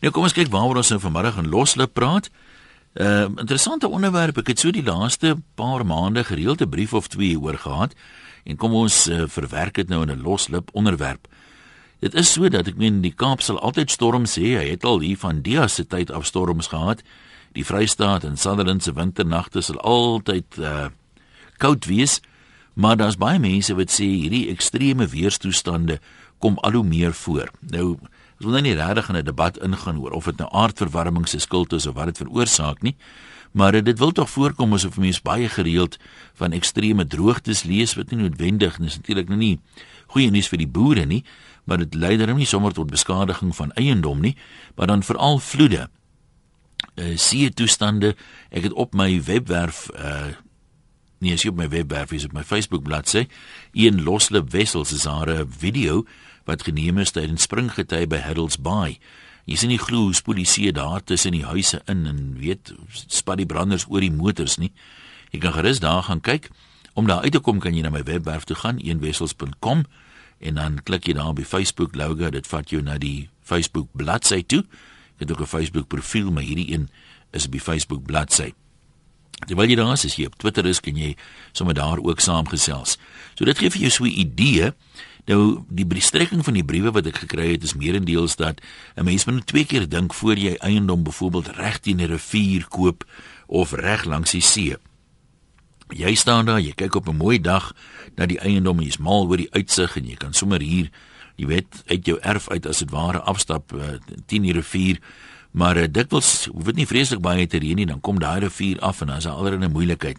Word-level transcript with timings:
Nou 0.00 0.12
kom 0.12 0.24
ons 0.24 0.32
kyk 0.32 0.48
waaroor 0.48 0.80
ons 0.80 0.90
nou 0.94 1.00
vanmiddag 1.02 1.38
in 1.42 1.50
Loslip 1.52 1.92
praat. 1.92 2.30
'n 2.96 3.02
uh, 3.02 3.28
Interessante 3.42 3.88
onderwerp. 3.88 4.38
Ek 4.38 4.48
het 4.48 4.58
so 4.58 4.70
die 4.70 4.82
laaste 4.82 5.36
paar 5.54 5.84
maande 5.86 6.24
gereeld 6.24 6.62
'n 6.62 6.68
brief 6.68 6.94
of 6.94 7.08
twee 7.08 7.38
oor 7.38 7.58
gehad 7.58 7.94
en 8.44 8.56
kom 8.56 8.72
ons 8.72 9.06
uh, 9.08 9.28
verwerk 9.28 9.74
dit 9.74 9.88
nou 9.88 10.02
in 10.02 10.10
'n 10.10 10.22
Loslip 10.22 10.70
onderwerp. 10.72 11.28
Dit 12.00 12.14
is 12.14 12.32
so 12.32 12.48
dat 12.48 12.66
ek 12.66 12.76
meen 12.76 13.00
die 13.00 13.12
Kaap 13.12 13.40
sal 13.40 13.60
altyd 13.60 13.90
storms 13.90 14.36
hê. 14.36 14.56
Hy 14.56 14.70
het 14.70 14.84
al 14.84 15.00
hier 15.00 15.18
van 15.18 15.42
Dia 15.42 15.68
se 15.68 15.86
tyd 15.86 16.10
af 16.10 16.24
storms 16.24 16.66
gehad. 16.66 17.02
Die 17.52 17.64
Vrystaat 17.64 18.24
en 18.24 18.36
Sutherland 18.36 18.82
se 18.82 18.92
winternagte 18.92 19.60
sal 19.60 19.80
altyd 19.80 20.56
uh, 20.58 20.86
koud 21.58 21.84
wees. 21.84 22.20
Maar 22.72 22.96
daar's 22.96 23.16
baie 23.16 23.38
mense 23.38 23.74
wat 23.74 23.90
sê 23.90 24.04
hierdie 24.04 24.48
ekstreme 24.48 25.06
weerstoestande 25.06 26.00
kom 26.38 26.58
al 26.58 26.72
hoe 26.72 26.84
meer 26.84 27.12
voor. 27.12 27.50
Nou 27.60 27.98
Ons 28.40 28.48
wil 28.48 28.54
nou 28.56 28.70
nie 28.70 28.78
regtig 28.78 29.08
in 29.12 29.16
'n 29.16 29.24
debat 29.24 29.58
ingaan 29.60 29.98
oor 30.00 30.12
of 30.16 30.24
dit 30.24 30.36
nou 30.38 30.48
aardverwarming 30.48 31.28
se 31.28 31.38
skuld 31.38 31.72
is 31.72 31.86
of 31.86 31.94
wat 31.94 32.06
dit 32.06 32.16
veroorsaak 32.16 32.82
nie. 32.82 32.96
Maar 33.52 33.82
dit 33.82 33.98
wil 33.98 34.12
tog 34.12 34.30
voorkom 34.30 34.72
asof 34.72 34.96
mense 34.96 35.20
baie 35.22 35.48
gereeld 35.48 35.98
van 36.34 36.52
ekstreme 36.52 37.06
droogtes 37.06 37.62
lees 37.62 37.94
wat 37.94 38.10
nie 38.10 38.20
noodwendig 38.20 38.78
is 38.78 38.96
natuurlik 38.96 39.28
nou 39.28 39.38
nie 39.38 39.58
goeie 40.06 40.30
nuus 40.30 40.48
vir 40.48 40.58
die 40.58 40.68
boere 40.68 41.04
nie, 41.04 41.24
maar 41.64 41.78
dit 41.78 41.94
lei 41.94 42.16
dan 42.16 42.36
nie 42.36 42.46
sommer 42.46 42.72
tot 42.72 42.90
beskadiging 42.90 43.56
van 43.56 43.72
eiendom 43.72 44.20
nie, 44.20 44.36
maar 44.76 44.86
dan 44.86 45.02
veral 45.02 45.38
vloede. 45.38 45.90
Uh 46.96 47.16
see 47.16 47.50
toestande. 47.50 48.16
Ek 48.50 48.62
het 48.62 48.72
op 48.72 48.94
my 48.94 49.22
webwerf 49.22 49.90
uh 49.94 50.32
as 51.20 51.42
jy 51.42 51.50
op 51.50 51.56
my 51.56 51.68
webwerf 51.68 52.12
is 52.12 52.24
op 52.24 52.32
my 52.32 52.42
Facebook 52.42 52.82
bladsy, 52.82 53.26
een 53.72 54.02
loslip 54.02 54.50
wessels 54.50 54.92
is 54.92 55.02
daar 55.02 55.28
'n 55.28 55.52
video 55.58 56.06
wat 56.44 56.62
geneem 56.62 56.98
is 56.98 57.10
tydens 57.10 57.42
springgety 57.42 58.06
by 58.06 58.16
Haddles 58.16 58.58
Bay. 58.58 58.98
Jy 59.44 59.56
sien 59.56 59.72
nie 59.72 59.80
glo 59.80 60.10
hoe 60.10 60.44
see 60.44 60.72
daar 60.72 61.02
tussen 61.04 61.32
die 61.32 61.44
huise 61.44 61.82
in 61.86 62.06
en 62.06 62.36
weet 62.38 62.74
spat 63.06 63.38
die 63.38 63.46
branders 63.46 63.86
oor 63.88 64.00
die 64.00 64.12
motors 64.12 64.58
nie. 64.58 64.72
Jy 65.30 65.40
kan 65.40 65.52
gerus 65.52 65.80
daar 65.80 66.02
gaan 66.02 66.20
kyk. 66.20 66.50
Om 66.94 67.06
daar 67.06 67.22
uit 67.22 67.32
te 67.32 67.40
kom 67.40 67.60
kan 67.60 67.74
jy 67.74 67.82
na 67.82 67.90
my 67.90 68.02
webwerf 68.02 68.44
toe 68.44 68.56
gaan 68.56 68.78
eenwessels.com 68.78 69.84
en 70.40 70.54
dan 70.54 70.80
klik 70.84 71.06
jy 71.06 71.14
daar 71.14 71.32
op 71.32 71.36
die 71.36 71.44
Facebook 71.44 71.94
logo, 71.94 72.30
dit 72.30 72.46
vat 72.46 72.70
jou 72.70 72.82
na 72.82 72.98
die 72.98 73.28
Facebook 73.42 73.88
bladsy 73.92 74.42
toe. 74.42 74.64
Ek 75.18 75.26
het 75.26 75.32
ook 75.32 75.40
'n 75.40 75.46
Facebook 75.46 75.88
profiel, 75.88 76.30
maar 76.30 76.42
hierdie 76.42 76.72
een 76.72 76.88
is 77.32 77.46
op 77.46 77.52
die 77.52 77.60
Facebook 77.60 78.04
bladsy. 78.04 78.52
Terwyl 79.46 79.68
jy 79.68 79.76
daar 79.76 79.92
is, 79.92 80.04
as 80.04 80.16
jy 80.16 80.26
op 80.26 80.36
Twitter 80.38 80.66
is, 80.66 80.80
kan 80.80 80.96
jy 80.96 81.16
sommer 81.52 81.74
daar 81.74 81.98
ook 81.98 82.20
saamgesels. 82.20 82.98
So 83.34 83.44
dit 83.44 83.58
gee 83.58 83.70
vir 83.70 83.80
jou 83.80 83.90
so 83.90 84.04
'n 84.04 84.18
idee 84.18 84.72
Nou 85.28 85.64
die 85.68 85.86
bestrekking 85.86 86.44
van 86.44 86.56
die 86.56 86.64
briewe 86.64 86.92
wat 86.94 87.06
ek 87.10 87.24
gekry 87.24 87.50
het 87.52 87.64
is 87.66 87.74
meerendeels 87.74 88.36
dat 88.36 88.60
'n 88.96 89.04
mens 89.04 89.24
moet 89.24 89.46
twee 89.46 89.64
keer 89.64 89.88
dink 89.88 90.14
voor 90.14 90.36
jy 90.36 90.54
eiendom 90.54 91.02
byvoorbeeld 91.02 91.48
reg 91.56 91.78
teen 91.78 92.00
'n 92.00 92.06
rivier 92.06 92.66
koop 92.68 93.04
of 93.46 93.72
reg 93.72 94.04
langs 94.04 94.30
die 94.30 94.40
see. 94.40 94.76
Jy 95.88 96.14
staan 96.14 96.46
daar, 96.46 96.60
jy 96.60 96.72
kyk 96.72 96.94
op 96.94 97.08
'n 97.08 97.16
mooi 97.16 97.40
dag 97.40 97.74
na 98.16 98.26
die 98.26 98.38
eiendom 98.38 98.78
en 98.78 98.84
jy's 98.84 98.98
mal 98.98 99.26
oor 99.26 99.36
die 99.36 99.52
uitsig 99.52 99.96
en 99.96 100.06
jy 100.06 100.16
kan 100.16 100.32
sommer 100.32 100.60
hier, 100.60 100.90
jy 101.36 101.46
weet, 101.46 101.82
uit 101.86 102.06
jou 102.06 102.18
erf 102.20 102.48
uit 102.48 102.66
as 102.66 102.78
dit 102.78 102.90
ware 102.90 103.20
afstap 103.20 103.72
uh, 103.72 103.98
teen 104.26 104.42
die 104.42 104.52
rivier. 104.52 104.98
Maar 105.50 105.76
uh, 105.76 105.86
dikwels 105.90 106.48
hoef 106.52 106.64
dit 106.64 106.76
nie 106.76 106.86
vreeslik 106.86 107.20
baie 107.20 107.46
te 107.46 107.58
reën 107.58 107.76
nie, 107.76 107.86
dan 107.86 108.00
kom 108.00 108.18
daai 108.18 108.40
rivier 108.40 108.78
af 108.80 109.00
en 109.00 109.06
dan 109.06 109.16
is 109.16 109.24
daar 109.24 109.58
'n 109.58 109.72
moeilikheid. 109.72 110.18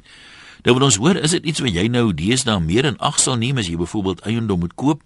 Nou 0.62 0.76
wat 0.78 0.84
ons 0.86 0.98
hoor, 1.02 1.18
is 1.18 1.34
dit 1.34 1.46
iets 1.50 1.62
wat 1.64 1.74
jy 1.74 1.88
nou 1.90 2.12
deesdae 2.14 2.60
meer 2.62 2.86
in 2.86 2.98
ag 3.02 3.18
sal 3.20 3.40
neem 3.42 3.58
as 3.58 3.70
jy 3.70 3.80
byvoorbeeld 3.82 4.22
eiendom 4.30 4.62
moet 4.62 4.76
koop? 4.78 5.02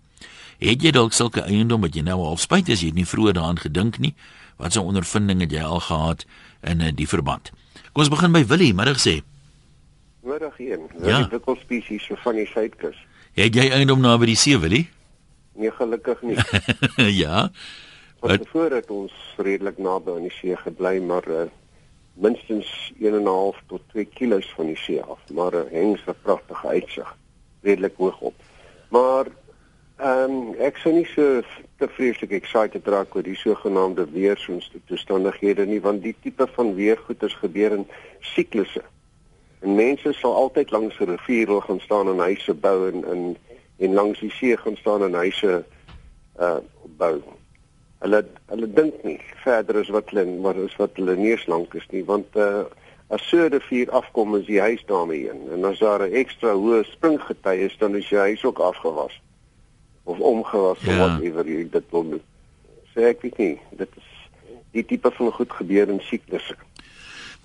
Het 0.60 0.84
jy 0.84 0.92
dalk 0.96 1.16
sulke 1.16 1.44
eiendom 1.48 1.84
wat 1.84 1.96
jy 1.96 2.04
nou 2.04 2.18
al 2.28 2.40
spyt 2.40 2.72
is 2.72 2.84
jy 2.84 2.92
het 2.92 3.00
nie 3.00 3.08
vroeër 3.08 3.38
daaraan 3.38 3.62
gedink 3.64 4.00
nie? 4.04 4.14
Wat 4.60 4.76
'n 4.76 4.84
ondervinding 4.84 5.42
het 5.42 5.52
jy 5.52 5.64
al 5.64 5.80
gehad 5.80 6.26
in 6.64 6.82
uh, 6.82 6.92
die 6.96 7.08
verband? 7.08 7.52
Kom 7.94 8.04
ons 8.04 8.10
begin 8.10 8.32
by 8.32 8.44
Willie, 8.46 8.74
middag 8.74 9.00
sê. 9.00 9.24
Middag 10.24 10.58
hier. 10.58 10.80
Ja. 11.04 11.24
Die 11.24 11.32
wikkels 11.32 11.60
spesies 11.60 12.04
so 12.04 12.16
van 12.16 12.36
die 12.36 12.48
suidkus. 12.48 12.96
Het 13.34 13.56
jy 13.56 13.70
eiendom 13.70 14.02
naby 14.02 14.26
die 14.26 14.36
see, 14.36 14.58
Willie? 14.60 14.90
Nee, 15.56 15.72
gelukkig 15.72 16.22
nie. 16.22 16.38
ja. 17.24 17.50
Wat 18.20 18.48
voor 18.52 18.72
het 18.72 18.90
ons 18.90 19.14
redelik 19.38 19.78
naby 19.78 20.12
aan 20.12 20.28
die 20.28 20.36
see 20.36 20.56
gebly, 20.56 21.00
maar 21.00 21.28
uh, 21.28 21.48
minstens 22.16 22.94
1.5 23.00 23.66
tot 23.68 23.82
2 23.92 24.06
km 24.06 24.42
van 24.56 24.66
die 24.66 24.78
see 24.78 25.02
af, 25.02 25.20
maar 25.34 25.56
'n 25.56 25.68
hengse 25.72 26.16
pragtige 26.22 26.68
uitsig, 26.68 27.18
redelik 27.62 27.96
hoog 27.98 28.20
op. 28.20 28.34
Maar 28.90 29.26
ehm 29.98 30.32
um, 30.32 30.54
ek 30.60 30.78
sou 30.78 30.94
nie 30.94 31.06
so 31.06 31.42
te 31.78 31.88
vreeslik 31.88 32.32
excited 32.32 32.88
raak 32.88 33.16
oor 33.16 33.24
die 33.24 33.36
sogenaamde 33.36 34.08
weerstoestandighede 34.12 35.66
nie, 35.66 35.82
want 35.82 36.04
die 36.04 36.16
tipe 36.22 36.48
van 36.48 36.76
weergoeders 36.76 37.34
gebeur 37.34 37.72
in 37.72 37.88
siklusse. 38.20 38.84
En 39.60 39.76
mense 39.76 40.14
sal 40.14 40.36
altyd 40.36 40.72
langs 40.72 41.00
'n 41.00 41.10
rivier 41.10 41.48
wil 41.48 41.62
gaan 41.62 41.80
staan 41.80 42.08
en 42.08 42.20
huise 42.20 42.54
bou 42.54 42.92
en 42.92 43.06
in 43.12 43.38
en 43.78 43.94
langs 43.94 44.20
die 44.20 44.32
see 44.32 44.58
gaan 44.58 44.76
staan 44.76 45.04
en 45.04 45.14
huise 45.14 45.66
uh 46.40 46.58
bou 46.98 47.22
hulle 48.06 48.24
hulle 48.54 48.72
dink 48.80 49.04
nie 49.04 49.20
verder 49.44 49.82
as 49.82 49.92
wat 49.98 50.14
hulle 50.14 50.26
maar 50.46 50.58
as 50.64 50.78
wat 50.82 50.98
hulle 51.02 51.18
neus 51.20 51.46
lank 51.52 51.74
is 51.82 51.88
nie 51.92 52.06
want 52.08 52.38
uh, 52.38 52.64
as 53.10 53.22
so 53.30 53.38
'n 53.38 53.52
rivier 53.58 53.92
afkom 53.92 54.36
is 54.38 54.48
die 54.48 54.62
huis 54.62 54.82
daarmee 54.90 55.28
heen. 55.28 55.42
En 55.54 55.66
as 55.66 55.80
daar 55.80 56.02
'n 56.06 56.14
ekstra 56.22 56.54
hoë 56.54 56.86
springgety 56.90 57.56
is 57.68 57.78
dan 57.78 57.96
is 57.96 58.10
jou 58.10 58.22
huis 58.22 58.44
ook 58.44 58.60
afgewas 58.60 59.22
of 60.06 60.20
omgewas 60.20 60.78
ja. 60.82 60.92
of 60.92 60.98
wat 60.98 61.22
ewer 61.22 61.48
jy 61.48 61.66
dit 61.70 61.86
wil 61.90 62.10
doen 62.10 62.24
sê 62.94 63.10
ek 63.12 63.26
weet 63.26 63.38
nie 63.42 63.56
dit 63.82 64.00
is 64.00 64.10
die 64.78 64.86
tipe 64.86 65.12
van 65.18 65.34
goed 65.40 65.54
gebeur 65.60 65.90
in 65.90 66.02
siklusse 66.12 66.58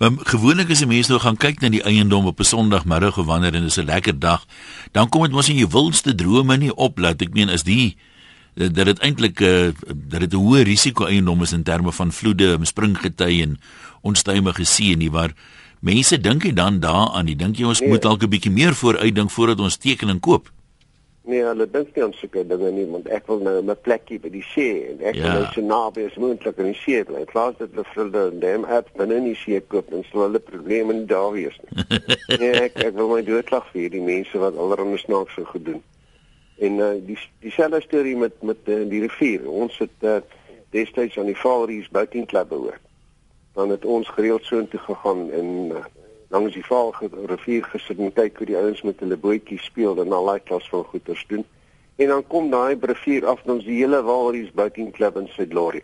Maar 0.01 0.17
gewoonlik 0.33 0.71
as 0.73 0.81
'n 0.81 0.89
mens 0.89 1.07
nou 1.07 1.19
gaan 1.21 1.37
kyk 1.37 1.59
na 1.61 1.69
die 1.69 1.83
eiendom 1.83 2.25
op 2.25 2.39
'n 2.39 2.43
Sondagmiddag 2.43 3.17
of 3.17 3.25
wanneer 3.25 3.53
en 3.53 3.61
dit 3.61 3.69
is 3.69 3.77
'n 3.77 3.85
lekker 3.85 4.19
dag, 4.19 4.45
dan 4.91 5.09
kom 5.09 5.21
dit 5.21 5.31
mos 5.31 5.49
in 5.49 5.61
jou 5.61 5.69
wildste 5.69 6.15
drome 6.15 6.57
nie 6.57 6.73
op 6.75 6.97
dat 6.97 7.21
ek 7.21 7.33
meen 7.33 7.49
is 7.49 7.63
die 7.63 7.97
dat 8.53 8.85
dit 8.85 8.99
eintlik 8.99 9.39
uh, 9.39 9.71
dat 9.87 10.19
dit 10.19 10.33
'n 10.33 10.43
hoë 10.43 10.63
risiko 10.63 11.05
eiendom 11.05 11.41
is 11.41 11.51
in 11.51 11.63
terme 11.63 11.91
van 11.91 12.11
vloede, 12.11 12.57
springgety 12.61 13.41
en 13.41 13.59
onstuimige 14.01 14.65
see 14.65 14.95
nie 14.95 15.11
waar 15.11 15.33
mense 15.79 16.19
dink 16.19 16.43
jy 16.43 16.53
dan 16.53 16.79
daaraan, 16.79 17.27
jy 17.27 17.35
dink 17.35 17.57
jy 17.57 17.65
ons 17.65 17.79
nee. 17.79 17.89
moet 17.89 18.01
dalk 18.01 18.23
'n 18.23 18.29
bietjie 18.29 18.51
meer 18.51 18.73
vooruitdink 18.73 19.31
voordat 19.31 19.59
ons 19.59 19.77
tekening 19.77 20.19
koop. 20.19 20.51
Nee, 21.23 21.43
hulle 21.45 21.67
dink 21.69 21.95
nie 21.95 22.03
aan 22.03 22.13
sulke 22.17 22.41
dinge 22.47 22.71
nie, 22.73 22.85
want 22.89 23.07
ek 23.13 23.27
wil 23.29 23.39
nou 23.45 23.61
'n 23.61 23.75
plekkie 23.81 24.19
by 24.19 24.29
die 24.29 24.45
see 24.53 24.89
en 24.89 25.01
ek 25.05 25.15
ja. 25.15 25.21
wil 25.21 25.31
nou 25.31 25.53
so 25.53 25.61
naby 25.61 26.05
as 26.05 26.17
moontlik 26.17 26.59
aan 26.59 26.71
die 26.73 26.81
see 26.81 27.03
bly. 27.03 27.25
Klaas 27.25 27.57
dit 27.57 27.69
hulle 27.69 27.85
vrilde 27.93 28.23
en 28.31 28.39
dem 28.39 28.65
het 28.65 28.89
binne 28.97 29.15
in 29.15 29.27
die 29.29 29.37
see 29.37 29.61
koop 29.61 29.93
en 29.93 30.03
sou 30.09 30.25
hulle 30.25 30.39
probleme 30.39 31.05
daar 31.05 31.31
wees 31.31 31.57
nie. 31.61 31.85
nee, 32.41 32.51
ek 32.51 32.81
ek 32.89 32.93
wil 32.97 33.13
my 33.13 33.21
doodlag 33.21 33.65
vir 33.71 33.81
hierdie 33.81 34.01
mense 34.01 34.37
wat 34.37 34.57
allerhande 34.57 34.97
snaakse 34.97 35.45
goed 35.45 35.65
doen. 35.65 35.81
En 36.61 36.77
uh, 36.77 36.91
die 37.05 37.17
dieselfde 37.41 37.81
storie 37.81 38.17
met 38.17 38.41
met 38.45 38.57
uh, 38.69 38.83
die 38.89 39.01
rivier. 39.01 39.47
Ons 39.49 39.77
het 39.81 40.05
uh, 40.05 40.19
destyds 40.69 41.17
aan 41.17 41.31
die 41.31 41.37
Vaalries 41.37 41.89
Boating 41.89 42.27
Club 42.29 42.49
behoort. 42.49 42.83
Dan 43.53 43.73
het 43.73 43.85
ons 43.85 44.09
gereeld 44.09 44.45
so 44.45 44.59
intoe 44.61 44.79
gegaan 44.79 45.31
en 45.31 45.47
uh, 45.71 45.85
langs 46.29 46.53
die 46.53 46.65
Vaal 46.65 46.93
rivier 47.33 47.65
gesit 47.73 47.99
en 47.99 48.13
kyk 48.13 48.37
hoe 48.37 48.47
die 48.51 48.59
ouens 48.59 48.83
met 48.87 49.01
hulle 49.03 49.17
bootjies 49.17 49.65
speel 49.67 49.97
en 50.03 50.13
al 50.15 50.29
daai 50.29 50.45
klas 50.51 50.69
van 50.69 50.85
goeters 50.91 51.25
doen. 51.27 51.43
En 51.95 52.13
dan 52.13 52.27
kom 52.27 52.53
daai 52.53 52.77
rivier 52.93 53.25
af 53.25 53.41
en 53.43 53.57
ons 53.57 53.65
die 53.65 53.81
hele 53.81 54.03
Vaalries 54.05 54.53
Boating 54.53 54.93
Club 54.95 55.17
in 55.17 55.27
sy 55.33 55.49
glorie. 55.49 55.83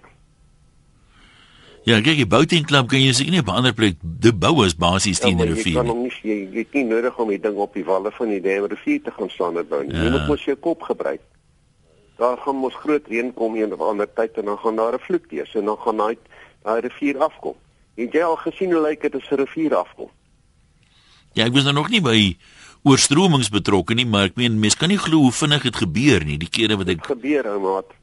Ja, 1.86 2.02
kyk, 2.02 2.18
die 2.20 2.28
boating 2.28 2.66
club 2.68 2.90
kan 2.92 3.00
jy 3.00 3.14
seker 3.16 3.32
nie 3.32 3.40
op 3.40 3.48
'n 3.48 3.60
ander 3.62 3.74
plek 3.74 3.96
die 4.02 4.34
bou 4.34 4.66
is 4.66 4.76
basies 4.76 5.20
teen 5.20 5.38
ja, 5.38 5.46
die 5.46 5.54
rivier. 5.54 5.74
Jy 5.74 5.80
kan 5.80 5.88
hom 5.88 6.02
nie 6.04 6.12
jy, 6.22 6.38
jy 6.52 6.58
het 6.58 6.74
nie 6.74 6.84
nodig 6.84 7.20
om 7.20 7.30
die 7.30 7.40
ding 7.40 7.56
op 7.56 7.74
die 7.74 7.86
walle 7.86 8.12
van 8.12 8.30
die 8.30 8.42
dam 8.42 8.66
rivier 8.66 9.02
te 9.02 9.12
gaan 9.12 9.30
staan 9.30 9.58
en 9.58 9.68
bou 9.68 9.84
nie. 9.84 9.96
Ja. 9.96 10.04
Jy 10.04 10.12
moet 10.12 10.28
mos 10.28 10.44
jou 10.44 10.56
kop 10.56 10.82
gebruik. 10.82 11.22
Daar 12.18 12.38
gaan 12.38 12.56
mos 12.56 12.76
groot 12.76 13.08
reën 13.08 13.34
kom 13.34 13.56
een 13.56 13.74
of 13.74 13.80
ander 13.80 14.10
tyd 14.14 14.38
en 14.38 14.46
dan 14.46 14.58
gaan 14.58 14.76
daar 14.76 14.94
'n 14.94 15.00
vloed 15.00 15.26
wees 15.30 15.56
en 15.56 15.66
dan 15.66 15.78
gaan 15.78 15.98
daai 15.98 16.18
daai 16.64 16.82
rivier 16.82 17.18
afkom. 17.18 17.56
Het 17.96 18.14
jy 18.14 18.22
al 18.22 18.36
gesien 18.36 18.72
hoe 18.72 18.82
lyk 18.82 19.02
dit 19.02 19.16
as 19.16 19.32
'n 19.32 19.36
rivier 19.36 19.76
afkom? 19.76 20.10
Ja, 21.34 21.46
ek 21.46 21.54
was 21.54 21.64
nou 21.64 21.74
nog 21.74 21.90
nie 21.90 22.02
by 22.02 22.38
oorstromings 22.84 23.50
betrokke 23.50 23.94
nie, 23.94 24.06
maar 24.06 24.24
ek 24.26 24.36
meen 24.36 24.60
mense 24.60 24.78
kan 24.78 24.90
nie 24.90 24.98
glo 24.98 25.18
hoe 25.18 25.32
vinnig 25.32 25.64
dit 25.64 25.76
gebeur 25.76 26.26
nie, 26.26 26.38
die 26.38 26.50
kere 26.50 26.78
wat 26.78 26.90
ek 26.90 27.06
gebeur 27.06 27.46
ou 27.54 27.60
maat 27.60 27.94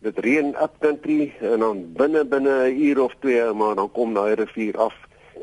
dit 0.00 0.18
reën 0.18 0.54
up 0.56 0.76
country 0.80 1.32
en 1.40 1.58
dan 1.58 1.84
binne 1.92 2.24
binne 2.24 2.54
'n 2.68 2.80
uur 2.80 3.00
of 3.00 3.14
twee 3.20 3.52
maar 3.52 3.74
dan 3.74 3.92
kom 3.92 4.14
daai 4.14 4.34
rivier 4.34 4.78
af 4.78 4.94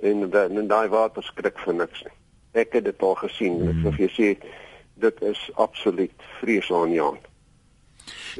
en 0.02 0.30
dan 0.30 0.58
en 0.58 0.68
daai 0.68 0.88
water 0.90 1.24
skrik 1.24 1.60
vir 1.60 1.74
niks 1.74 2.04
nie. 2.04 2.14
Ek 2.52 2.74
het 2.74 2.84
dit 2.84 3.02
al 3.02 3.16
gesien. 3.16 3.58
Mm. 3.64 3.86
Of 3.86 3.98
jy 3.98 4.10
sê 4.10 4.28
dit 4.94 5.22
is 5.22 5.50
absoluut 5.54 6.14
vreesaanjaend. 6.40 7.26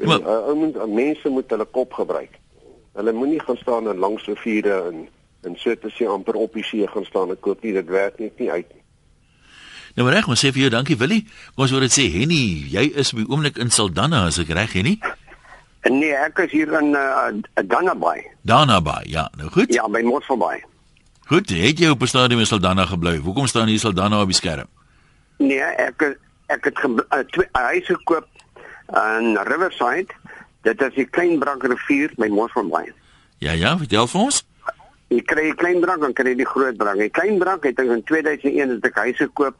Maar 0.04 0.20
uh, 0.20 0.52
moet, 0.52 0.94
mense 0.94 1.28
moet 1.28 1.50
hulle 1.50 1.64
kop 1.64 1.92
gebruik. 1.92 2.38
Hulle 2.92 3.12
moenie 3.12 3.40
gaan 3.40 3.56
staan 3.56 3.88
en 3.88 3.98
langs 3.98 4.26
riviere 4.26 4.82
en 4.90 5.08
en 5.46 5.54
so 5.56 5.74
te 5.78 5.90
sê 5.94 6.06
amper 6.10 6.34
op 6.34 6.54
die 6.58 6.64
see 6.66 6.86
gaan 6.86 7.04
staan 7.04 7.30
en 7.30 7.38
koop 7.40 7.62
nie 7.62 7.72
dit 7.72 7.86
werk 7.86 8.18
net 8.18 8.38
nie 8.38 8.50
uit 8.50 8.66
nie. 8.74 8.82
Nou 9.94 10.06
maar 10.06 10.16
reg, 10.18 10.28
ons 10.28 10.40
sê 10.44 10.50
vir 10.50 10.64
jou 10.64 10.70
dankie 10.70 10.96
Willie. 10.98 11.24
Ons 11.54 11.70
wou 11.70 11.80
dit 11.80 11.94
sê 11.94 12.08
Henny, 12.10 12.66
jy 12.70 12.88
is 12.98 13.12
by 13.14 13.22
oomblik 13.28 13.58
in 13.62 13.70
Saldanha 13.70 14.24
as 14.26 14.40
ek 14.42 14.50
reg 14.54 14.74
Henny? 14.74 14.96
Nee, 15.82 16.12
ek 16.12 16.38
is 16.38 16.50
hier 16.50 16.72
in 16.80 16.94
uh, 16.94 17.30
Danabaai. 17.54 18.26
Danabaai, 18.42 19.04
ja, 19.06 19.30
nou 19.36 19.50
goed. 19.50 19.72
Ja, 19.74 19.88
by 19.88 20.02
Mosselbaai. 20.02 20.64
Goed, 21.28 21.50
het 21.50 21.78
jy 21.78 21.88
op 21.88 22.02
'n 22.02 22.06
stadium 22.06 22.40
in 22.40 22.46
Saldanha 22.46 22.84
gebly? 22.86 23.16
Hoekom 23.16 23.46
staan 23.46 23.68
hier 23.68 23.78
Saldanha 23.78 24.20
op 24.20 24.26
die 24.26 24.34
skerm? 24.34 24.66
Nee, 25.38 25.60
ek 25.60 26.18
ek 26.46 26.64
het 26.64 26.78
'n 26.82 26.98
uh, 26.98 27.44
huis 27.52 27.86
gekoop 27.86 28.26
in 28.88 29.38
Riverside. 29.44 30.12
Dit 30.62 30.82
is 30.82 30.94
die 30.94 31.04
Klein 31.04 31.38
Brak 31.38 31.62
rivier 31.62 32.10
by 32.16 32.26
Mosselbaai. 32.26 32.92
Ja, 33.38 33.52
ja, 33.52 33.78
vertel 33.78 34.06
vir 34.06 34.20
ons. 34.20 34.46
Jy 35.08 35.22
kry 35.24 35.48
'n 35.48 35.56
klein 35.56 35.80
brak 35.80 36.02
en 36.04 36.12
kry 36.12 36.34
die 36.34 36.46
groot 36.46 36.76
brak. 36.76 36.98
Die 36.98 37.08
klein 37.08 37.38
brak 37.38 37.64
het 37.64 37.78
in 37.78 38.02
2001 38.04 38.68
het 38.68 38.84
ek 38.84 38.96
huis 38.96 39.16
gekoop 39.16 39.56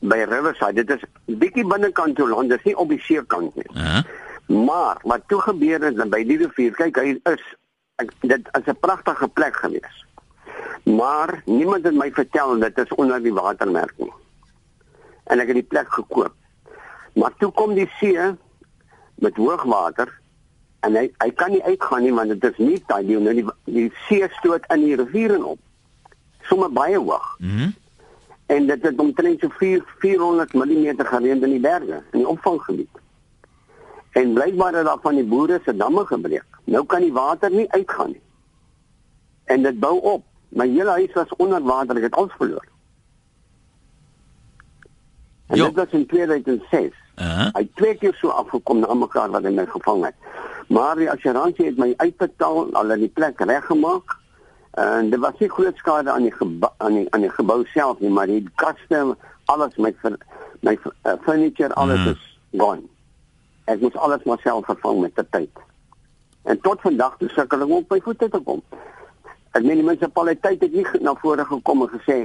by 0.00 0.22
Riverside. 0.28 0.84
Dit 0.84 0.90
is 0.90 1.02
bietjie 1.38 1.66
binnekant 1.66 2.16
toe 2.16 2.28
land, 2.28 2.50
dis 2.50 2.62
nie 2.62 2.76
op 2.76 2.88
die 2.88 3.00
seekant 3.00 3.54
nie. 3.56 3.66
Ja. 3.74 3.80
Uh 3.80 3.94
-huh. 3.94 4.04
Maar 4.48 5.00
wat 5.02 5.22
toe 5.26 5.40
gebeur 5.40 5.82
het 5.84 5.98
by 6.10 6.22
die 6.24 6.38
rivier, 6.40 6.72
kyk 6.76 6.96
hy 6.96 7.14
is 7.28 7.44
ek, 8.00 8.12
dit 8.20 8.48
is 8.58 8.66
'n 8.66 8.80
pragtige 8.80 9.28
plek 9.28 9.56
gewees. 9.56 10.04
Maar 10.82 11.42
niemand 11.44 11.84
het 11.84 11.94
my 11.94 12.10
vertel 12.12 12.58
dit 12.58 12.78
is 12.78 12.94
onder 12.94 13.22
die 13.22 13.32
watermerk 13.32 13.92
nie. 13.96 14.12
En 15.24 15.40
ek 15.40 15.46
het 15.46 15.60
die 15.60 15.70
plek 15.72 15.92
gekoop. 15.92 16.34
Maar 17.14 17.32
toe 17.38 17.52
kom 17.52 17.74
die 17.74 17.90
see 17.98 18.36
met 19.14 19.36
hoogwater 19.36 20.08
en 20.80 20.94
hy 20.94 21.10
hy 21.18 21.30
kan 21.30 21.50
nie 21.50 21.62
uitgaan 21.62 22.02
nie 22.02 22.14
want 22.14 22.28
dit 22.28 22.44
is 22.44 22.56
nie 22.56 22.82
daai 22.86 23.06
die 23.06 23.18
nou 23.18 23.34
die, 23.34 23.46
die 23.64 23.92
see 24.08 24.28
stoot 24.38 24.64
in 24.72 24.80
die 24.80 24.96
rivier 24.96 25.34
in 25.34 25.44
op. 25.44 25.58
Sommige 26.42 26.72
baie 26.72 26.98
hoog. 26.98 27.36
Mhm. 27.38 27.54
Mm 27.54 27.74
en 28.48 28.66
dit 28.66 28.82
het 28.82 28.98
omtrent 28.98 29.40
so 29.40 29.48
4 29.58 29.82
400 29.98 30.52
mm 30.52 30.94
gereën 30.96 31.42
in 31.42 31.50
die 31.50 31.60
berge 31.60 32.02
in 32.12 32.22
die 32.22 32.28
opvanggebied. 32.28 32.97
En 34.18 34.32
blykbaar 34.34 34.74
het 34.74 34.84
daar 34.86 34.98
van 35.02 35.14
die 35.14 35.24
boere 35.24 35.60
se 35.64 35.76
damme 35.76 36.04
gebreek. 36.06 36.44
Nou 36.64 36.84
kan 36.86 37.00
die 37.04 37.12
water 37.12 37.50
nie 37.50 37.68
uitgaan 37.72 38.10
nie. 38.16 38.20
En 39.44 39.62
dit 39.62 39.78
bou 39.80 39.98
op. 40.14 40.24
My 40.48 40.66
hele 40.68 40.90
huis 40.90 41.12
was 41.14 41.36
onder 41.36 41.62
water, 41.62 41.96
ek 41.96 42.02
het 42.08 42.14
alles 42.16 42.32
verloor. 42.40 42.64
En 45.46 45.56
Jo. 45.56 45.64
dit 45.66 45.74
was 45.74 45.86
in 45.90 46.06
2006. 46.06 46.92
Uh 47.16 47.36
-huh. 47.36 47.48
Hy 47.52 47.60
het 47.60 47.76
twee 47.76 47.94
keer 47.98 48.14
so 48.14 48.28
afgekom 48.28 48.78
na 48.78 48.94
mekaar 48.94 49.30
wat 49.30 49.42
hy 49.42 49.50
my 49.54 49.66
gevang 49.66 50.04
het. 50.04 50.14
Maar 50.68 50.96
die 50.96 51.10
assuransie 51.10 51.64
het 51.66 51.76
my 51.76 51.94
uitbetaal, 51.96 52.72
al 52.72 52.90
in 52.92 52.98
die 53.00 53.08
plek 53.08 53.40
reggemaak. 53.40 54.16
En 54.70 55.10
dit 55.10 55.18
was 55.20 55.32
nie 55.38 55.48
groot 55.50 55.76
skade 55.76 56.10
aan 56.10 56.22
die 56.22 56.34
aan 56.76 56.92
die 56.94 57.06
aan 57.10 57.20
die 57.20 57.30
gebou 57.30 57.64
self 57.66 57.98
nie, 58.00 58.10
maar 58.10 58.26
die 58.26 58.48
kaste, 58.54 59.16
alles 59.44 59.76
my 59.76 59.94
vir 60.02 60.16
my 60.60 60.78
uh, 61.06 61.12
furniture, 61.22 61.74
alles 61.74 61.98
Mhm. 61.98 62.08
is 62.08 62.38
gone. 62.58 62.82
Ek 63.68 63.80
moes 63.84 63.96
alles 64.00 64.24
maar 64.24 64.40
self 64.42 64.66
vervang 64.70 65.02
met 65.04 65.16
die 65.18 65.26
tyd. 65.30 65.64
En 66.48 66.60
tot 66.64 66.80
vandag 66.80 67.18
toe 67.20 67.28
sukkel 67.34 67.64
ek 67.64 67.68
om 67.68 67.80
op 67.82 67.90
my 67.92 68.00
voete 68.04 68.28
te 68.32 68.40
kom. 68.46 68.62
Ek 69.52 69.62
meen 69.64 69.80
die 69.80 69.84
munisipaliteit 69.84 70.62
het 70.64 70.72
nie 70.72 70.86
na 71.04 71.14
vore 71.20 71.44
gekom 71.44 71.84
en 71.84 71.92
gesê, 71.92 72.18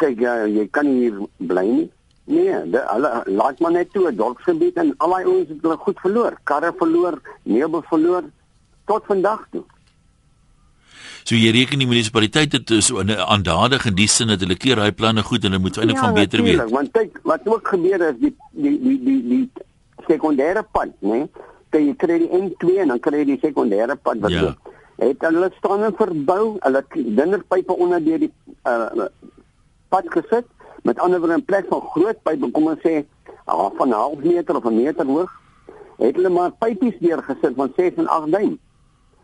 kyk 0.00 0.20
ja, 0.24 0.34
jy 0.46 0.66
kan 0.72 0.88
nie 0.88 1.08
hier 1.08 1.22
bly 1.50 1.64
nie. 1.68 1.88
Nee, 2.28 2.56
de, 2.72 2.80
hulle 2.90 3.10
laat 3.40 3.60
maar 3.64 3.72
net 3.72 3.92
toe 3.92 4.08
'n 4.10 4.16
dorpsgebied 4.16 4.76
en 4.76 4.92
al 4.98 5.10
daai 5.16 5.24
ouens 5.24 5.48
het 5.48 5.62
hulle 5.64 5.76
goed 5.84 6.00
verloor, 6.04 6.36
karre 6.44 6.72
verloor, 6.76 7.20
meubels 7.42 7.88
verloor 7.88 8.24
tot 8.86 9.04
vandag 9.08 9.46
toe. 9.52 9.64
So 11.24 11.36
jy 11.36 11.52
reken 11.52 11.80
die 11.80 11.88
munisipaliteit 11.88 12.52
het 12.52 12.72
so 12.84 13.00
'n 13.00 13.16
aandadig 13.16 13.86
in 13.86 13.94
die 13.94 14.08
sin 14.08 14.28
dat 14.28 14.40
hulle 14.40 14.56
keer 14.56 14.76
daai 14.76 14.92
planne 14.92 15.22
goed 15.22 15.44
en 15.44 15.52
hulle 15.52 15.62
moet 15.62 15.76
eintlik 15.76 15.98
van 15.98 16.14
beter 16.14 16.38
natuurlijk, 16.38 16.68
weet. 16.68 16.76
Want 16.76 16.90
kyk, 16.92 17.20
wat 17.22 17.40
ook 17.44 17.68
gebeur 17.68 18.00
is 18.00 18.16
die 18.20 18.34
die 18.52 18.78
die 18.80 19.00
die, 19.04 19.22
die 19.28 19.50
sekondêre 20.08 20.64
pad, 20.72 20.92
né? 21.00 21.28
Kyk 21.70 21.84
jy 21.84 21.94
kry 21.96 22.18
die 22.18 22.30
N2 22.32 22.78
en 22.82 22.88
dan 22.94 23.00
kry 23.00 23.18
jy 23.22 23.24
die 23.34 23.40
sekondêre 23.42 23.96
pad 23.96 24.20
wat 24.24 24.30
Ja. 24.30 24.42
loop. 24.42 24.74
Het 24.98 25.20
hulle 25.22 25.50
staan 25.58 25.82
en 25.82 25.94
verbou, 25.94 26.56
hulle 26.60 26.84
het 26.88 27.16
dinnerpype 27.16 27.72
onder 27.76 28.04
deur 28.04 28.18
die 28.18 28.32
uh, 28.66 29.06
pad 29.88 30.04
gesit 30.10 30.46
met 30.82 30.98
ander 30.98 31.20
woorde 31.20 31.34
in 31.34 31.44
plek 31.44 31.66
van 31.68 31.80
groot 31.80 32.22
pype 32.22 32.50
kom 32.50 32.66
ons 32.66 32.80
sê 32.82 33.04
ah, 33.46 33.70
van 33.76 33.88
'n 33.88 33.92
half 33.92 34.18
meter 34.22 34.56
of 34.56 34.64
'n 34.64 34.74
meter 34.76 35.06
hoog 35.06 35.30
het 35.98 36.16
hulle 36.16 36.28
maar 36.30 36.52
pypies 36.62 36.94
neergesit 37.00 37.54
van 37.56 37.72
6 37.76 37.94
en 37.96 38.06
8 38.06 38.30
duim. 38.32 38.58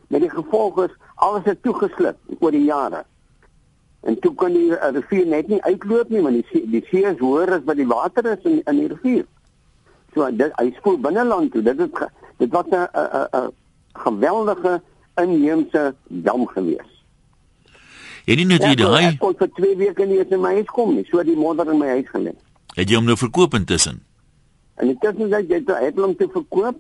Met 0.09 0.21
die 0.21 0.31
gevolg 0.31 0.85
is 0.85 0.95
alles 1.15 1.45
het 1.45 1.63
toegeslip 1.63 2.17
oor 2.41 2.51
die 2.51 2.65
jare. 2.65 3.05
En 4.01 4.19
toe 4.21 4.35
kan 4.35 4.53
die 4.53 4.71
uh, 4.71 4.91
rivier 4.93 5.27
net 5.27 5.49
nie 5.49 5.63
uitloop 5.63 6.09
nie 6.09 6.21
want 6.23 6.35
die 6.35 6.47
see, 6.51 6.67
die 6.71 6.85
see 6.91 7.05
is 7.09 7.19
hoër 7.19 7.53
as 7.59 7.65
wat 7.65 7.77
die 7.77 7.87
water 7.87 8.27
is 8.33 8.43
in 8.43 8.61
in 8.65 8.77
die 8.83 8.89
rivier. 8.89 9.25
So 10.15 10.31
dit 10.31 10.53
hy 10.61 10.71
spoel 10.79 10.99
binneland 11.03 11.53
toe. 11.53 11.63
Dit 11.63 11.81
is 11.81 11.93
ge, 11.93 12.09
dit 12.39 12.51
was 12.53 12.67
'n 12.71 12.89
'n 12.95 13.29
'n 13.33 13.53
geweldige 13.93 14.83
inheemse 15.17 15.95
dam 16.09 16.47
gewees. 16.47 16.91
Jy 18.25 18.35
nie 18.35 18.45
net 18.45 18.63
Ja, 18.63 18.69
hier 18.69 18.79
so, 18.79 18.91
daai 18.91 19.05
ek 19.07 19.19
kon 19.19 19.35
vir 19.37 19.51
2 19.57 19.77
weke 19.77 20.07
nie 20.07 20.19
eens 20.19 20.31
in 20.33 20.41
my 20.41 20.55
huis 20.55 20.71
kom 20.73 20.95
nie. 20.95 21.05
So 21.11 21.23
die 21.23 21.37
modder 21.37 21.71
in 21.71 21.79
my 21.79 21.89
huis 21.89 22.09
gelê. 22.13 22.33
het 22.75 22.91
jy 22.91 22.97
hom 22.97 23.05
nou 23.07 23.17
verkoop 23.17 23.55
intussen. 23.55 24.03
En 24.75 24.89
intussen 24.89 25.31
het 25.33 25.49
jy 25.49 25.63
het 25.63 25.79
het 25.79 25.99
hom 25.99 26.17
te 26.17 26.29
verkoop 26.33 26.79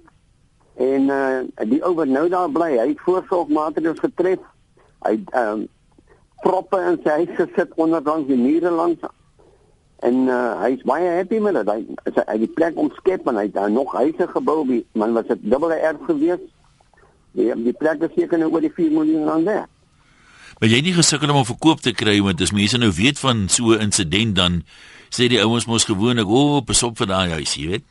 en 0.76 1.02
uh 1.08 1.68
die 1.68 1.82
ou 1.84 1.94
wat 1.94 2.08
nou 2.08 2.28
daar 2.28 2.50
bly, 2.50 2.72
hy 2.78 2.88
het 2.88 3.00
voorsorgmaatreëls 3.06 4.00
getref. 4.02 4.40
Hy 5.06 5.10
het 5.10 5.30
ehm 5.30 5.60
um, 5.60 5.68
proppe 6.42 6.80
in 6.90 6.98
sy 7.04 7.10
huis 7.10 7.36
gesit 7.36 7.70
onder 7.80 8.02
langs 8.04 8.26
die 8.28 8.36
mure 8.36 8.70
langs 8.70 9.00
en 9.98 10.14
uh 10.28 10.60
hy's 10.62 10.82
baie 10.82 11.08
happy 11.16 11.38
met 11.38 11.54
dit. 11.54 11.70
Hy 11.70 12.12
hy 12.14 12.24
hy 12.26 12.38
die 12.38 12.52
plek 12.56 12.76
omskep 12.76 13.28
en 13.28 13.36
hy 13.36 13.46
het 13.48 13.54
daar 13.54 13.70
nog 13.70 13.92
huise 13.92 14.28
gebou, 14.28 14.66
die 14.66 14.84
man 14.92 15.12
was 15.12 15.26
dit 15.26 15.42
dubbele 15.42 15.74
erf 15.74 16.02
gewees. 16.06 16.42
Die 17.32 17.54
die 17.54 17.72
plek 17.72 18.02
is 18.02 18.14
seker 18.14 18.38
nou 18.38 18.50
oor 18.52 18.60
die 18.60 18.72
4 18.74 18.90
miljoen 18.90 19.28
rand 19.28 19.44
werd. 19.44 19.70
Maar 20.58 20.68
jy 20.68 20.76
het 20.76 20.84
nie 20.84 20.94
gesukkel 20.94 21.30
om 21.30 21.40
hom 21.42 21.48
verkoop 21.48 21.80
te 21.80 21.92
kry 21.92 22.20
want 22.22 22.40
as 22.40 22.52
mense 22.52 22.78
nou 22.78 22.92
weet 22.94 23.18
van 23.18 23.48
so 23.48 23.74
'n 23.74 23.80
insident 23.90 24.36
dan 24.36 24.62
sê 25.10 25.28
die 25.28 25.42
ouens 25.42 25.66
mos 25.66 25.84
gewoonlik, 25.84 26.26
"O, 26.26 26.56
oh, 26.56 26.64
pas 26.64 26.82
op 26.82 26.96
vir 26.98 27.06
daai 27.06 27.30
huis, 27.30 27.54
jy 27.54 27.66
weet." 27.68 27.84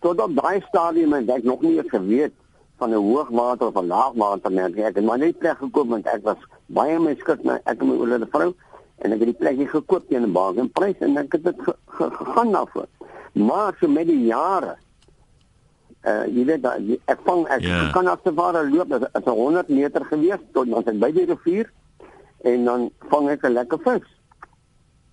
tot 0.00 0.20
op 0.20 0.36
daai 0.36 0.60
stadium 0.68 1.12
het 1.12 1.28
ek 1.28 1.44
nog 1.44 1.62
nie 1.64 1.76
eens 1.76 1.92
geweet 1.92 2.32
van 2.80 2.90
'n 2.90 3.04
hoogwater 3.04 3.66
of 3.66 3.76
'n 3.76 3.86
laagwatermerk 3.86 4.74
nie. 4.74 4.84
Ek 4.84 4.94
het 4.94 5.04
maar 5.04 5.18
net 5.18 5.38
plek 5.38 5.58
gekoop 5.58 5.88
want 5.88 6.06
ek 6.06 6.22
was 6.22 6.40
baie 6.66 6.98
my 6.98 7.14
skik 7.18 7.44
my 7.44 7.60
ek 7.64 7.80
en 7.80 7.88
my 7.88 7.94
oulede 7.94 8.26
vrou 8.30 8.54
en 9.00 9.12
ek 9.12 9.22
het 9.22 9.30
die 9.32 9.40
plek 9.40 9.56
hier 9.56 9.68
gekoop 9.68 10.08
teen 10.08 10.22
'n 10.26 10.32
bargain 10.32 10.70
prys 10.70 10.98
en 11.00 11.16
ek 11.16 11.32
het 11.32 11.44
dit 11.44 11.58
ge, 11.66 11.74
ge, 11.86 12.10
gegaan 12.10 12.52
daarvoor. 12.52 12.88
Maar 13.32 13.76
so 13.80 13.88
met 13.88 14.06
die 14.06 14.24
jare 14.26 14.76
uh 16.04 16.24
jy 16.26 16.44
weet 16.48 16.62
dat 16.62 16.80
ek 17.04 17.18
vang 17.24 17.46
ek 17.48 17.60
Ja. 17.60 17.68
yeah. 17.68 17.92
kan 17.92 18.06
as 18.08 18.22
te 18.24 18.32
ware 18.34 18.64
loop 18.70 18.88
dit 18.88 19.02
is 19.02 19.24
'n 19.24 19.30
100 19.30 19.68
meter 19.68 20.04
gewees 20.04 20.40
tot 20.52 20.72
ons 20.72 20.86
ek 20.86 20.98
by 20.98 21.12
die 21.12 21.26
rivier 21.26 21.70
en 22.42 22.64
dan 22.64 22.90
vang 23.10 23.28
ek 23.28 23.44
'n 23.44 23.52
lekker 23.52 23.78
vis. 23.78 24.08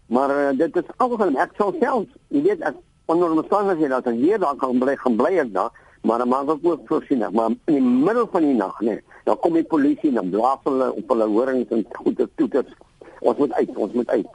Maar 0.08 0.30
uh, 0.30 0.58
dit 0.58 0.76
is 0.76 0.88
algemeen 0.98 1.36
ek 1.36 1.52
sal 1.58 1.76
self, 1.80 2.08
jy 2.28 2.42
weet 2.42 2.62
ek 2.62 2.76
onder 3.06 3.32
omstandighede 3.32 3.90
dat 3.90 4.08
ek 4.08 4.16
hier 4.16 4.40
daar 4.40 4.56
kan 4.56 4.80
bly, 4.80 4.96
gaan 4.96 5.16
bly 5.16 5.38
ek 5.44 5.54
daar, 5.54 5.72
maar 6.04 6.18
dan 6.18 6.28
maak 6.28 6.50
ek 6.50 6.64
ook 6.64 6.88
voorsiening, 6.88 7.32
maar 7.32 7.52
in 7.66 7.74
die 7.74 7.82
middel 7.82 8.28
van 8.32 8.42
die 8.42 8.54
nag, 8.54 8.80
nee, 8.80 9.02
dan 9.24 9.40
kom 9.40 9.54
die 9.54 9.64
polisie 9.64 10.10
en 10.10 10.16
dan 10.22 10.30
blaas 10.30 10.60
hulle 10.64 10.94
op 10.94 11.10
hulle 11.10 11.28
horings 11.28 11.72
en 11.76 11.86
goeie 11.92 12.28
toeters. 12.36 12.72
Ons 13.20 13.38
moet 13.38 13.54
uit, 13.54 13.76
ons 13.76 13.94
moet 13.94 14.10
uit. 14.10 14.28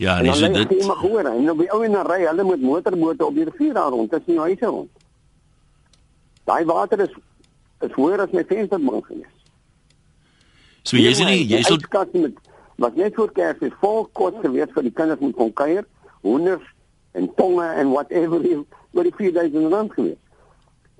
Ja, 0.00 0.16
En 0.16 0.24
nee, 0.24 0.44
ek 0.48 0.54
dit 0.54 0.70
nie 0.78 0.86
maar 0.86 0.96
hoor 0.96 1.26
en 1.28 1.44
dan 1.44 1.56
by 1.58 1.66
ou 1.74 1.82
en 1.84 1.98
ry, 2.08 2.22
hulle 2.24 2.44
met 2.48 2.62
motorbote 2.64 3.26
op 3.26 3.34
die 3.36 3.44
rivier 3.44 3.74
daar 3.76 3.90
rond, 3.92 4.10
tussen 4.10 4.32
die 4.32 4.40
huise 4.40 4.66
rond. 4.66 4.88
Daai 6.48 6.64
water 6.64 7.02
is 7.04 7.12
is 7.84 7.92
hoër 7.96 8.22
as 8.24 8.32
my 8.36 8.44
vensterbank 8.44 9.06
gewees. 9.06 9.36
so 10.84 10.96
jy's 10.96 11.20
nie 11.20 11.44
jy 11.48 11.60
sal 11.64 11.78
skat 11.84 12.12
met 12.16 12.38
wat 12.80 12.96
net 12.96 13.14
voor 13.14 13.32
Kersfees 13.36 13.76
vol 13.82 14.06
kos 14.16 14.36
gewees 14.40 14.72
vir 14.74 14.88
die 14.88 14.94
kinders 14.96 15.20
moet 15.20 15.36
kon 15.36 15.52
kuier, 15.52 15.84
hoenders 16.24 16.64
en 17.12 17.28
tonge 17.36 17.66
en 17.82 17.92
whatever 17.92 18.40
jy 18.40 18.56
oor 18.96 19.04
die 19.04 19.14
4000 19.18 19.68
rand 19.72 19.92
gewees. 19.92 20.16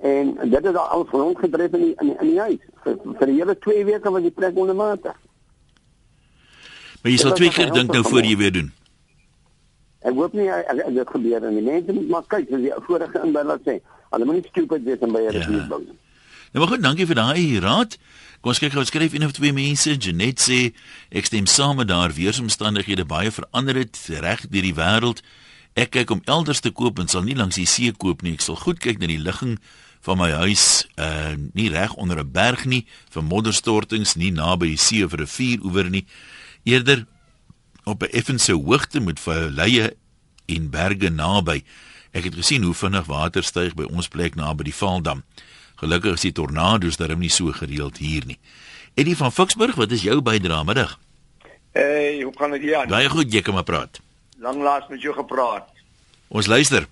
En 0.01 0.37
dit 0.43 0.65
het 0.65 0.77
al 0.77 1.07
rondgedryf 1.09 1.73
in 1.73 1.87
die, 1.87 1.95
in 2.01 2.13
die, 2.13 2.17
in 2.21 2.31
die 2.35 2.41
huis 2.41 2.61
vir, 2.85 3.01
vir 3.19 3.33
die 3.33 3.39
hele 3.41 3.57
2 3.65 3.85
weke 3.89 4.13
was 4.13 4.29
die 4.29 4.37
plek 4.37 4.61
onder 4.61 4.77
water. 4.77 5.17
Maar 7.03 7.13
jy 7.13 7.19
sal 7.19 7.33
twee 7.35 7.51
keer 7.51 7.73
dink 7.73 7.93
nou 7.93 8.03
voor 8.03 8.23
jy 8.25 8.37
weer 8.37 8.53
doen. 8.53 8.73
Ek 10.01 10.15
hoop 10.17 10.33
nie 10.33 10.49
ek, 10.49 10.67
ek, 10.73 10.95
dit 10.95 11.09
gebeur 11.15 11.45
en 11.45 11.55
die 11.55 11.65
mense 11.65 11.93
moet 11.93 12.09
maar 12.09 12.23
kyk 12.29 12.49
soos 12.49 12.63
die 12.65 12.73
vorige 12.87 13.21
inbeller 13.25 13.59
sê. 13.67 13.81
Hulle 14.11 14.25
moet 14.25 14.41
nie 14.41 14.47
stupid 14.51 14.83
wees 14.85 15.03
en 15.05 15.13
by 15.13 15.19
'n 15.21 15.33
Ja. 15.33 15.41
rivier 15.41 15.67
bou 15.69 15.81
nie. 15.81 15.97
Nou 16.53 16.65
maar 16.65 16.69
goed, 16.75 16.83
dankie 16.83 17.07
vir 17.07 17.15
daai 17.15 17.59
raad. 17.61 17.99
Kom 18.41 18.51
ons 18.51 18.59
kyk 18.59 18.73
gou, 18.73 18.85
skryf 18.85 19.13
een 19.13 19.25
of 19.25 19.33
twee 19.33 19.53
mense. 19.53 19.97
Janet 19.97 20.41
sê 20.41 20.73
ek 21.13 21.27
stem 21.27 21.47
saam 21.47 21.77
met 21.77 21.89
daar 21.89 22.11
weeromstandighede 22.13 23.05
baie 23.05 23.31
verander 23.31 23.75
het 23.77 23.99
reg 24.09 24.49
deur 24.49 24.63
die 24.63 24.75
wêreld. 24.75 25.21
Ek 25.77 25.91
kyk 25.91 26.11
om 26.11 26.23
elders 26.25 26.61
te 26.61 26.71
koop 26.71 26.99
en 26.99 27.09
sal 27.09 27.23
nie 27.23 27.37
langs 27.37 27.55
die 27.57 27.67
see 27.67 27.93
koop 27.93 28.23
nie. 28.23 28.33
Ek 28.33 28.41
sal 28.41 28.57
goed 28.57 28.79
kyk 28.81 28.99
na 28.99 29.07
die 29.07 29.19
ligging 29.19 29.59
van 30.01 30.19
my 30.19 30.31
huis, 30.31 30.87
uh 30.97 31.37
nie 31.55 31.69
reg 31.69 31.95
onder 31.95 32.19
'n 32.19 32.33
berg 32.33 32.65
nie, 32.65 32.87
vir 33.11 33.23
modderstortings 33.23 34.17
nie 34.17 34.31
naby 34.33 34.67
die 34.69 34.77
see 34.79 35.05
of 35.05 35.13
rivier 35.13 35.61
oewer 35.63 35.91
nie. 35.91 36.07
Eerder 36.63 37.07
op 37.85 38.03
'n 38.03 38.13
effense 38.13 38.53
hoogte 38.53 39.01
met 39.01 39.21
valleie 39.21 39.97
en 40.47 40.71
berge 40.71 41.09
naby. 41.09 41.63
Ek 42.11 42.25
het 42.25 42.35
gesien 42.35 42.63
hoe 42.63 42.75
vinnig 42.75 43.07
water 43.07 43.43
styg 43.43 43.75
by 43.75 43.83
ons 43.83 44.09
plek 44.09 44.35
naby 44.35 44.65
die 44.65 44.75
Vaaldam. 44.75 45.23
Gelukkig 45.77 46.13
is 46.13 46.21
die 46.21 46.33
tornado's 46.33 46.97
darem 46.97 47.19
nie 47.19 47.31
so 47.31 47.53
gereeld 47.53 47.97
hier 47.97 48.27
nie. 48.27 48.39
Eddie 48.95 49.17
van 49.17 49.33
Ficksburg, 49.33 49.75
wat 49.75 49.91
is 49.91 50.03
jou 50.03 50.21
bydrae 50.21 50.65
middag? 50.65 50.99
Hey, 51.73 52.23
hoe 52.23 52.35
kan 52.35 52.51
dit 52.51 52.63
gaan? 52.63 52.89
Baie 52.89 53.09
goed, 53.09 53.33
jy 53.33 53.41
kan 53.41 53.55
maar 53.55 53.65
praat. 53.65 54.01
Langlaas 54.39 54.89
met 54.89 55.01
jou 55.01 55.15
gepraat. 55.15 55.69
Ons 56.29 56.47
luister. 56.47 56.87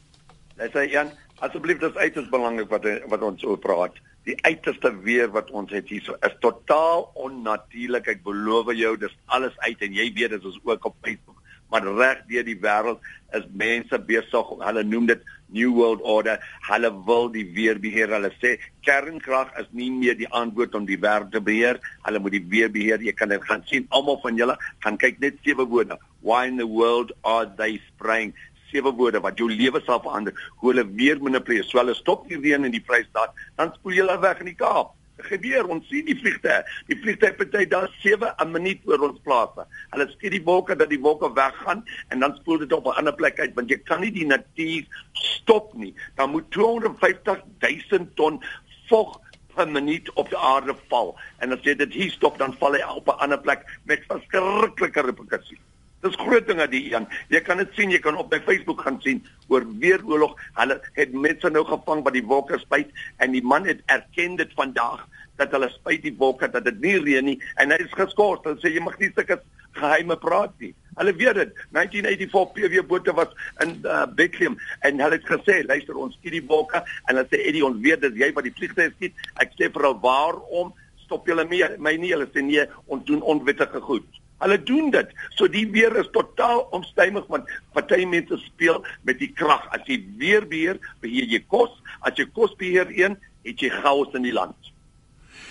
Luister 0.57 0.91
Jan, 0.91 1.11
asseblief 1.39 1.79
dis 1.79 1.95
uiters 1.95 2.29
belangrik 2.29 2.69
wat 2.69 2.87
wat 3.09 3.23
ons 3.23 3.45
oor 3.45 3.59
praat. 3.59 3.99
Die 4.29 4.37
uiterste 4.45 4.91
weer 5.07 5.31
wat 5.33 5.49
ons 5.57 5.71
het 5.73 5.89
hier 5.89 6.09
is 6.27 6.35
totaal 6.45 7.07
onnatuurlik. 7.17 8.11
Ek 8.13 8.25
beloof 8.27 8.75
jou, 8.77 8.93
dis 9.01 9.15
alles 9.33 9.55
uit 9.65 9.85
en 9.87 9.95
jy 9.97 10.11
weet 10.19 10.35
dit 10.37 10.49
is 10.51 10.59
ook 10.69 10.85
op 10.91 10.99
Facebook. 11.01 11.39
Maar 11.73 11.87
reg 11.97 12.21
deur 12.29 12.45
die 12.45 12.59
wêreld 12.61 13.01
is 13.37 13.45
mense 13.61 13.99
besig, 14.09 14.53
hulle 14.65 14.85
noem 14.89 15.09
dit 15.11 15.25
New 15.53 15.73
World 15.77 16.05
Order. 16.05 16.41
Hulle 16.69 16.91
wil 17.07 17.31
die 17.33 17.45
weer 17.57 17.81
beheer. 17.81 18.13
Hulle 18.13 18.31
sê 18.37 18.55
kernkrag 18.85 19.55
is 19.61 19.69
nie 19.77 19.89
meer 19.93 20.17
die 20.17 20.29
antwoord 20.29 20.77
om 20.77 20.85
die 20.89 21.01
wêreld 21.01 21.33
te 21.33 21.41
beheer. 21.45 21.81
Hulle 22.05 22.21
moet 22.21 22.37
die 22.37 22.45
weer 22.53 22.73
beheer. 22.73 23.05
Jy 23.05 23.17
kan 23.17 23.33
dit 23.33 23.45
gaan 23.49 23.65
sien. 23.69 23.89
Almal 23.97 24.21
van 24.25 24.41
julle 24.41 24.59
gaan 24.85 25.01
kyk 25.01 25.21
net 25.25 25.41
sewe 25.45 25.65
woorde. 25.69 25.97
Why 26.21 26.45
in 26.51 26.61
the 26.61 26.69
world 26.69 27.15
are 27.25 27.49
they 27.57 27.81
spraying? 27.89 28.35
Sewe 28.71 28.93
woorde 28.93 29.21
wat 29.21 29.39
jou 29.39 29.49
lewe 29.51 29.81
sal 29.87 30.01
verander. 30.05 30.37
Hoe 30.61 30.73
hulle 30.73 30.87
weer 31.01 31.21
manipuleer. 31.23 31.65
So 31.65 31.81
hulle 31.81 31.95
stop 31.95 32.29
die 32.29 32.39
reën 32.41 32.65
in 32.65 32.75
die 32.75 32.85
Vrystaat, 32.85 33.35
dan 33.57 33.75
spoel 33.75 34.01
hulle 34.03 34.21
weg 34.21 34.41
in 34.45 34.53
die 34.53 34.59
Kaap. 34.59 34.95
Gebeur 35.27 35.67
ons 35.75 35.87
sien 35.91 36.07
die 36.07 36.15
vliegtye. 36.19 36.61
Die 36.87 36.97
vliegtye 37.03 37.33
party 37.39 37.65
daar 37.67 37.89
7 38.03 38.35
'n 38.39 38.53
minuut 38.53 38.81
oor 38.87 39.09
ons 39.09 39.21
plase. 39.25 39.67
Hulle 39.91 40.07
skiet 40.11 40.33
die 40.33 40.45
wolke 40.45 40.77
dat 40.77 40.91
die 40.91 41.01
wolke 41.01 41.33
weggaan 41.35 41.85
en 42.09 42.21
dan 42.21 42.37
spoel 42.37 42.59
dit 42.59 42.73
op 42.73 42.87
'n 42.87 42.99
ander 42.99 43.15
plek 43.15 43.41
uit 43.41 43.55
want 43.55 43.71
jy 43.71 43.79
kan 43.79 44.01
nie 44.01 44.13
die 44.13 44.27
natuur 44.27 44.87
stop 45.13 45.75
nie. 45.75 45.95
Dan 46.17 46.31
moet 46.31 46.51
250 46.51 47.43
000 47.59 48.07
ton 48.15 48.43
vog 48.89 49.21
per 49.55 49.69
minuut 49.69 50.13
op 50.15 50.29
die 50.29 50.39
aarde 50.39 50.75
val. 50.89 51.19
En 51.39 51.53
as 51.53 51.63
jy 51.63 51.75
dit 51.75 51.93
hier 51.93 52.11
stop 52.11 52.39
dan 52.39 52.55
val 52.59 52.73
hy 52.73 52.83
op 52.83 53.09
'n 53.09 53.19
ander 53.19 53.41
plek 53.41 53.67
met 53.85 54.07
verskriklike 54.07 55.01
reperkusies 55.01 55.68
Dis 56.05 56.14
groot 56.14 56.47
dinge 56.47 56.69
die 56.71 56.85
een. 56.93 57.07
Jy 57.33 57.40
kan 57.43 57.59
dit 57.59 57.73
sien, 57.75 57.90
jy 57.90 57.99
kan 58.02 58.19
op 58.21 58.31
my 58.31 58.38
Facebook 58.47 58.85
gaan 58.87 59.00
sien 59.02 59.19
oor 59.50 59.64
weer 59.83 60.02
oorlog. 60.07 60.37
Hulle 60.55 60.78
het 60.95 61.14
mense 61.14 61.50
nou 61.50 61.64
gevang 61.67 62.05
by 62.07 62.12
die 62.14 62.26
wolke 62.26 62.61
spuit 62.62 62.93
en 63.19 63.35
die 63.35 63.43
man 63.43 63.67
het 63.67 63.83
erken 63.90 64.37
dit 64.38 64.52
vandag 64.59 65.02
dat 65.38 65.55
hulle 65.55 65.71
spuit 65.73 66.02
die 66.02 66.14
wolke 66.19 66.47
dat 66.50 66.67
dit 66.67 66.78
nie 66.83 66.97
reën 67.02 67.26
nie 67.26 67.37
en 67.59 67.75
hy 67.75 67.81
is 67.83 67.97
geskort. 67.99 68.47
Hulle 68.47 68.62
sê 68.62 68.71
jy 68.75 68.83
mag 68.85 68.99
nie 69.02 69.11
sulke 69.11 69.40
geheime 69.78 70.19
praat 70.23 70.55
nie. 70.62 70.71
Hulle 70.99 71.14
weet 71.19 71.40
dit. 71.40 71.59
1984 71.75 72.55
PW 72.55 72.85
bote 72.93 73.14
was 73.19 73.35
in 73.64 73.75
uh, 73.83 74.05
Bethlehem 74.07 74.55
en 74.87 75.02
hulle 75.02 75.19
het 75.19 75.26
gesê, 75.26 75.61
luister 75.67 75.99
ons 75.99 76.14
skiet 76.19 76.38
die 76.38 76.45
wolke 76.47 76.78
en 76.83 77.17
hulle 77.17 77.26
sê 77.33 77.43
Eddie 77.43 77.67
ons 77.67 77.83
weet 77.83 78.07
dit 78.07 78.23
jy 78.23 78.31
wat 78.38 78.47
die 78.47 78.55
vliegtuie 78.55 78.95
skiet. 78.95 79.26
Ek 79.43 79.59
sê 79.59 79.67
vir 79.67 79.88
hulle 79.88 79.99
waarom 80.07 80.71
stop 81.02 81.26
julle 81.26 81.47
my 81.50 81.97
nie? 81.99 82.14
Hulle 82.14 82.31
sê 82.31 82.47
nee, 82.47 82.71
ons 82.87 83.02
doen 83.11 83.26
onwettige 83.35 83.83
goed. 83.83 84.07
Hulle 84.38 84.59
doen 84.62 84.90
dit. 84.95 85.11
So 85.35 85.49
die 85.50 85.66
weer 85.75 85.97
is 85.99 86.11
totaal 86.14 86.61
onstuimig 86.76 87.26
want 87.33 87.50
party 87.75 88.04
mense 88.07 88.38
speel 88.45 88.85
met 89.02 89.18
die 89.18 89.33
krag. 89.35 89.66
As 89.75 89.83
jy 89.90 89.99
weer 90.21 90.47
beheer, 90.47 90.78
beheer 91.02 91.26
jy 91.26 91.42
kos. 91.50 91.75
As 92.00 92.14
jy 92.18 92.28
kos 92.33 92.54
beheer 92.59 92.90
een, 92.95 93.18
het 93.47 93.62
jy 93.62 93.71
chaos 93.80 94.14
in 94.14 94.26
die 94.28 94.35
land. 94.35 94.57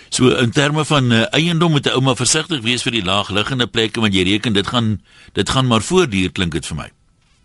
So 0.09 0.31
in 0.39 0.53
terme 0.55 0.85
van 0.87 1.11
uh, 1.11 1.25
eiendom 1.35 1.71
moet 1.71 1.85
'n 1.85 1.99
ouma 1.99 2.15
versigtig 2.15 2.61
wees 2.61 2.83
vir 2.83 2.95
die 2.95 3.03
laagliggende 3.03 3.67
plekke 3.67 3.99
want 3.99 4.15
jy 4.15 4.23
reken 4.23 4.53
dit 4.53 4.67
gaan 4.67 5.01
dit 5.33 5.49
gaan 5.49 5.67
maar 5.67 5.81
voortduur 5.81 6.31
klink 6.31 6.51
dit 6.51 6.65
vir 6.65 6.77
my. 6.77 6.89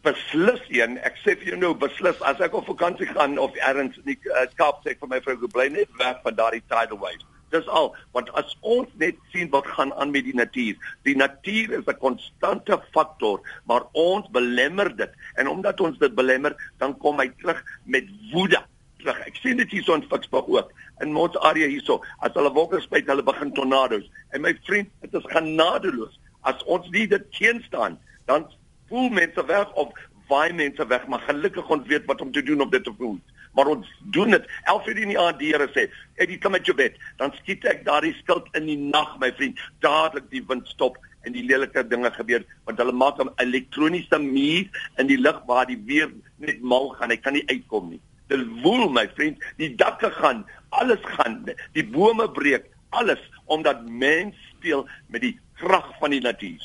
Beslis 0.02 0.62
een, 0.68 0.99
ek 1.02 1.18
sê 1.22 1.34
vir 1.38 1.54
jou 1.54 1.58
nou 1.58 1.75
beslis 1.75 2.22
as 2.22 2.40
ek 2.40 2.54
op 2.54 2.66
vakansie 2.66 3.06
gaan 3.06 3.38
of 3.38 3.54
ergens 3.54 3.96
in 3.96 4.14
die 4.14 4.18
uh, 4.30 4.46
Kaap 4.54 4.87
sê 4.87 4.94
vir 4.99 5.08
my 5.08 5.20
vrou 5.20 5.49
bly 5.50 5.68
net 5.68 5.90
weg 5.99 6.22
van 6.22 6.34
daardie 6.34 6.62
tidal 6.68 6.99
waves. 6.99 7.26
Dis 7.52 7.68
al 7.68 7.90
want 8.16 8.30
as 8.40 8.54
ons 8.75 8.88
net 9.00 9.18
sien 9.32 9.50
wat 9.52 9.68
gaan 9.76 9.92
aan 10.00 10.12
met 10.14 10.25
die 10.25 10.37
natuur. 10.37 10.76
Die 11.09 11.16
natuur 11.16 11.75
is 11.78 11.87
'n 11.87 11.99
konstante 12.00 12.78
faktor, 12.97 13.40
maar 13.68 13.85
ons 13.92 14.28
belemmer 14.30 14.97
dit. 14.97 15.12
En 15.37 15.49
omdat 15.49 15.80
ons 15.80 15.99
dit 15.99 16.14
belemmer, 16.14 16.56
dan 16.78 16.97
kom 16.99 17.21
hy 17.21 17.28
terug 17.40 17.62
met 17.85 18.04
woede 18.32 18.62
terug. 18.99 19.18
Ek 19.26 19.37
sien 19.37 19.56
dit 19.56 19.71
hierso 19.71 19.94
in 19.94 20.09
Ficksburg 20.09 20.49
ook. 20.49 20.73
In 21.00 21.16
ons 21.16 21.37
area 21.38 21.66
hierso, 21.66 22.00
as 22.21 22.32
hulle 22.35 22.52
wolke 22.52 22.80
spuit, 22.80 23.06
hulle 23.06 23.23
begin 23.23 23.52
tornado's. 23.52 24.09
En 24.30 24.40
my 24.40 24.54
vriend, 24.64 24.88
dit 25.00 25.14
is 25.14 25.32
genadeloos. 25.35 26.18
As 26.40 26.64
ons 26.64 26.88
nie 26.90 27.06
dit 27.06 27.32
teenstaan, 27.32 27.99
dan 28.26 28.47
voel 28.88 29.09
mense 29.11 29.44
weg 29.47 29.73
of 29.73 29.92
waai 30.28 30.52
mense 30.52 30.87
weg, 30.87 31.06
maar 31.06 31.21
gelukkig 31.21 31.68
ons 31.68 31.87
weet 31.87 32.06
wat 32.06 32.21
om 32.21 32.32
te 32.32 32.42
doen 32.42 32.61
om 32.61 32.71
dit 32.71 32.85
te 32.85 32.94
voed 32.99 33.32
maar 33.54 33.66
ons 33.66 33.88
doen 34.14 34.30
dit. 34.30 34.44
11 34.64 34.87
uur 34.88 34.99
in 34.99 35.12
die 35.14 35.18
aand 35.21 35.38
die 35.38 35.52
Here 35.52 35.68
sê 35.75 35.88
ek 36.23 36.35
kom 36.42 36.54
met 36.56 36.66
jou 36.66 36.76
bed 36.76 36.99
dan 37.21 37.32
skiet 37.40 37.64
ek 37.68 37.85
daardie 37.88 38.14
skild 38.21 38.49
in 38.59 38.68
die 38.71 38.78
nag 38.78 39.18
my 39.21 39.32
vriend. 39.37 39.61
Dadelik 39.85 40.30
die 40.30 40.44
wind 40.49 40.68
stop 40.68 40.99
en 41.23 41.37
die 41.37 41.44
lelike 41.47 41.85
dinge 41.88 42.11
gebeur 42.16 42.44
want 42.66 42.78
hulle 42.78 42.92
maak 42.92 43.21
'n 43.21 43.32
elektroniese 43.44 44.18
muur 44.18 44.66
in 44.99 45.06
die 45.06 45.21
lug 45.21 45.42
waar 45.47 45.66
die 45.66 45.80
weer 45.87 46.11
net 46.38 46.62
mal 46.62 46.90
gaan. 46.99 47.11
Hy 47.11 47.16
kan 47.16 47.32
nie 47.32 47.47
uitkom 47.47 47.90
nie. 47.90 48.00
Dit 48.28 48.47
woel 48.62 48.88
my 48.88 49.09
vriend. 49.14 49.38
Die 49.56 49.75
dakke 49.75 50.11
gaan 50.11 50.44
alles 50.71 51.02
gaan 51.16 51.44
die 51.73 51.85
bome 51.85 52.30
breek 52.30 52.64
alles 52.90 53.21
omdat 53.47 53.88
mens 53.88 54.35
speel 54.56 54.88
met 55.09 55.21
die 55.21 55.38
krag 55.61 55.88
van 56.00 56.11
die 56.11 56.21
natuur. 56.21 56.62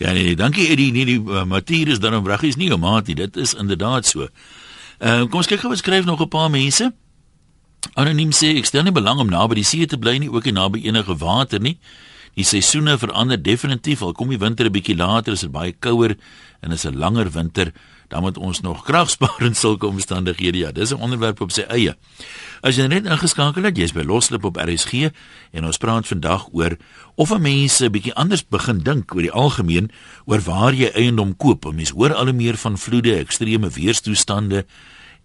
Ja 0.00 0.12
nee, 0.12 0.36
dankie 0.36 0.68
Eddie, 0.72 0.92
nee 0.92 1.04
die 1.04 1.20
uh, 1.20 1.44
Matthies 1.44 2.00
dan 2.00 2.14
om 2.16 2.26
reg 2.28 2.42
is 2.48 2.56
nie 2.56 2.70
om 2.72 2.80
maat 2.80 3.10
nie. 3.10 3.18
Dit 3.18 3.36
is 3.36 3.52
inderdaad 3.54 4.06
so. 4.08 4.28
Ehm 5.00 5.22
uh, 5.22 5.28
kom 5.32 5.40
ons 5.40 5.48
kyk 5.48 5.62
gou 5.62 5.70
wat 5.72 5.80
skryf 5.80 6.04
nog 6.04 6.20
'n 6.20 6.28
paar 6.28 6.50
mense. 6.50 6.92
Anoniem 7.96 8.32
sê 8.36 8.58
ek 8.58 8.66
stel 8.66 8.82
nie 8.84 8.92
belang 8.92 9.18
om 9.18 9.30
naby 9.30 9.54
die 9.54 9.64
see 9.64 9.86
te 9.86 9.96
bly 9.96 10.18
nie, 10.18 10.28
ook 10.28 10.44
nie 10.44 10.52
naby 10.52 10.84
enige 10.84 11.16
water 11.16 11.60
nie. 11.60 11.78
Die 12.36 12.44
seisoene 12.44 12.98
verander 12.98 13.42
definitief. 13.42 14.02
Al 14.02 14.12
kom 14.12 14.28
die 14.28 14.38
winter 14.38 14.66
'n 14.66 14.72
bietjie 14.72 14.96
later, 14.96 15.32
is 15.32 15.40
dit 15.40 15.50
baie 15.52 15.72
kouer 15.72 16.16
en 16.60 16.72
is 16.72 16.84
'n 16.84 16.98
langer 16.98 17.30
winter, 17.30 17.72
dan 18.10 18.22
moet 18.22 18.38
ons 18.38 18.60
nog 18.60 18.82
krag 18.82 19.10
spaar 19.10 19.42
in 19.46 19.54
sulke 19.54 19.86
omstandighede. 19.86 20.58
Ja, 20.58 20.72
dis 20.72 20.90
'n 20.90 21.00
onderwerp 21.00 21.40
op 21.40 21.52
sy 21.52 21.62
eie. 21.62 21.94
As 22.60 22.76
jy 22.76 22.86
net 22.86 23.06
ingeskakel 23.06 23.62
het, 23.62 23.76
jy's 23.76 23.92
by 23.92 24.02
Loslip 24.02 24.44
op 24.44 24.56
RSG 24.56 25.08
en 25.52 25.64
ons 25.64 25.78
praat 25.78 26.06
vandag 26.06 26.48
oor 26.52 26.76
of 27.14 27.30
'n 27.30 27.40
mens 27.40 27.80
'n 27.80 27.90
bietjie 27.90 28.14
anders 28.14 28.42
begin 28.48 28.78
dink 28.82 29.14
oor 29.14 29.22
die 29.22 29.32
algemeen 29.32 29.90
oor 30.24 30.40
waar 30.40 30.74
jy 30.74 30.90
eiendom 30.94 31.36
koop. 31.36 31.72
Mense 31.72 31.94
hoor 31.94 32.14
al 32.14 32.24
hoe 32.24 32.32
meer 32.32 32.56
van 32.56 32.78
vloede, 32.78 33.16
ekstreme 33.16 33.70
weerstoestande 33.70 34.66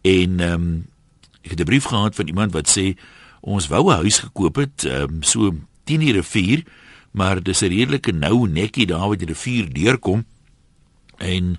en 0.01 0.39
ehm 0.39 0.53
um, 0.53 0.85
ek 1.41 1.49
het 1.49 1.59
'n 1.59 1.65
brief 1.65 1.85
gehad 1.85 2.15
van 2.15 2.27
iemand 2.27 2.53
wat 2.53 2.69
sê 2.69 2.97
ons 3.41 3.67
wou 3.67 3.89
'n 3.89 3.95
huis 3.95 4.19
gekoop 4.19 4.55
het 4.55 4.85
ehm 4.85 5.01
um, 5.01 5.23
so 5.23 5.55
teen 5.83 5.99
die 5.99 6.13
rivier, 6.13 6.63
maar 7.11 7.43
dis 7.43 7.61
'n 7.61 7.67
redelike 7.67 8.11
nou 8.11 8.47
nekkie 8.47 8.85
daar 8.85 9.07
waar 9.07 9.17
die 9.17 9.27
rivier 9.27 9.73
deurkom 9.73 10.25
en 11.17 11.57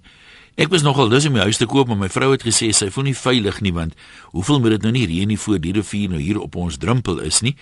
Ek 0.57 0.71
was 0.73 0.81
nogal 0.81 1.11
lus 1.13 1.27
om 1.29 1.35
my 1.37 1.43
huis 1.45 1.59
te 1.61 1.67
koop, 1.69 1.91
maar 1.91 1.99
my 2.01 2.09
vrou 2.09 2.31
het 2.33 2.41
gesê 2.47 2.71
sy 2.73 2.87
voel 2.89 3.11
nie 3.11 3.19
veilig 3.19 3.59
nie 3.61 3.75
want 3.77 3.93
hoeveel 4.33 4.63
moet 4.65 4.73
dit 4.79 4.87
nou 4.87 4.93
nie 4.95 5.05
reën 5.11 5.29
nie 5.29 5.37
voor 5.37 5.59
die 5.61 5.75
rivier 5.77 6.15
nou 6.15 6.21
hier 6.21 6.39
op 6.41 6.57
ons 6.57 6.79
drempel 6.81 7.21
is 7.29 7.43
nie. 7.45 7.53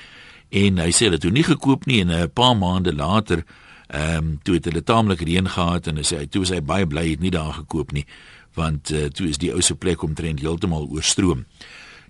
En 0.54 0.78
hy 0.78 0.92
sê 0.94 1.08
hulle 1.08 1.18
het 1.18 1.24
toe 1.26 1.32
nie 1.34 1.42
gekoop 1.42 1.88
nie 1.90 2.04
en 2.04 2.12
'n 2.14 2.30
paar 2.30 2.54
maande 2.54 2.94
later 2.94 3.42
ehm 3.90 4.16
um, 4.16 4.38
toe 4.44 4.54
het 4.54 4.70
hulle 4.70 4.82
taamlik 4.82 5.26
reën 5.26 5.48
gehad 5.48 5.86
en 5.86 5.96
hy 5.96 6.06
sê 6.06 6.22
toe 6.30 6.42
is 6.42 6.54
hy 6.54 6.60
baie 6.60 6.86
bly 6.86 7.10
het 7.10 7.20
nie 7.20 7.34
daar 7.34 7.52
gekoop 7.52 7.92
nie 7.92 8.06
want 8.54 8.90
uh, 8.90 9.10
toe 9.10 9.28
is 9.28 9.38
die 9.38 9.52
ou 9.52 9.60
se 9.60 9.74
plek 9.74 10.02
omtrent 10.02 10.40
heeltemal 10.40 10.86
oorstroom. 10.86 11.44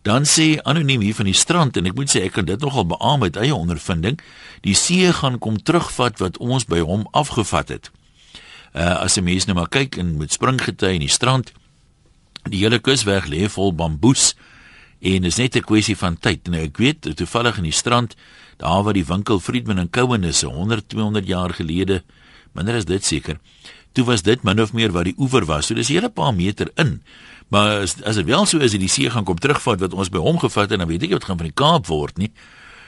Dan 0.03 0.23
sê 0.25 0.61
anoniem 0.63 1.01
hier 1.01 1.15
van 1.15 1.25
die 1.25 1.35
strand 1.35 1.77
en 1.77 1.87
ek 1.87 1.95
moet 1.95 2.11
sê 2.11 2.21
ek 2.25 2.33
kan 2.33 2.45
dit 2.45 2.61
nogal 2.61 2.85
beamoen 2.85 3.21
met 3.21 3.37
eie 3.37 3.55
ondervinding. 3.55 4.21
Die 4.61 4.75
see 4.75 5.13
gaan 5.13 5.39
kom 5.39 5.57
terugvat 5.63 6.19
wat 6.19 6.37
ons 6.39 6.67
by 6.67 6.81
hom 6.81 7.09
afgevat 7.13 7.69
het 7.69 7.91
uh, 8.75 9.01
as 9.05 9.17
'n 9.17 9.25
mens 9.25 9.47
nou 9.47 9.57
maar 9.57 9.69
kyk 9.69 9.97
en 9.97 10.17
met 10.17 10.33
springgety 10.33 10.95
in 10.95 11.01
die 11.07 11.09
strand 11.09 11.53
die 12.51 12.61
hele 12.61 12.79
kusweg 12.79 13.27
lê 13.27 13.49
vol 13.49 13.73
bamboes 13.73 14.35
en 15.01 15.25
is 15.25 15.37
net 15.37 15.57
'n 15.57 15.63
kwessie 15.63 15.97
van 15.97 16.19
tyd. 16.19 16.49
Nou 16.49 16.63
ek 16.63 16.77
weet 16.77 17.17
toevallig 17.17 17.57
in 17.57 17.69
die 17.71 17.73
strand 17.73 18.17
daar 18.57 18.83
waar 18.83 18.95
die 18.95 19.07
winkel 19.07 19.41
Friedman 19.41 19.79
en 19.79 19.91
Cowan 19.91 20.25
is 20.25 20.43
100 20.43 20.89
200 20.89 21.27
jaar 21.27 21.51
gelede 21.55 22.03
minder 22.53 22.75
is 22.75 22.85
dit 22.85 23.05
seker 23.05 23.39
toe 23.95 24.05
was 24.05 24.23
dit 24.23 24.43
min 24.43 24.61
of 24.61 24.73
meer 24.73 24.93
waar 24.93 25.07
die 25.07 25.15
oewer 25.19 25.45
was. 25.47 25.67
So 25.67 25.75
dis 25.75 25.89
'n 25.89 25.95
hele 25.95 26.11
paar 26.11 26.35
meter 26.35 26.71
in. 26.75 27.03
Maar 27.49 27.83
as, 27.83 28.03
as 28.03 28.17
dit 28.17 28.27
wel 28.27 28.47
so 28.47 28.59
is 28.59 28.71
dat 28.71 28.81
die 28.81 28.89
see 28.89 29.11
gaan 29.11 29.25
kom 29.25 29.39
terugvat 29.39 29.81
wat 29.81 29.93
ons 29.93 30.09
by 30.09 30.19
hom 30.19 30.39
gevat 30.39 30.71
het 30.71 30.79
dan 30.79 30.89
weet 30.89 31.03
ek 31.03 31.11
wat 31.11 31.25
gaan 31.25 31.37
van 31.37 31.47
die 31.47 31.55
Kaap 31.55 31.87
word 31.87 32.19
nie. 32.19 32.33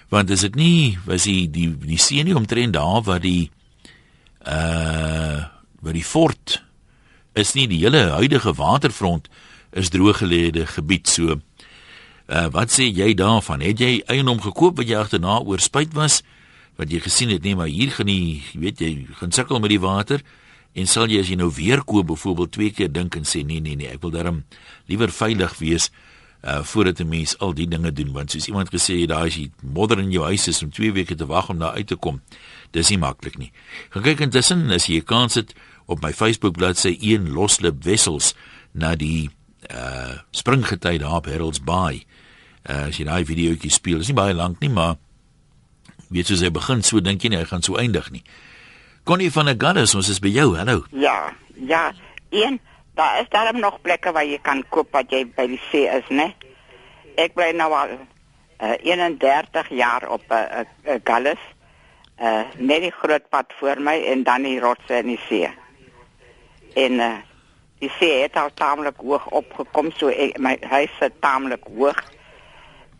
Want 0.09 0.31
is 0.31 0.41
dit 0.41 0.55
nie 0.55 0.99
was 1.05 1.23
die 1.23 1.51
die 1.51 1.77
die 1.79 1.99
see 1.99 2.23
nie 2.23 2.35
omtrent 2.35 2.73
daar 2.73 3.03
waar 3.03 3.21
die 3.21 3.51
uh 4.47 5.56
by 5.87 5.95
die 5.97 6.05
fort 6.05 6.61
is 7.39 7.55
nie 7.55 7.67
die 7.71 7.83
hele 7.85 8.09
huidige 8.17 8.55
waterfront 8.59 9.29
is 9.77 9.93
drooggelede 9.93 10.67
gebied 10.67 11.09
so. 11.09 11.39
Uh 12.27 12.47
wat 12.55 12.73
sê 12.75 12.89
jy 12.91 13.13
daarvan? 13.15 13.63
Het 13.63 13.81
jy 13.81 13.93
eiendom 14.11 14.41
gekoop 14.43 14.81
wat 14.81 14.89
jy 14.89 14.99
agterna 14.99 15.39
oor 15.45 15.63
spyt 15.63 15.95
was 15.95 16.23
wat 16.77 16.93
jy 16.93 17.01
gesien 17.05 17.33
het 17.33 17.45
nee 17.45 17.57
maar 17.57 17.71
hier 17.73 17.93
gaan 17.95 18.09
nie 18.11 18.43
weet 18.55 18.83
jy 18.85 19.07
gaan 19.21 19.33
sukkel 19.33 19.61
met 19.63 19.73
die 19.73 19.81
water 19.81 20.23
en 20.77 20.89
sal 20.91 21.09
jy 21.09 21.23
as 21.23 21.31
jy 21.33 21.39
nou 21.41 21.49
weer 21.57 21.81
koop 21.85 22.11
byvoorbeeld 22.11 22.53
twee 22.53 22.75
keer 22.77 22.93
dink 22.93 23.17
en 23.17 23.25
sê 23.25 23.45
nee 23.47 23.63
nee 23.65 23.79
nee 23.81 23.89
ek 23.93 24.03
wil 24.05 24.13
darm 24.13 24.43
liewer 24.91 25.13
veilig 25.13 25.57
wees 25.63 25.89
uh 26.45 26.61
voordat 26.63 27.01
'n 27.01 27.09
mens 27.09 27.39
al 27.39 27.55
die 27.55 27.69
dinge 27.69 27.93
doen 27.93 28.13
want 28.13 28.31
soos 28.31 28.47
iemand 28.47 28.69
gesê 28.69 29.01
het 29.01 29.09
daai 29.09 29.27
is 29.27 29.35
die 29.35 29.51
modder 29.63 29.99
in 29.99 30.11
jou 30.11 30.25
huis 30.25 30.49
is 30.49 30.63
om 30.63 30.71
2 30.71 30.93
weke 30.93 31.15
te 31.15 31.27
wag 31.27 31.49
om 31.49 31.59
daar 31.59 31.73
uit 31.73 31.87
te 31.87 31.97
kom. 31.97 32.21
Dis 32.71 32.89
nie 32.89 32.99
maklik 32.99 33.39
nie. 33.39 33.53
Gaan 33.91 34.03
kyk 34.03 34.21
intussen 34.21 34.71
as 34.71 34.87
jy 34.87 34.99
'n 34.99 35.05
kans 35.05 35.35
het 35.35 35.55
op 35.87 36.03
my 36.03 36.13
Facebook 36.13 36.57
bladsy 36.59 36.97
een 37.01 37.33
loslip 37.33 37.83
wessels 37.85 38.35
na 38.73 38.95
die 38.99 39.31
uh 39.71 40.19
springgety 40.31 40.99
daar 40.99 41.17
op 41.17 41.27
Harold's 41.27 41.63
Bay. 41.63 42.05
Uh 42.69 42.87
as 42.91 42.99
jy 42.99 43.07
daai 43.09 43.25
videoetjie 43.27 43.71
speel, 43.71 44.03
is 44.03 44.11
nie 44.11 44.19
baie 44.19 44.35
lank 44.35 44.61
nie, 44.61 44.71
maar 44.71 44.97
weet 46.11 46.31
jy 46.31 46.39
as 46.39 46.45
hy 46.47 46.53
begin 46.55 46.83
so 46.87 47.01
dink 47.03 47.25
jy 47.25 47.33
nie 47.33 47.41
hy 47.41 47.49
gaan 47.51 47.65
so 47.67 47.79
eindig 47.81 48.11
nie. 48.15 48.23
Connie 49.07 49.31
van 49.31 49.47
der 49.47 49.59
Galles, 49.59 49.95
ons 49.95 50.11
is 50.11 50.23
by 50.23 50.31
jou. 50.35 50.57
Hallo. 50.59 50.83
Ja, 50.91 51.33
ja, 51.55 51.93
een 52.35 52.61
daar 52.97 53.21
is 53.21 53.29
daar 53.29 53.55
nog 53.55 53.81
plekke 53.81 54.13
waar 54.13 54.25
jy 54.25 54.39
kan 54.43 54.65
koop 54.69 54.93
wat 54.97 55.11
jy 55.13 55.27
by 55.37 55.47
die 55.47 55.61
see 55.71 55.85
is, 55.87 56.07
né? 56.09 56.33
Ek 57.21 57.35
bly 57.37 57.51
nou 57.57 57.69
al 57.77 57.93
uh, 57.93 58.73
31 58.83 59.69
jaar 59.77 60.09
op 60.09 60.25
'n 60.29 60.33
uh, 60.33 60.65
uh, 60.89 61.01
Galles. 61.05 61.43
Uh 62.19 62.45
net 62.57 62.81
die 62.81 62.91
groot 62.91 63.29
pad 63.29 63.53
voor 63.59 63.81
my 63.81 64.01
en 64.13 64.23
dan 64.23 64.43
die 64.43 64.61
rotse 64.61 64.99
in 64.99 65.07
die 65.07 65.21
see. 65.29 65.51
En 66.77 67.01
uh 67.01 67.17
die 67.79 67.91
see 67.99 68.23
het 68.23 68.37
al 68.41 68.49
taamlik 68.57 68.97
hoog 69.05 69.27
opgekom, 69.37 69.91
so 69.93 70.09
ek, 70.09 70.39
my 70.41 70.55
huis 70.65 70.93
is 71.05 71.13
taamlik 71.21 71.67
hoog. 71.77 71.99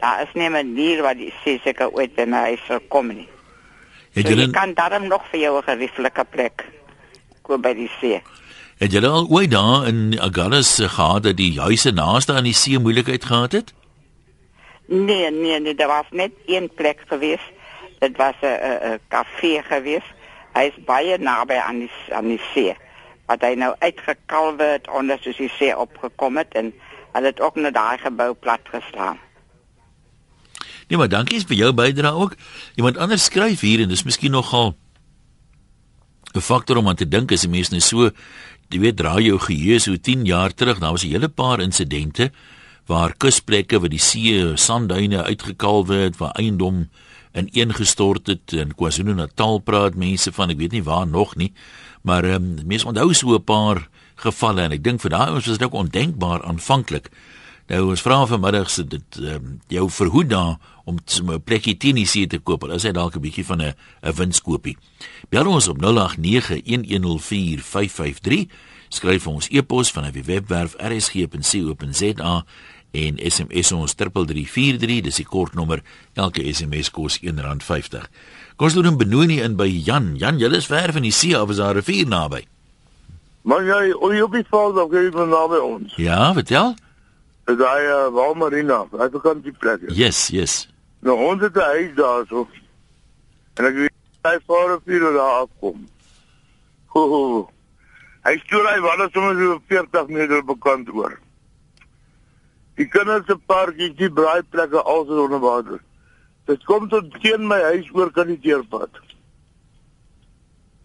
Daar 0.03 0.21
is 0.23 0.35
nie 0.35 0.49
'n 0.49 0.53
manier 0.53 1.03
waar 1.03 1.17
die 1.17 1.33
see 1.45 1.61
seker 1.65 1.89
ooit 1.91 2.15
by 2.15 2.25
my 2.29 2.43
huis 2.53 2.61
sal 2.67 2.81
kom 2.89 3.09
nie. 3.09 3.29
Het 4.13 4.27
So 4.27 4.35
jy 4.35 4.51
kan 4.51 4.75
daarom 4.75 5.09
nog 5.09 5.25
vir 5.31 5.41
jou 5.41 5.57
'n 5.59 5.63
gerieflike 5.63 6.25
plek 6.25 6.65
koop 7.43 7.63
by 7.63 7.75
die 7.75 7.91
see. 8.01 8.21
het 8.79 8.93
julle 8.93 9.09
al 9.09 9.27
ooit 9.31 9.51
daar 9.51 9.87
in 9.87 10.21
Agulhas 10.21 10.81
uh, 10.81 10.89
gehad 10.89 11.23
dat 11.23 11.37
die 11.37 11.61
huise 11.61 11.91
naaste 11.91 12.33
aan 12.33 12.45
die 12.45 12.55
see 12.55 12.79
moeilikheid 12.79 13.25
gehad 13.25 13.53
het? 13.53 13.75
Nee, 14.87 15.31
nee, 15.31 15.61
nee, 15.61 15.75
daar 15.75 15.89
was 15.89 16.11
net 16.11 16.33
een 16.47 16.71
plek 16.75 17.01
gewees. 17.07 17.41
Dit 17.99 18.17
was 18.17 18.35
'n 18.41 18.47
'n 18.47 19.01
kafee 19.09 19.63
gewees. 19.63 20.05
Hy 20.53 20.63
is 20.63 20.85
baie 20.85 21.19
naby 21.19 21.55
aan 21.55 21.79
die 21.79 21.91
aan 22.11 22.29
die 22.29 22.41
see. 22.55 22.77
Wat 23.27 23.43
hy 23.43 23.55
nou 23.59 23.75
uitgekalwe 23.79 24.65
het 24.77 24.89
onder 24.89 25.19
soos 25.21 25.37
die 25.37 25.51
see 25.59 25.77
opgekom 25.77 26.37
het 26.37 26.55
en 26.55 26.73
hulle 27.13 27.27
het 27.27 27.41
ook 27.41 27.57
net 27.57 27.75
daai 27.75 27.99
gebou 27.99 28.35
plat 28.35 28.61
geslaan. 28.71 29.19
Nee, 30.87 30.99
maar 30.99 31.11
dankie 31.11 31.41
vir 31.43 31.57
jou 31.57 31.73
bydrae 31.75 32.15
ook. 32.15 32.37
Iemand 32.75 32.99
anders 32.99 33.25
skryf 33.25 33.61
hier 33.61 33.83
en 33.83 33.89
dis 33.89 34.05
miskien 34.07 34.31
nogal 34.31 34.77
'n 36.37 36.41
faktor 36.41 36.77
om 36.77 36.89
aan 36.89 37.01
te 37.01 37.09
dink 37.09 37.33
as 37.33 37.47
'n 37.47 37.51
mens 37.51 37.71
nou 37.71 37.81
so, 37.81 38.11
jy 38.69 38.79
weet, 38.79 38.97
draai 38.97 39.25
jou 39.25 39.39
geheue 39.39 39.79
so 39.79 39.97
10 39.97 40.25
jaar 40.25 40.55
terug, 40.55 40.79
daar 40.79 40.93
was 40.93 41.05
'n 41.05 41.11
hele 41.11 41.29
paar 41.29 41.61
insidente 41.61 42.31
waar 42.87 43.17
kusplekke 43.17 43.81
waar 43.81 43.89
die 43.89 43.99
see 43.99 44.57
sandduine 44.57 45.23
uitgekalwe 45.23 45.95
het, 45.95 46.17
waar 46.17 46.31
eiendom 46.39 46.89
ineengestort 47.35 48.27
het 48.27 48.53
in 48.53 48.75
KwaZulu-Natal 48.75 49.59
praat 49.59 49.95
mense 49.95 50.33
van 50.33 50.51
ek 50.51 50.59
weet 50.59 50.73
nie 50.73 50.83
waar 50.83 51.07
nog 51.07 51.37
nie, 51.37 51.53
maar 52.07 52.25
ehm 52.25 52.35
um, 52.35 52.55
mense 52.67 52.87
onthou 52.87 53.15
so 53.15 53.35
'n 53.35 53.45
paar 53.45 53.89
gevalle 54.15 54.63
en 54.63 54.73
ek 54.73 54.85
dink 54.85 55.01
vir 55.01 55.11
daai 55.11 55.31
ouens 55.31 55.47
was 55.47 55.59
dit 55.59 55.67
ook 55.67 55.81
ondenkbaar 55.83 56.43
aanvanklik. 56.43 57.11
Nou 57.67 57.89
ons 57.91 58.03
vra 58.03 58.27
vanmiddag 58.27 58.71
se 58.71 58.87
dit 58.87 59.17
ehm 59.19 59.35
um, 59.35 59.61
jou 59.69 59.91
verhoed 59.91 60.31
daar 60.31 60.57
om 60.85 60.99
'n 60.99 61.43
plekkie 61.43 62.07
see 62.07 62.27
te 62.27 62.39
koop. 62.39 62.63
Hulle 62.63 62.79
sê 62.79 62.93
dalk 62.93 63.17
'n 63.17 63.21
bietjie 63.21 63.45
van 63.45 63.63
'n 63.63 63.75
'n 64.03 64.15
winskoopie. 64.15 64.77
Bel 65.29 65.47
ons 65.47 65.69
op 65.69 65.79
0891104553. 65.79 68.47
Skryf 68.89 69.27
ons 69.27 69.49
e-pos 69.51 69.91
van 69.91 70.13
die 70.13 70.25
webwerf 70.25 70.75
rsg.co.za 70.79 72.45
en 72.91 73.31
SMS 73.31 73.73
ons 73.73 73.95
3343, 73.95 75.01
dis 75.01 75.17
die 75.17 75.25
kortnommer. 75.25 75.83
Elke 76.15 76.53
SMS 76.53 76.91
kos 76.91 77.21
R1.50. 77.21 78.09
Kom 78.57 78.67
ons 78.67 78.75
doen 78.75 78.87
'n 78.89 78.97
benoeming 78.97 79.41
in 79.41 79.57
by 79.57 79.69
Jan. 79.69 80.17
Jan, 80.17 80.39
jy 80.39 80.49
is 80.57 80.67
ver 80.67 80.93
van 80.93 81.03
die 81.03 81.13
see 81.13 81.37
af, 81.37 81.51
is 81.51 81.57
daar 81.57 81.75
'n 81.75 81.77
rivier 81.77 82.07
naby? 82.07 82.47
Maar 83.43 83.63
jy, 83.63 83.93
o, 83.93 84.13
jy 84.13 84.21
op 84.21 84.33
die 84.33 84.47
val 84.49 84.73
of 84.81 84.93
jy 84.93 85.11
van 85.11 85.29
naby 85.29 85.57
ons. 85.57 85.93
Ja, 85.97 86.33
vertel. 86.33 86.75
Dis 87.45 87.57
daai 87.57 87.85
uh, 87.87 88.09
Walmarina, 88.13 88.87
hy 88.91 89.09
kan 89.23 89.41
die 89.41 89.53
plek. 89.53 89.83
is. 89.83 89.97
Yes, 89.97 90.29
yes. 90.29 90.69
Nou 91.01 91.17
ons 91.19 91.43
het 91.43 91.55
'n 91.55 91.61
huis 91.61 91.95
daarso. 91.95 92.49
En 93.55 93.65
ek 93.65 93.75
weet 93.75 93.93
hy 94.23 94.39
voor 94.47 94.73
op 94.75 94.85
hier 94.85 95.01
daar 95.01 95.45
afkom. 95.45 95.89
Ho, 96.87 97.09
ho. 97.09 97.51
Hy 98.25 98.39
stuur 98.39 98.67
hy 98.73 98.81
wat 98.81 99.13
sommer 99.13 99.37
so 99.37 99.61
40 99.69 100.09
meter 100.09 100.45
bekant 100.45 100.89
oor. 100.95 101.19
Die 102.75 102.89
kinders 102.89 103.27
se 103.27 103.37
parkie, 103.37 103.95
die 103.95 104.11
braaiplekke 104.11 104.77
is 104.77 105.09
onder 105.09 105.41
water. 105.41 105.81
Dit 106.47 106.65
kom 106.65 106.89
tot 106.89 107.11
teen 107.23 107.47
my 107.51 107.59
huis 107.73 107.89
oor 107.95 108.11
kan 108.15 108.29
die 108.31 108.39
teerpad. 108.39 108.91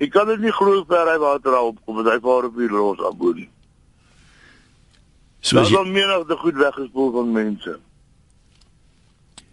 Ek 0.02 0.10
kan 0.12 0.26
dit 0.32 0.39
nie 0.41 0.52
glo 0.58 0.84
ver 0.89 1.06
hy 1.12 1.17
water 1.21 1.52
daar 1.54 1.67
opkom, 1.69 2.00
want 2.00 2.10
hy 2.10 2.17
vaar 2.24 2.47
op 2.50 2.56
hier 2.58 2.71
los 2.74 3.02
aboon. 3.06 3.43
So 5.41 5.60
as 5.62 5.67
is 5.69 5.74
jy 5.74 5.78
al 5.82 5.89
menigte 5.89 6.38
goed 6.41 6.58
weggespoel 6.58 7.12
van 7.17 7.32
mense. 7.34 7.80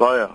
Baie. 0.01 0.29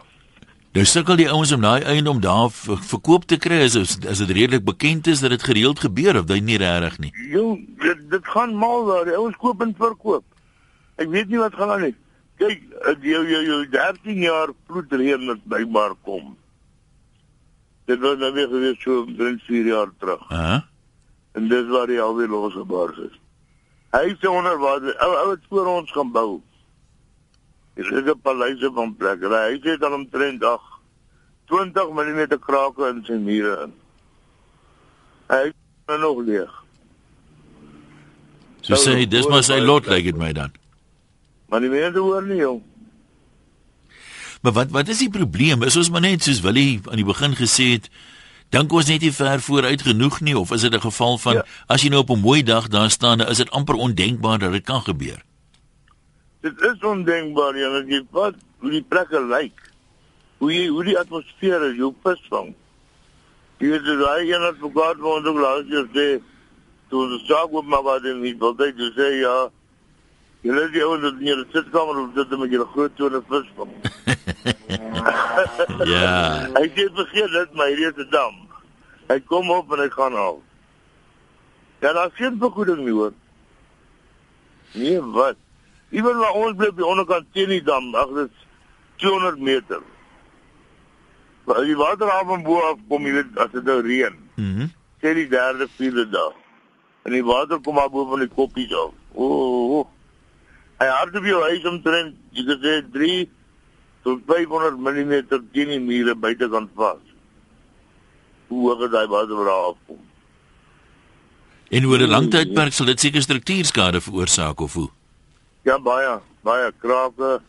nou 0.73 0.83
sukkel 0.89 1.15
die 1.19 1.27
ouens 1.29 1.51
om 1.53 1.61
daai 1.61 1.83
eiendom 1.85 2.19
daar 2.21 2.49
ver- 2.51 2.79
verkoop 2.81 3.25
te 3.29 3.37
kry, 3.37 3.59
is 3.67 3.75
is 3.77 3.97
dit 4.01 4.29
redelik 4.29 4.63
bekend 4.65 5.07
is 5.07 5.19
dat 5.21 5.29
dit 5.29 5.43
gereeld 5.43 5.79
gebeur 5.79 6.17
of 6.19 6.25
dit 6.25 6.43
nie 6.43 6.57
regtig 6.57 6.97
nie. 6.99 7.11
Jo, 7.29 7.57
dit, 7.81 7.99
dit 8.09 8.27
gaan 8.33 8.55
mal 8.57 8.85
daar. 8.85 9.05
Die 9.05 9.13
ouens 9.17 9.37
koop 9.37 9.61
en 9.61 9.75
verkoop. 9.77 10.25
Ek 10.97 11.09
weet 11.09 11.29
nie 11.29 11.37
wat 11.41 11.53
gaan 11.53 11.69
aan 11.75 11.81
nie. 11.81 11.95
Kyk, 12.43 12.63
jou 13.07 13.23
jou 13.29 13.41
jou 13.47 13.59
13 13.71 14.23
jaar 14.25 14.53
vloedreën 14.67 15.27
wat 15.29 15.43
bybaar 15.53 15.95
kom. 16.03 16.33
Dit 17.87 17.99
was 18.03 18.17
nou 18.19 18.31
weer 18.35 18.47
gewees 18.51 18.79
so 18.83 19.03
3 19.05 19.37
4 19.47 19.69
jaar 19.71 19.91
terug. 19.99 20.23
Hæ? 20.29 20.61
En 21.33 21.47
dis 21.51 21.67
waar 21.71 21.87
die 21.87 22.01
alweer 22.01 22.31
losgebars 22.31 22.97
is. 23.07 23.19
Hy 23.93 24.15
sê 24.17 24.29
onder 24.29 24.57
water, 24.57 24.95
ou 25.05 25.11
ou 25.23 25.29
het 25.31 25.43
voor 25.49 25.69
ons 25.77 25.91
gaan 25.91 26.11
bou. 26.11 26.41
Dis 27.75 27.89
'n 27.89 28.19
paleise 28.21 28.71
van 28.73 28.95
plek. 28.95 29.21
Hy 29.21 29.59
sê 29.63 29.77
dan 29.79 29.93
omtrent 29.93 30.41
dag 30.41 30.61
20 31.45 31.89
mm 31.93 32.39
krake 32.39 32.89
in 32.89 33.03
sy 33.05 33.13
mure 33.13 33.63
in. 33.63 33.73
Hy 35.29 35.47
is 35.47 35.53
nou 35.87 35.99
nog 35.99 36.25
leeg. 36.25 36.51
So 38.61 38.75
sê 38.75 39.07
dis 39.07 39.27
maar 39.27 39.43
sy 39.43 39.59
lot 39.59 39.87
lyk 39.87 40.03
dit 40.03 40.17
my 40.17 40.31
dan. 40.33 40.51
Maar 41.53 41.61
die 41.61 41.69
mense 41.69 42.01
hoor 42.01 42.23
nie 42.25 42.39
jong. 42.39 42.63
Maar 44.41 44.55
wat 44.57 44.71
wat 44.73 44.87
is 44.89 45.03
die 45.03 45.11
probleem? 45.13 45.61
Is 45.63 45.77
ons 45.77 45.91
maar 45.93 46.01
net 46.01 46.25
soos 46.25 46.41
Willie 46.41 46.79
aan 46.89 46.97
die 46.97 47.05
begin 47.05 47.35
gesê 47.37 47.67
het, 47.75 47.91
dink 48.49 48.73
ons 48.73 48.89
net 48.89 49.05
nie 49.05 49.11
ver 49.13 49.43
vooruit 49.45 49.85
genoeg 49.85 50.17
nie 50.25 50.33
of 50.39 50.49
is 50.57 50.65
dit 50.65 50.73
'n 50.73 50.81
geval 50.81 51.17
van 51.17 51.33
Ja. 51.33 51.45
as 51.67 51.85
jy 51.85 51.89
nou 51.89 52.01
op 52.01 52.09
'n 52.09 52.25
mooi 52.25 52.41
dag 52.43 52.67
daar 52.67 52.89
staan, 52.89 53.21
is 53.21 53.37
dit 53.37 53.51
amper 53.51 53.75
ondenkbaar 53.75 54.39
dat 54.39 54.51
dit 54.51 54.65
kan 54.65 54.81
gebeur. 54.81 55.21
Dit 56.41 56.61
is 56.61 56.79
ondenkbaar 56.81 57.57
jong, 57.57 57.75
as 57.83 57.87
jy 57.87 58.01
wat 58.11 58.35
hoe 58.59 58.71
die 58.71 58.85
plekke 58.89 59.21
lyk. 59.21 59.57
Hoe 60.37 60.53
jy 60.53 60.67
hoe 60.67 60.83
die 60.83 60.99
atmosfeer 60.99 61.69
is, 61.69 61.77
jou 61.77 61.93
visvang. 62.03 62.53
Jy 63.59 63.67
weet 63.69 63.85
daai 63.85 64.33
een 64.33 64.41
advokaat 64.41 64.97
wat 64.97 65.17
ons 65.17 65.27
ook 65.27 65.37
laas 65.37 65.65
jaar 65.69 65.87
sê 65.93 66.21
toe 66.89 67.03
ons 67.05 67.27
saak 67.27 67.53
op 67.53 67.65
maar 67.65 67.83
wat 67.83 68.03
in 68.03 68.21
die 68.21 68.35
wil 68.39 68.55
dit 68.55 68.75
sê 68.97 69.21
ja. 69.21 69.51
Julle 70.43 70.69
die 70.73 70.83
ouens 70.83 71.03
wat 71.07 71.19
in 71.21 71.27
julle 71.27 71.45
sitkamer 71.53 71.99
of 72.01 72.13
dit 72.17 72.33
met 72.39 72.51
julle 72.51 72.65
groot 72.73 72.95
tone 72.99 73.21
visvang. 73.29 73.73
Ja. 75.83 76.47
Hy 76.55 76.67
sê 76.75 76.85
vergeet 76.95 77.31
dit 77.33 77.53
my 77.59 77.67
hierdie 77.73 78.03
'n 78.05 78.09
dam. 78.11 78.35
Hy 79.09 79.19
kom 79.27 79.49
op 79.51 79.71
en 79.73 79.79
hy 79.83 79.89
gaan 79.89 80.15
af. 80.15 80.35
Ja, 81.81 81.93
daar 81.93 82.07
is 82.07 82.15
geen 82.15 82.37
vergoeding 82.39 82.83
nie 82.85 82.91
hoor. 82.93 83.11
Nee, 84.73 85.01
wat? 85.01 85.35
Ewen 85.91 86.17
waar 86.17 86.33
ons 86.33 86.55
bly 86.57 86.67
op 86.67 86.77
die 86.77 86.85
onderkant 86.85 87.25
teen 87.33 87.49
die 87.49 87.61
dam, 87.63 87.95
ag 87.95 88.13
dit 88.15 88.29
is 88.29 88.45
200 88.95 89.39
meter. 89.39 89.81
Maar 91.45 91.61
die 91.67 91.75
water 91.77 92.09
af 92.11 92.25
van 92.27 92.43
bo 92.43 92.59
af 92.59 92.77
kom, 92.87 93.05
jy 93.05 93.13
weet 93.13 93.37
as 93.37 93.51
dit 93.51 93.63
nou 93.63 93.81
reën, 93.81 94.15
Mhm. 94.35 94.59
Mm 94.59 94.71
sê 95.03 95.11
die 95.13 95.27
derde 95.27 95.67
vierde 95.75 96.09
dag. 96.09 96.31
En 97.03 97.11
die 97.11 97.23
water 97.23 97.59
kom 97.59 97.75
maar 97.75 97.89
bo 97.89 98.05
van 98.09 98.19
die 98.19 98.29
koppies 98.31 98.71
af. 98.73 98.93
O. 99.13 99.25
Oh, 99.25 99.77
oh. 99.79 99.87
Hy 100.83 100.89
hardop 100.91 101.23
jou 101.23 101.39
huis 101.47 101.65
omtrent, 101.69 102.15
jy 102.35 102.43
kan 102.43 102.57
sê 102.59 102.71
3 102.91 103.11
tot 104.03 104.23
500 104.27 104.79
mm 104.83 105.13
teen 105.55 105.69
die 105.71 105.79
mure 105.79 106.15
buitekant 106.19 106.73
vas. 106.75 106.99
Hoe 108.49 108.65
hoog 108.65 108.81
is 108.87 108.91
daai 108.91 109.07
water 109.07 109.37
wat 109.39 109.47
daar 109.47 109.69
afkom? 109.69 110.01
En 111.71 111.87
oor 111.87 112.03
'n 112.03 112.11
lang 112.11 112.27
tydperk 112.31 112.73
sal 112.73 112.91
dit 112.91 112.99
seker 112.99 113.21
struktuurskade 113.21 114.01
veroorsaak 114.01 114.59
of 114.59 114.73
hoe? 114.73 114.89
Ja, 115.63 115.79
baie, 115.79 116.19
baie 116.43 116.71
krake, 116.83 117.39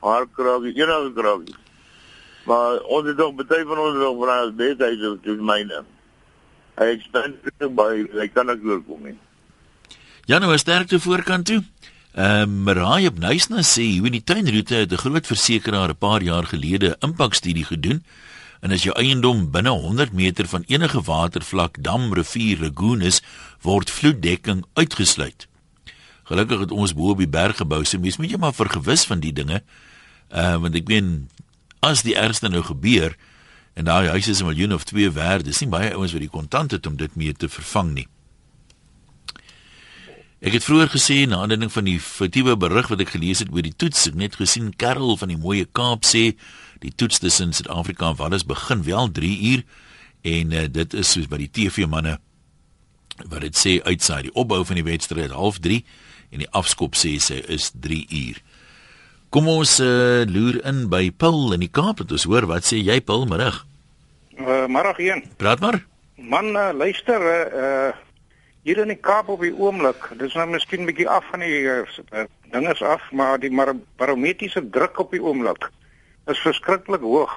haarkrake, 0.00 0.72
enige 0.72 1.12
krake. 1.12 1.52
Maar 2.46 2.80
ons 2.88 3.06
het 3.06 3.20
ook 3.20 3.36
baie 3.36 3.64
van 3.64 3.78
ons 3.78 3.96
nog 3.96 4.16
vra 4.24 4.38
as 4.46 4.56
besigheid 4.56 4.98
soos 5.24 5.44
myne. 5.50 5.84
Hy 6.78 6.88
ekspand 6.96 7.36
baie, 7.82 8.08
hy 8.16 8.28
kan 8.28 8.48
ek 8.48 8.64
oorkom 8.64 9.04
nie. 9.04 9.18
Ja, 10.24 10.38
nou 10.38 10.56
sterkte 10.58 11.00
voorkant 11.00 11.46
toe. 11.46 11.62
Ehm 12.12 12.42
uh, 12.42 12.64
Marai 12.64 13.06
op 13.06 13.18
Nysna 13.18 13.62
sê 13.64 13.86
hoe 13.96 14.10
die 14.12 14.20
tuinroete 14.20 14.74
het 14.74 14.92
'n 14.92 15.00
groot 15.00 15.26
versekeraar 15.26 15.88
'n 15.88 15.96
paar 15.96 16.22
jaar 16.22 16.44
gelede 16.44 16.88
'n 16.88 17.06
impakstudie 17.08 17.64
gedoen 17.64 18.04
en 18.60 18.70
as 18.70 18.82
jou 18.82 18.94
eiendom 18.96 19.50
binne 19.50 19.70
100 19.70 20.12
meter 20.12 20.46
van 20.48 20.62
enige 20.66 21.00
watervlak, 21.00 21.82
dam, 21.82 22.12
rivier, 22.12 22.58
lagoon 22.60 23.00
is, 23.00 23.22
word 23.60 23.90
vloeddekking 23.90 24.64
uitgesluit. 24.72 25.48
Gelukkig 26.22 26.60
het 26.60 26.70
ons 26.70 26.94
bo 26.94 27.10
op 27.10 27.18
die 27.18 27.28
berg 27.28 27.56
gebou, 27.56 27.84
so 27.84 27.98
mens 27.98 28.16
moet 28.16 28.30
jy 28.30 28.36
maar 28.36 28.54
vergewis 28.54 29.04
van 29.04 29.20
die 29.20 29.32
dinge. 29.32 29.62
Uh 30.28 30.56
want 30.56 30.74
ek 30.74 30.86
meen 30.88 31.28
as 31.80 32.02
die 32.02 32.16
ergste 32.16 32.48
nou 32.48 32.62
gebeur 32.62 33.16
en 33.72 33.84
daai 33.84 34.08
huis 34.08 34.28
is 34.28 34.40
'n 34.40 34.44
miljoen 34.44 34.74
of 34.74 34.84
2 34.84 35.10
werd, 35.10 35.44
dis 35.44 35.60
nie 35.60 35.68
baie 35.68 35.94
ouens 35.94 36.12
wat 36.12 36.20
die 36.20 36.28
kontant 36.28 36.70
het 36.70 36.86
om 36.86 36.96
dit 36.96 37.16
mee 37.16 37.32
te 37.32 37.48
vervang 37.48 37.94
nie. 37.94 38.08
Ek 40.42 40.56
het 40.56 40.64
vroeër 40.66 40.88
gesê 40.90 41.20
na 41.30 41.44
aanleiding 41.44 41.70
van 41.70 41.86
die 41.86 42.00
foutiewe 42.02 42.56
berig 42.58 42.88
wat 42.90 43.02
ek 43.04 43.12
gelees 43.14 43.38
het 43.44 43.50
oor 43.54 43.62
die 43.62 43.76
toets, 43.78 44.08
ek 44.10 44.16
net 44.18 44.34
gesien 44.40 44.72
Karel 44.74 45.14
van 45.20 45.30
die 45.30 45.38
mooie 45.38 45.68
Kaap 45.70 46.02
sê 46.02 46.32
die 46.82 46.90
toets 46.90 47.22
tussen 47.22 47.54
Suid-Afrika 47.54 48.08
en 48.10 48.18
Wallis 48.18 48.42
begin 48.42 48.82
wel 48.82 49.12
3 49.14 49.30
uur 49.52 49.62
en 50.32 50.56
uh, 50.58 50.64
dit 50.66 50.98
is 50.98 51.14
soos 51.14 51.30
by 51.30 51.38
die 51.44 51.50
TV 51.60 51.86
manne 51.86 52.16
wat 53.22 53.46
dit 53.46 53.54
sê 53.54 53.76
uitsaai 53.86 54.26
die 54.26 54.34
opbou 54.34 54.64
van 54.66 54.82
die 54.82 54.86
wedstryd 54.90 55.30
half 55.30 55.62
3 55.62 55.78
en 56.34 56.42
die 56.42 56.50
afskop 56.50 56.98
sê 56.98 57.14
sy 57.22 57.38
is 57.46 57.70
3 57.78 58.02
uur. 58.10 58.42
Kom 59.30 59.46
ons 59.46 59.78
uh, 59.78 60.26
loer 60.26 60.58
in 60.66 60.88
by 60.90 61.06
Paul 61.14 61.54
in 61.54 61.62
die 61.62 61.70
Kaap 61.70 62.02
en 62.02 62.18
ons 62.18 62.26
hoor 62.26 62.50
wat 62.50 62.66
sê 62.66 62.82
jy 62.82 62.98
Paul 62.98 63.28
middag. 63.30 63.62
Uh, 64.34 64.64
middag 64.66 64.98
een. 64.98 65.22
Praat 65.38 65.62
maar. 65.62 65.84
Man 66.18 66.50
uh, 66.56 66.72
luister 66.74 67.30
uh, 67.30 67.44
uh 67.54 68.00
hier 68.62 68.78
in 68.78 68.92
die 68.92 69.00
Kaap 69.00 69.28
op 69.28 69.42
die 69.42 69.54
oomblik, 69.54 70.08
dis 70.18 70.34
nou 70.38 70.46
miskien 70.50 70.86
bietjie 70.86 71.08
af 71.10 71.26
van 71.30 71.42
die 71.42 71.62
uh, 71.66 72.26
dinges 72.54 72.82
af, 72.82 73.08
maar 73.10 73.40
die 73.42 73.50
mar 73.50 73.74
barometriese 73.98 74.62
druk 74.70 74.98
op 75.02 75.10
die 75.10 75.22
oomblik 75.22 75.70
is 76.30 76.38
verskriklik 76.38 77.02
hoog. 77.02 77.34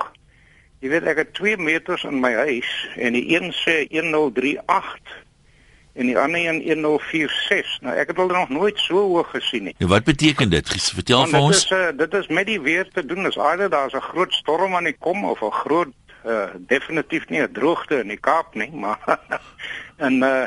Jy 0.83 0.91
weet 0.91 1.07
ek 1.09 1.21
het 1.23 1.31
2 1.33 1.57
meters 1.57 2.03
in 2.05 2.19
my 2.21 2.33
huis 2.45 2.71
en 3.01 3.15
die 3.17 3.25
een 3.33 3.49
sê 3.57 3.85
1038 3.89 5.15
en 5.95 6.09
die 6.11 6.17
ander 6.19 6.43
een 6.43 6.59
1046. 6.83 7.79
Nou 7.81 7.95
ek 7.97 8.11
het 8.11 8.19
al 8.19 8.29
nog 8.29 8.51
nooit 8.53 8.79
so 8.83 9.07
hoog 9.15 9.31
gesien 9.33 9.69
nie. 9.69 9.75
En 9.79 9.89
wat 9.89 10.03
beteken 10.05 10.51
dit? 10.51 10.69
Vertel 10.93 11.23
Want 11.23 11.33
vir 11.33 11.47
ons. 11.47 11.63
Dit 11.63 11.71
is 11.71 11.85
uh, 11.87 11.97
dit 11.97 12.17
is 12.19 12.27
met 12.27 12.49
die 12.51 12.59
weer 12.61 12.89
te 12.93 13.05
doen. 13.05 13.25
Is 13.25 13.39
either 13.39 13.69
daar's 13.69 13.95
'n 13.95 14.05
groot 14.11 14.33
storm 14.33 14.75
aan 14.75 14.91
die 14.91 14.97
kom 14.99 15.25
of 15.25 15.41
'n 15.41 15.51
groot 15.63 15.93
uh, 16.25 16.53
definitief 16.67 17.29
nie 17.29 17.41
'n 17.41 17.53
droogte 17.53 17.99
in 17.99 18.07
die 18.13 18.19
Kaap 18.19 18.53
nie, 18.55 18.71
maar 18.83 19.19
en 19.97 20.21
uh 20.21 20.45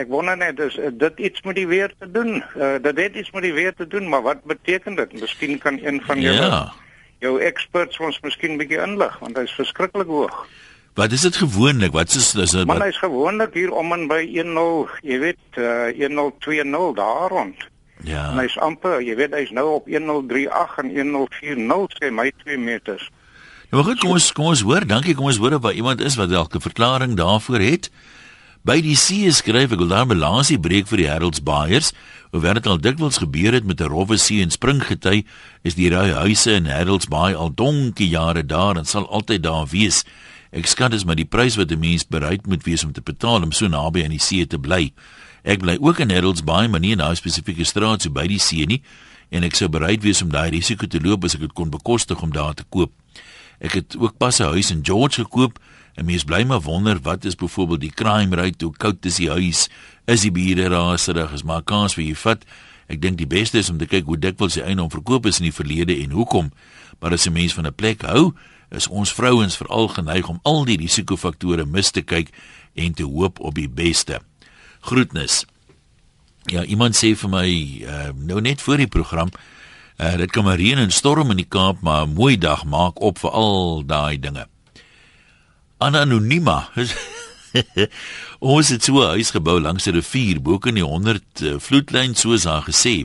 Ek 0.00 0.08
wonder 0.08 0.36
net 0.38 0.58
is 0.64 0.78
dit 0.96 1.18
iets 1.28 1.42
met 1.44 1.58
die 1.58 1.66
weer 1.68 1.90
te 1.98 2.08
doen. 2.10 2.38
Uh, 2.56 2.78
dit 2.82 2.96
het 3.02 3.16
iets 3.20 3.30
met 3.36 3.42
die 3.44 3.52
weer 3.52 3.74
te 3.76 3.86
doen, 3.86 4.08
maar 4.08 4.22
wat 4.24 4.44
beteken 4.48 4.94
dit? 4.96 5.12
Miskien 5.20 5.58
kan 5.60 5.76
een 5.82 6.00
van 6.06 6.20
julle 6.20 6.46
Ja. 6.46 6.72
jou 7.20 7.34
experts 7.44 7.98
ons 8.00 8.20
miskien 8.24 8.56
bietjie 8.56 8.80
inlig 8.80 9.18
want 9.20 9.36
hy's 9.36 9.52
verskriklik 9.52 10.08
hoog. 10.08 10.46
Wat 10.96 11.12
is 11.12 11.20
dit 11.20 11.36
gewoonlik? 11.36 11.92
Wat 11.92 12.08
is 12.08 12.34
is 12.34 12.50
dit? 12.50 12.66
Maar 12.66 12.82
hy's 12.86 12.98
gewoonlik 12.98 13.54
hier 13.54 13.70
om 13.72 13.92
en 13.92 14.06
by 14.08 14.24
10, 14.24 14.56
jy 15.02 15.18
weet, 15.20 15.58
uh, 15.58 15.92
1020 15.96 16.94
daar 16.96 17.28
rond. 17.28 17.56
En 18.00 18.10
Ja. 18.10 18.32
hy's 18.40 18.56
amper, 18.58 19.02
jy 19.02 19.14
weet, 19.16 19.34
hy's 19.34 19.50
nou 19.50 19.74
op 19.74 19.86
1038 19.86 20.78
en 20.78 20.88
1040 20.94 21.92
sê 22.00 22.10
my 22.10 22.32
2 22.44 22.56
meters. 22.58 23.10
Ja, 23.70 23.76
maar 23.76 23.84
goed, 23.84 23.98
kom 24.00 24.10
ons 24.10 24.32
kom 24.32 24.44
ons 24.46 24.62
hoor. 24.62 24.86
Dankie. 24.86 25.14
Kom 25.14 25.26
ons 25.26 25.36
hoor 25.38 25.52
of 25.54 25.62
daar 25.62 25.72
iemand 25.76 26.00
is 26.00 26.16
wat 26.16 26.30
dalk 26.30 26.54
'n 26.54 26.60
verklaring 26.60 27.14
daarvoor 27.16 27.58
het. 27.60 27.90
By 28.60 28.82
die 28.84 28.96
see 29.00 29.24
skryf 29.32 29.72
ek 29.72 29.86
daar 29.88 30.04
balansie 30.04 30.58
breek 30.60 30.84
vir 30.90 31.00
die 31.00 31.06
Heralds 31.08 31.40
Buyers. 31.40 31.94
Hoewel 32.28 32.58
dit 32.58 32.66
al 32.68 32.80
dikwels 32.84 33.16
gebeur 33.22 33.54
het 33.56 33.64
met 33.64 33.80
'n 33.80 33.88
rowwe 33.88 34.18
see 34.18 34.42
en 34.42 34.50
springgety, 34.50 35.24
is 35.64 35.74
die 35.74 35.88
ry 35.88 36.12
huise 36.12 36.52
in 36.52 36.66
Heralds 36.66 37.08
Bay 37.08 37.32
al 37.32 37.54
donkie 37.54 38.08
jare 38.08 38.44
daar 38.44 38.76
en 38.76 38.84
sal 38.84 39.08
altyd 39.08 39.42
daar 39.42 39.66
wees. 39.66 40.04
Ek 40.52 40.66
skat 40.66 40.90
dis 40.90 41.04
maar 41.04 41.16
die 41.16 41.24
prys 41.24 41.56
wat 41.56 41.72
'n 41.72 41.80
mens 41.80 42.04
bereid 42.04 42.46
moet 42.46 42.62
wees 42.64 42.84
om 42.84 42.92
te 42.92 43.00
betaal 43.00 43.42
om 43.42 43.52
so 43.52 43.66
naby 43.66 44.04
aan 44.04 44.10
die 44.10 44.20
see 44.20 44.46
te 44.46 44.58
bly. 44.58 44.92
Ek 45.42 45.60
bly 45.60 45.78
ook 45.80 45.98
in 45.98 46.10
Heralds 46.10 46.44
Bay, 46.44 46.68
maar 46.68 46.80
nie 46.80 46.92
in 46.92 46.98
daai 46.98 47.16
spesifieke 47.16 47.64
straat 47.64 48.02
so 48.02 48.10
by 48.10 48.26
die 48.26 48.38
see 48.38 48.66
nie 48.66 48.82
en 49.30 49.42
ek 49.42 49.54
sou 49.54 49.68
bereid 49.68 50.02
wees 50.02 50.22
om 50.22 50.28
daai 50.28 50.50
risiko 50.50 50.86
te 50.86 51.00
loop 51.00 51.24
as 51.24 51.34
ek 51.34 51.40
dit 51.40 51.52
kon 51.52 51.70
bekostig 51.70 52.22
om 52.22 52.32
daar 52.32 52.54
te 52.54 52.64
koop. 52.68 52.92
Ek 53.60 53.72
het 53.72 53.96
ook 53.96 54.18
pas 54.18 54.40
'n 54.40 54.52
huis 54.52 54.70
in 54.70 54.84
George 54.84 55.22
gekoop 55.24 55.58
en 56.00 56.08
mens 56.08 56.24
bly 56.24 56.40
maar 56.48 56.62
wonder 56.64 56.96
wat 57.04 57.26
is 57.28 57.36
byvoorbeeld 57.36 57.82
die 57.84 57.92
crime 57.92 58.36
rate, 58.36 58.64
hoe 58.64 58.76
koud 58.76 59.04
is 59.04 59.18
die 59.20 59.28
huis, 59.28 59.66
is 60.08 60.24
die 60.24 60.32
bure 60.32 60.70
raserig, 60.72 61.34
is 61.36 61.44
maar 61.44 61.62
kans 61.62 61.94
vir 61.98 62.06
jy 62.06 62.14
vat. 62.22 62.46
Ek 62.90 63.02
dink 63.02 63.20
die 63.20 63.28
beste 63.28 63.60
is 63.60 63.68
om 63.70 63.76
te 63.78 63.86
kyk 63.86 64.08
hoe 64.08 64.16
dikwels 64.18 64.56
die 64.56 64.64
eiendom 64.64 64.88
verkoop 64.90 65.28
is 65.28 65.42
in 65.42 65.50
die 65.50 65.54
verlede 65.54 65.94
en 66.00 66.16
hoekom. 66.16 66.50
Maar 67.00 67.12
as 67.12 67.28
'n 67.28 67.32
mens 67.32 67.52
van 67.54 67.66
'n 67.66 67.74
plek 67.74 68.02
hou, 68.02 68.32
is 68.70 68.88
ons 68.88 69.12
vrouens 69.12 69.56
veral 69.56 69.88
geneig 69.88 70.28
om 70.28 70.40
al 70.42 70.64
die 70.64 70.76
risikofaktore 70.76 71.66
mis 71.66 71.90
te 71.90 72.02
kyk 72.02 72.28
en 72.74 72.92
te 72.94 73.04
hoop 73.04 73.40
op 73.40 73.54
die 73.54 73.68
beste. 73.68 74.20
Groetnis. 74.80 75.44
Ja, 76.46 76.64
iemand 76.64 76.96
sê 76.96 77.14
vir 77.14 77.28
my 77.28 77.48
uh, 77.82 78.10
nou 78.16 78.40
net 78.40 78.62
voor 78.62 78.76
die 78.76 78.88
program 78.88 79.28
Uh, 80.00 80.16
dit 80.16 80.30
kan 80.30 80.44
maar 80.44 80.56
reën 80.56 80.78
en 80.78 80.90
storm 80.90 81.30
in 81.30 81.36
die 81.36 81.48
Kaap, 81.48 81.80
maar 81.80 82.06
'n 82.06 82.14
mooi 82.14 82.38
dag 82.38 82.64
maak 82.64 83.00
op 83.00 83.18
vir 83.18 83.30
al 83.30 83.82
daai 83.86 84.20
dinge. 84.20 84.46
Anonima. 85.80 86.68
Ons 88.38 88.68
het 88.68 88.84
so 88.84 89.00
'n 89.00 89.16
huis 89.16 89.30
gebou 89.32 89.60
langs 89.60 89.86
'n 89.88 89.96
rivier, 89.96 90.40
bo 90.40 90.58
in 90.68 90.74
die 90.74 90.84
100 90.84 91.40
uh, 91.42 91.56
vloedlyn 91.58 92.14
soos 92.14 92.44
haar 92.44 92.62
gesê. 92.62 93.04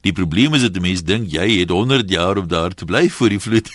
Die 0.00 0.12
probleem 0.12 0.54
is 0.54 0.62
dat 0.62 0.80
mense 0.80 1.04
dink 1.04 1.30
jy 1.30 1.60
het 1.60 1.70
100 1.70 2.10
jaar 2.10 2.38
om 2.38 2.48
daar 2.48 2.74
te 2.74 2.84
bly 2.84 3.10
voor 3.10 3.28
die 3.28 3.40
vloed. 3.40 3.68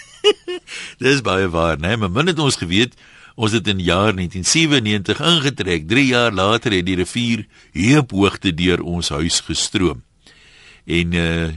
Dis 1.04 1.22
baie 1.22 1.50
waar, 1.50 1.78
né? 1.78 1.96
Maar 1.96 2.12
min 2.12 2.28
het 2.28 2.40
ons 2.40 2.56
geweet 2.56 2.96
ons 3.36 3.52
het 3.52 3.68
in 3.68 3.80
jaar 3.80 4.14
1997 4.16 5.20
ingetrek. 5.20 5.88
3 5.88 6.06
jaar 6.06 6.34
later 6.34 6.72
het 6.72 6.86
die 6.86 6.96
rivier 6.96 7.46
heuphoogte 7.72 8.54
deur 8.54 8.82
ons 8.82 9.10
huis 9.10 9.40
gestroom. 9.40 10.02
En 10.86 11.14
uh 11.14 11.50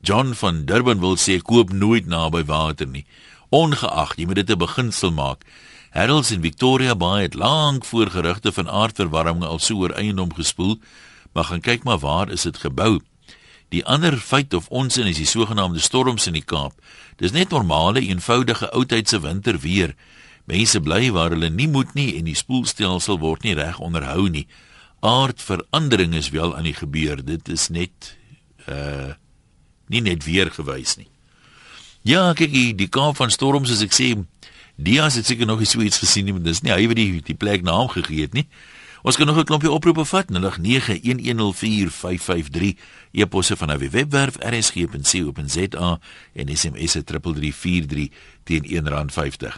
John 0.00 0.32
van 0.32 0.64
Durban 0.64 1.00
wil 1.00 1.16
sê 1.18 1.40
koop 1.42 1.72
nooit 1.72 2.06
naby 2.06 2.44
water 2.46 2.86
nie. 2.86 3.04
Ongeag, 3.48 4.16
jy 4.16 4.26
moet 4.26 4.34
dit 4.34 4.50
'n 4.50 4.58
beginsel 4.58 5.12
maak. 5.12 5.44
Harold's 5.90 6.30
in 6.30 6.42
Victoria 6.42 6.94
Bay 6.94 7.22
het 7.22 7.34
lank 7.34 7.84
voor 7.84 8.10
gerugte 8.10 8.52
van 8.52 8.68
aardverwarming 8.68 9.44
al 9.44 9.58
so 9.58 9.74
oor 9.74 9.90
eiendom 9.90 10.34
gespoel, 10.34 10.78
maar 11.32 11.44
gaan 11.44 11.60
kyk 11.60 11.82
maar 11.84 11.98
waar 11.98 12.30
is 12.30 12.42
dit 12.42 12.58
gebou. 12.58 13.00
Die 13.68 13.84
ander 13.84 14.16
feit 14.16 14.54
of 14.54 14.68
onsin 14.68 15.06
is 15.06 15.16
die 15.16 15.26
sogenaamde 15.26 15.78
storms 15.78 16.26
in 16.26 16.32
die 16.32 16.44
Kaap. 16.44 16.72
Dis 17.16 17.32
net 17.32 17.50
normale, 17.50 18.00
eenvoudige 18.00 18.70
oudheidse 18.70 19.20
winterweer. 19.20 19.94
Mense 20.44 20.80
bly 20.80 21.10
waar 21.12 21.30
hulle 21.30 21.50
nie 21.50 21.68
moet 21.68 21.94
nie 21.94 22.16
en 22.16 22.24
die 22.24 22.36
spoelstelsel 22.36 23.18
word 23.18 23.42
nie 23.42 23.54
reg 23.54 23.78
onderhou 23.78 24.28
nie. 24.28 24.46
Aardverandering 25.00 26.14
is 26.14 26.30
wel 26.32 26.56
aan 26.56 26.64
die 26.64 26.74
gebeur. 26.74 27.24
Dit 27.24 27.48
is 27.48 27.68
net 27.68 28.16
uh 28.68 29.14
nie 29.88 30.00
net 30.04 30.24
weer 30.24 30.50
gewys 30.52 30.98
nie. 31.00 31.08
Ja, 32.08 32.30
kyk 32.32 32.52
die, 32.54 32.70
die 32.78 32.88
Kaap 32.88 33.18
van 33.20 33.30
storms 33.34 33.68
as 33.74 33.82
ek 33.84 33.92
sê, 33.96 34.06
Dias 34.78 35.16
het 35.18 35.26
seker 35.28 35.46
nog 35.48 35.58
nie 35.60 35.68
so 35.68 35.82
iets 35.84 35.98
gesien 36.00 36.24
nie, 36.28 36.32
maar 36.36 36.44
dis 36.46 36.62
nie 36.64 36.72
hy 36.72 36.86
wat 36.88 36.96
die 36.96 37.20
die 37.26 37.36
plek 37.36 37.62
naam 37.66 37.88
gegee 37.92 38.22
het 38.24 38.32
nie. 38.36 38.46
Ons 39.06 39.16
kan 39.18 39.26
nog 39.26 39.36
'n 39.38 39.44
klompie 39.44 39.70
oproepe 39.70 40.04
vat 40.04 40.26
0911045553 40.30 42.74
e-posse 43.12 43.56
van 43.56 43.70
our 43.70 43.90
webwerf 43.90 44.36
rsg.co.za 44.38 45.98
en 46.34 46.56
SMS 46.56 46.90
se 46.92 47.04
3343 47.04 48.08
teen 48.44 48.64
R1.50. 48.64 49.56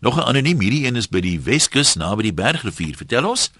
Nog 0.00 0.16
'n 0.16 0.20
anoniem 0.30 0.60
hierdie 0.60 0.86
een 0.86 0.96
is 0.96 1.08
by 1.08 1.20
die 1.20 1.40
Weskus 1.40 1.94
naby 1.94 2.22
die 2.22 2.34
Bergrivier. 2.34 2.96
Vertel 2.96 3.28
ons. 3.28 3.50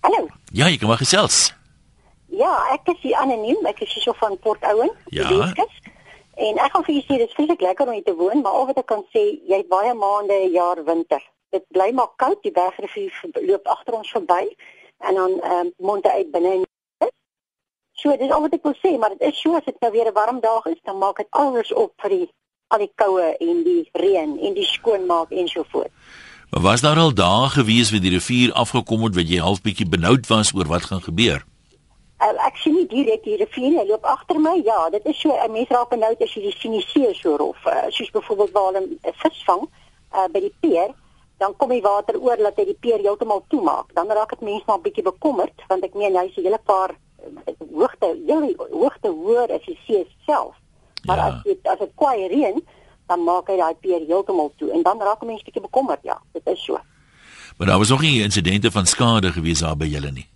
Hallo. 0.00 0.28
Ja, 0.52 0.66
jy 0.68 0.76
kan 0.76 0.88
maar 0.88 0.98
gesels. 0.98 1.54
Ja, 2.28 2.62
ek 2.72 2.80
is 2.94 3.00
hier 3.02 3.16
anoniem. 3.16 3.66
Ek 3.66 3.80
is 3.80 3.92
hier 3.94 4.02
so 4.02 4.12
van 4.12 4.38
Port 4.38 4.62
Owen, 4.62 4.90
Ja. 5.08 5.28
die 5.28 5.36
Weskus. 5.36 5.72
En 6.36 6.58
ek 6.58 6.72
gaan 6.72 6.84
vir 6.84 6.94
julle 6.94 7.06
sê 7.06 7.18
dit 7.18 7.28
is 7.28 7.34
vreeslik 7.34 7.60
lekker 7.60 7.86
om 7.86 7.92
hier 7.92 8.04
te 8.04 8.14
woon, 8.14 8.42
maar 8.42 8.52
al 8.58 8.66
wat 8.66 8.78
ek 8.78 8.86
kan 8.86 9.04
sê, 9.14 9.24
jy 9.46 9.56
het 9.62 9.68
baie 9.68 9.94
maande 9.94 10.34
'n 10.34 10.50
jaar 10.50 10.84
winter. 10.84 11.22
Dit 11.50 11.64
bly 11.68 11.90
maar 11.92 12.10
koud, 12.16 12.42
die 12.42 12.52
bergrivier 12.52 13.12
loop 13.40 13.66
agter 13.66 13.94
ons 13.94 14.10
verby 14.10 14.44
en 14.98 15.14
dan 15.14 15.40
ehm 15.40 15.66
um, 15.66 15.72
monte 15.78 16.10
uit 16.10 16.30
binne 16.30 16.54
in 16.54 16.64
So 17.94 18.16
dis 18.16 18.30
al 18.30 18.42
wat 18.44 18.52
ek 18.52 18.64
wil 18.66 18.74
sê, 18.82 18.98
maar 18.98 19.14
dit 19.14 19.22
is 19.30 19.38
so 19.40 19.54
as 19.56 19.64
dit 19.64 19.76
nou 19.80 19.90
weer 19.92 20.08
'n 20.10 20.12
warm 20.12 20.40
dag 20.40 20.66
is, 20.66 20.80
dan 20.84 20.98
maak 20.98 21.16
dit 21.16 21.26
alles 21.30 21.72
op 21.72 21.92
vir 22.02 22.10
die 22.10 22.28
al 22.68 22.78
die 22.78 22.92
koue 22.94 23.36
en 23.38 23.62
die 23.64 23.88
reën 23.92 24.38
en 24.38 24.54
die 24.54 24.66
skoonmaak 24.66 25.30
en 25.30 25.48
so 25.48 25.64
voort. 25.70 25.92
Maar 26.50 26.62
was 26.62 26.80
daar 26.80 26.98
al 26.98 27.14
dae 27.14 27.48
gewees 27.48 27.90
waar 27.90 28.00
die 28.00 28.10
rivier 28.10 28.52
afgekom 28.52 29.04
het 29.04 29.14
wat 29.14 29.28
jy 29.28 29.38
half 29.38 29.62
bietjie 29.62 29.88
benoud 29.88 30.26
was 30.26 30.54
oor 30.54 30.66
wat 30.66 30.84
gaan 30.84 31.02
gebeur? 31.02 31.44
Uh, 32.24 32.46
ek 32.46 32.56
sien 32.56 32.72
nie 32.74 32.86
direk 32.88 33.24
die 33.24 33.36
rivier 33.36 33.68
nie, 33.68 33.78
hy 33.78 33.84
loop 33.88 34.04
agter 34.08 34.38
my. 34.40 34.54
Ja, 34.64 34.88
dit 34.90 35.04
is 35.06 35.20
so 35.20 35.34
'n 35.36 35.52
mens 35.52 35.68
raak 35.68 35.90
benoud 35.90 36.22
as 36.22 36.32
jy 36.34 36.40
die 36.42 36.56
sien 36.58 36.72
die 36.72 36.80
see 36.88 37.14
so 37.14 37.36
rof, 37.36 37.56
uh, 37.66 37.84
soos 37.90 38.10
byvoorbeeld 38.10 38.52
waar 38.52 38.72
hulle 38.72 38.80
'n 38.86 39.12
vis 39.22 39.42
vang 39.44 39.62
uh, 40.14 40.28
by 40.32 40.40
die 40.40 40.54
peer, 40.60 40.94
dan 41.38 41.56
kom 41.56 41.68
die 41.68 41.82
water 41.82 42.16
oor 42.20 42.36
dat 42.36 42.56
hy 42.56 42.64
die 42.64 42.78
peer 42.80 42.98
heeltemal 42.98 43.44
toemaak. 43.48 43.92
Dan 43.94 44.08
raak 44.08 44.30
dit 44.30 44.40
mense 44.40 44.64
maar 44.66 44.78
'n 44.78 44.82
bietjie 44.82 45.02
bekommerd 45.04 45.52
want 45.68 45.84
ek 45.84 45.94
meen 45.94 46.16
hy's 46.16 46.36
'n 46.36 46.42
hele 46.42 46.60
paar 46.64 46.90
hoogte, 47.74 48.06
jy 48.26 48.54
hoogte 48.70 49.08
hoër 49.08 49.52
as 49.52 49.64
die 49.66 49.78
see 49.86 50.06
self. 50.26 50.54
Maar 51.04 51.16
Ja. 51.16 51.26
as 51.28 51.42
dit 51.42 51.58
as 51.66 51.78
dit 51.78 51.92
kwaai 51.94 52.28
reën, 52.28 52.62
dan 53.06 53.24
maak 53.24 53.48
hy 53.48 53.56
daai 53.56 53.74
pier 53.74 54.00
heeltemal 54.06 54.52
toe 54.56 54.70
en 54.72 54.82
dan 54.82 54.98
raak 55.00 55.22
'n 55.22 55.26
mens 55.26 55.42
bietjie 55.42 55.62
bekommerd, 55.62 56.00
ja. 56.02 56.20
Dit 56.32 56.46
is 56.46 56.64
so. 56.64 56.78
Maar 57.58 57.66
daar 57.66 57.78
was 57.78 57.88
nog 57.88 58.00
nie 58.00 58.22
insidente 58.22 58.70
van 58.70 58.86
skade 58.86 59.32
gewees 59.32 59.60
daar 59.60 59.76
by 59.76 59.84
julle 59.86 60.10
nie. 60.10 60.26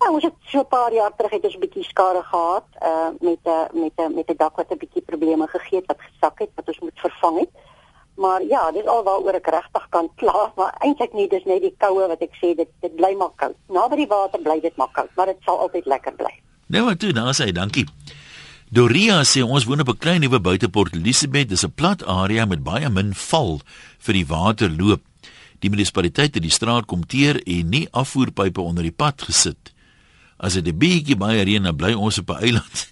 Ja, 0.00 0.08
ons 0.08 0.24
het 0.24 0.36
so 0.48 0.60
'n 0.60 0.68
paar 0.68 0.92
jaar 0.92 1.12
terug 1.16 1.30
het 1.30 1.44
ons 1.44 1.56
'n 1.56 1.64
bietjie 1.64 1.84
skade 1.84 2.22
gehad 2.22 2.66
uh 2.82 3.10
met 3.20 3.42
'n 3.44 3.80
met 3.80 3.92
'n 3.96 4.14
met 4.14 4.30
'n 4.30 4.36
dak 4.36 4.56
wat 4.56 4.70
'n 4.70 4.78
bietjie 4.78 5.02
probleme 5.02 5.46
gegee 5.46 5.78
het 5.78 5.86
wat 5.86 6.00
gesak 6.00 6.38
het 6.38 6.50
wat 6.54 6.68
ons 6.68 6.78
moet 6.78 6.98
vervang 7.06 7.38
het. 7.38 7.50
Maar 8.16 8.42
ja, 8.42 8.70
dis 8.72 8.86
al 8.86 9.02
waaroor 9.02 9.34
ek 9.34 9.46
regtig 9.46 9.88
kan 9.88 10.10
kla, 10.14 10.52
maar 10.56 10.74
eintlik 10.78 11.12
nie, 11.12 11.28
dis 11.28 11.44
net 11.44 11.60
die 11.60 11.74
koue 11.78 12.08
wat 12.08 12.20
ek 12.20 12.34
sê 12.40 12.54
dit 12.56 12.68
dit 12.80 12.96
bly 12.96 13.14
maar 13.16 13.32
koud. 13.36 13.56
Naby 13.68 13.96
die 13.96 14.06
water 14.06 14.40
bly 14.40 14.60
dit 14.60 14.76
maar 14.76 14.92
koud, 14.92 15.10
maar 15.16 15.26
dit 15.26 15.36
sal 15.44 15.58
altyd 15.58 15.86
lekker 15.86 16.12
bly. 16.12 16.34
Nou 16.66 16.84
maar 16.84 16.96
toe, 16.96 17.12
daar 17.12 17.34
sê 17.34 17.44
hy, 17.44 17.52
dankie. 17.52 17.86
Doria 18.70 19.22
sê 19.24 19.42
ons 19.42 19.64
woon 19.64 19.80
op 19.80 19.88
'n 19.88 19.98
klein 19.98 20.20
nuwe 20.20 20.40
buite 20.40 20.68
Port 20.68 20.94
Elizabeth, 20.94 21.48
dis 21.48 21.64
'n 21.64 21.72
plat 21.74 22.04
area 22.04 22.44
met 22.44 22.62
baie 22.62 22.88
min 22.88 23.14
val 23.14 23.60
vir 23.98 24.14
die 24.14 24.26
waterloop. 24.26 25.00
Die 25.58 25.70
munisipaliteit 25.70 26.34
het 26.34 26.42
die 26.42 26.50
straat 26.50 26.86
kom 26.86 27.06
teer 27.06 27.42
en 27.46 27.68
nie 27.68 27.88
afvoerpype 27.90 28.60
onder 28.60 28.82
die 28.82 28.96
pad 28.96 29.22
gesit. 29.22 29.72
As 30.40 30.56
dit 30.56 30.66
'n 30.66 30.78
bietjie 30.78 31.16
baie 31.16 31.44
reën, 31.44 31.62
dan 31.62 31.76
bly 31.76 31.92
ons 31.92 32.18
op 32.18 32.30
'n 32.30 32.40
eiland. 32.40 32.88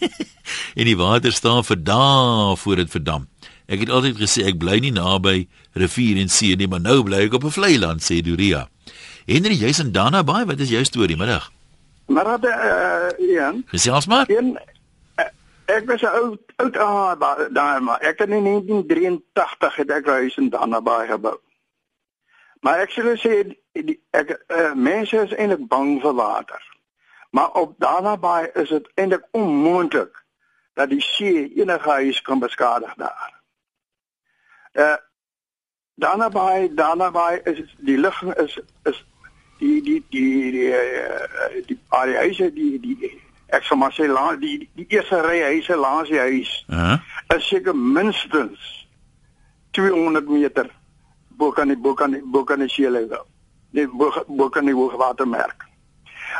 en 0.78 0.84
die 0.84 0.96
water 0.96 1.32
staan 1.32 1.64
vir 1.64 1.80
dae 1.84 2.56
voor 2.56 2.76
dit 2.76 2.90
verdam. 2.90 3.28
Ek 3.66 3.80
het 3.80 3.90
altyd 3.90 4.16
gesê 4.20 4.44
ek 4.50 4.58
bly 4.60 4.78
nie 4.78 4.92
naby 4.92 5.48
rivier 5.72 6.20
en 6.20 6.28
see 6.28 6.56
nie, 6.56 6.68
maar 6.68 6.84
nou 6.84 7.02
bly 7.02 7.24
ek 7.24 7.38
op 7.38 7.44
'n 7.44 7.56
vlei 7.56 7.78
land, 7.78 8.04
sê 8.04 8.20
Doria. 8.20 8.68
Henry, 9.26 9.54
jy's 9.54 9.78
in 9.78 9.92
Dana 9.92 10.22
Bay, 10.24 10.44
wat 10.44 10.60
is 10.60 10.68
jou 10.68 10.84
storie 10.84 11.16
middag? 11.16 11.50
Maar 12.06 12.24
dat 12.24 12.44
uh, 12.44 13.28
Ian, 13.28 13.62
Gesels 13.66 14.06
maar. 14.06 14.30
een 14.30 14.58
uh, 15.16 15.24
ek 15.64 15.86
was 15.86 16.02
'n 16.02 16.06
oud 16.06 16.40
oud 16.56 16.76
ah, 16.76 17.38
daar 17.52 17.82
maar 17.82 18.00
ek 18.00 18.18
het 18.18 18.30
in 18.30 18.44
1983 18.44 19.76
het 19.76 19.90
ek 19.90 20.06
'n 20.06 20.10
huis 20.10 20.36
in 20.36 20.48
Danabaai 20.48 21.08
gebou. 21.08 21.38
Maar 22.60 22.78
ek 22.78 22.90
sê 22.90 23.02
sê 23.16 23.56
die 23.72 24.00
ek 24.10 24.44
uh, 24.48 24.74
mense 24.74 25.16
is 25.16 25.34
eintlik 25.34 25.68
bang 25.68 26.00
vir 26.00 26.14
water. 26.14 26.71
Maar 27.32 27.50
op 27.50 27.74
Danabaai 27.78 28.50
is 28.52 28.68
dit 28.68 28.88
eintlik 28.94 29.24
onmoontlik 29.30 30.24
dat 30.74 30.88
die 30.88 31.00
see 31.00 31.52
enige 31.54 31.90
huis 31.90 32.22
kan 32.22 32.38
beskadig 32.38 32.94
daar. 32.94 33.32
Uh 34.72 34.96
Danabaai, 35.94 36.74
Danabaai 36.74 37.40
is 37.44 37.74
die 37.78 37.98
ligging 37.98 38.34
is 38.34 38.60
is 38.82 39.04
die 39.58 39.82
die 39.82 40.04
die 40.10 40.50
die 40.50 40.68
uh, 40.68 41.64
die 41.66 41.78
die 42.04 42.16
huise 42.16 42.52
die 42.52 42.80
die 42.80 43.10
ek 43.46 43.64
sal 43.64 43.80
maar 43.80 43.96
sê 43.96 44.08
la, 44.08 44.36
die 44.36 44.68
die 44.76 44.86
eerste 44.88 45.20
ry 45.24 45.40
huise 45.40 45.76
langs 45.76 46.08
die 46.08 46.20
huis 46.20 46.52
Uh 46.68 46.76
-huh. 46.76 47.36
is 47.36 47.48
seker 47.48 47.76
minstens 47.76 48.88
200 49.70 50.28
meter 50.28 50.70
bo 51.28 51.50
kan 51.52 51.68
die 51.68 51.76
bo 51.76 51.94
kan 51.94 52.10
die 52.10 52.22
bo 52.24 52.44
kan 52.44 52.58
die 52.58 52.68
see 52.68 52.90
level. 52.90 53.26
Nee, 53.70 53.88
bo 53.88 54.12
bo 54.26 54.48
kan 54.48 54.64
die 54.64 54.74
hoogwatermerk. 54.74 55.71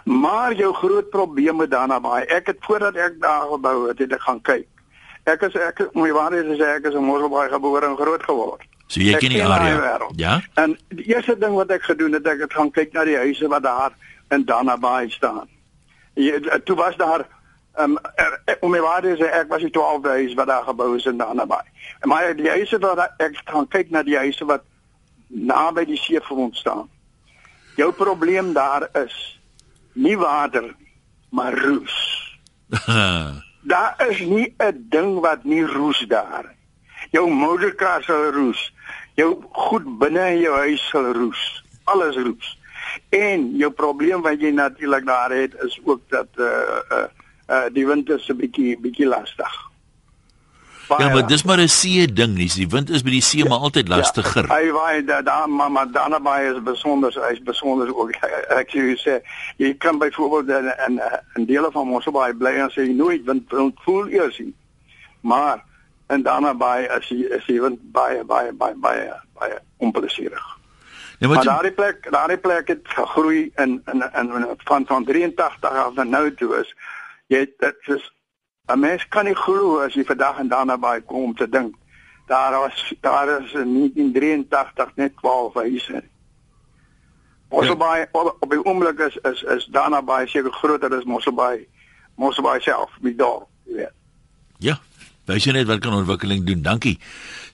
Maar 0.05 0.55
jou 0.55 0.73
groot 0.75 1.11
probleem 1.11 1.57
met 1.57 1.71
daarna 1.71 2.01
baie. 2.01 2.27
Ek 2.27 2.47
het 2.47 2.57
voordat 2.61 2.95
ek 2.95 3.21
daar 3.21 3.49
gebou 3.51 3.89
het, 3.89 3.99
het 3.99 4.13
ek 4.13 4.21
gaan 4.21 4.41
kyk. 4.41 4.69
Ek 5.25 5.43
is 5.47 5.55
ek 5.55 5.85
moet 5.93 6.09
jy 6.11 6.15
waarheid 6.17 6.55
sê 6.59 6.69
ek 6.77 6.89
is 6.91 6.95
in 6.99 7.05
Mosselbaai 7.07 7.49
gebore 7.53 7.87
en 7.87 7.97
groot 7.97 8.23
geword. 8.27 8.65
So 8.87 9.01
jy 9.01 9.15
Ek 9.15 9.23
ken 9.23 9.37
die 9.37 9.45
area. 9.45 10.09
Ja? 10.17 10.41
En 10.55 10.75
die 10.89 11.07
eerste 11.15 11.37
ding 11.39 11.55
wat 11.55 11.71
ek 11.71 11.87
gedoen 11.87 12.17
het, 12.19 12.27
ek 12.27 12.47
het 12.47 12.57
gaan 12.59 12.73
kyk 12.75 12.93
na 12.93 13.05
die 13.09 13.17
huise 13.17 13.49
wat 13.49 13.63
daar 13.63 13.95
in 14.35 14.45
Danabaai 14.49 15.11
staan. 15.11 15.49
Jy, 16.19 16.41
toe 16.67 16.77
was 16.77 16.97
daar 16.97 17.25
um, 17.81 17.97
er, 18.15 18.41
er, 18.45 18.59
om 18.61 18.71
my 18.75 18.81
waarde 18.85 19.15
sê 19.17 19.31
ek 19.31 19.49
was 19.53 19.63
die 19.65 19.73
12de 19.73 20.17
huis 20.19 20.35
wat 20.37 20.51
daar 20.51 20.67
gebou 20.67 20.91
is 20.97 21.07
in 21.09 21.21
Danabaai. 21.21 21.65
Maar 22.05 22.35
die 22.37 22.51
huise 22.51 22.79
wat 22.83 23.15
ek 23.23 23.39
gaan 23.45 23.69
kyk 23.69 23.91
na 23.91 24.03
die 24.03 24.19
huise 24.19 24.45
wat 24.45 24.67
naby 25.33 25.87
die 25.89 26.01
seefront 26.01 26.57
staan. 26.57 26.89
Jou 27.77 27.93
probleem 27.97 28.53
daar 28.53 28.89
is 29.05 29.15
nie 29.93 30.17
water 30.19 30.75
maar 31.31 31.59
roes. 31.59 31.97
Daar 33.73 33.95
is 34.09 34.21
nie 34.21 34.55
'n 34.59 34.87
ding 34.89 35.21
wat 35.21 35.45
nie 35.45 35.65
roes 35.67 36.05
daar. 36.09 36.55
Jou 37.11 37.31
motorkar 37.31 38.03
sal 38.03 38.31
roes. 38.31 38.73
Jou 39.15 39.45
goed 39.51 39.99
binne 39.99 40.31
in 40.31 40.39
jou 40.39 40.57
huis 40.57 40.89
sal 40.89 41.13
roes. 41.13 41.65
Alles 41.85 42.17
roes. 42.17 42.59
En 43.09 43.57
jou 43.57 43.71
probleem 43.71 44.21
wat 44.23 44.41
jy 44.41 44.51
natuurlik 44.51 45.07
daar 45.07 45.31
het 45.31 45.55
is 45.63 45.81
ook 45.85 46.01
dat 46.09 46.29
uh 46.37 46.47
uh, 46.91 47.05
uh 47.49 47.65
die 47.73 47.87
wind 47.87 48.11
is 48.11 48.29
'n 48.29 48.37
bietjie 48.37 48.79
bietjie 48.81 49.07
lastig. 49.07 49.72
Ja, 50.99 51.05
Baie 51.07 51.15
maar 51.15 51.27
dis 51.27 51.43
maar 51.45 51.61
'n 51.61 51.69
see 51.69 52.13
ding 52.13 52.35
nie. 52.35 52.49
Die 52.55 52.69
wind 52.69 52.91
is 52.91 53.03
by 53.03 53.11
die 53.11 53.21
see 53.21 53.45
maar 53.49 53.59
altyd 53.59 53.89
lastiger. 53.89 54.47
Ja, 54.47 54.55
hy 54.57 54.71
waai 54.71 55.05
daar 55.05 55.25
da, 55.25 55.47
maar 55.47 55.71
maar 55.71 55.91
daarna 55.93 56.21
baie 56.21 56.55
is 56.55 56.63
besonder, 56.63 57.13
hy's 57.29 57.43
besonder 57.43 57.97
ook. 57.97 58.15
Ek 58.61 58.71
sê 58.71 58.79
jy 58.79 58.97
sê 58.97 59.21
jy 59.57 59.75
kan 59.75 59.99
byvoorbeeld 59.99 60.49
in 60.49 60.73
in, 60.87 61.01
in 61.35 61.45
dele 61.45 61.71
van 61.73 61.87
Mosselbaai 61.87 62.35
bly 62.35 62.55
en 62.55 62.71
sê 62.71 62.87
jy 62.87 62.95
nooit 62.95 63.25
wind 63.25 63.51
wind 63.51 63.75
voel 63.85 64.09
eers 64.09 64.39
nie. 64.39 64.55
Maar 65.21 65.65
en 66.07 66.23
daarna 66.23 66.55
baie 66.55 66.89
as 66.91 67.09
jy 67.09 67.29
as 67.37 67.47
jy 67.47 67.61
wind 67.61 67.81
baie 67.93 68.25
baie 68.25 68.53
baie 68.53 68.75
baie 68.75 69.13
baie 69.39 69.59
onplesierig. 69.77 70.59
Ja, 71.19 71.29
Maar 71.29 71.45
daardie 71.45 71.73
plek, 71.73 72.07
daardie 72.11 72.39
plek 72.39 72.69
het 72.69 72.81
gegroei 72.85 73.51
in 73.57 73.83
in 73.93 74.03
in, 74.15 74.35
in 74.35 74.47
van 74.65 74.87
van 74.87 75.05
83 75.05 75.71
af 75.71 75.95
na 75.95 76.03
nou 76.03 76.35
toe 76.35 76.57
is 76.61 76.75
jy 77.27 77.47
dit 77.59 77.89
is 77.97 78.12
'n 78.67 78.79
mens 78.79 79.09
kan 79.09 79.25
nie 79.25 79.35
glo 79.35 79.79
as 79.83 79.95
jy 79.95 80.05
vandag 80.05 80.39
en 80.39 80.49
daarna 80.49 80.77
by 80.79 81.01
kom 81.01 81.23
om 81.23 81.35
te 81.35 81.49
dink 81.49 81.75
daar 82.27 82.53
was 82.61 82.95
daar 83.01 83.43
is 83.43 83.53
in 83.53 83.73
1983 83.75 84.95
net 84.95 85.17
12 85.17 85.55
huise. 85.55 86.03
Mosselbaai 87.49 88.07
op, 88.13 88.37
op 88.41 88.51
die 88.51 88.65
oomblik 88.65 88.99
is 88.99 89.17
is 89.17 89.43
is 89.43 89.67
daarna 89.71 90.03
by 90.03 90.23
seker 90.27 90.53
groter 90.53 90.95
as 90.95 91.05
Mosselbaai 91.05 91.67
Mosselbaai 92.15 92.61
self, 92.61 92.91
die 93.01 93.17
dorp, 93.17 93.49
jy 93.65 93.75
weet. 93.75 93.93
ja, 94.59 94.79
wys 95.27 95.45
jy 95.45 95.53
net 95.53 95.67
wat 95.67 95.81
kan 95.81 95.95
ontwikkeling 95.95 96.47
doen. 96.47 96.63
Dankie. 96.63 96.99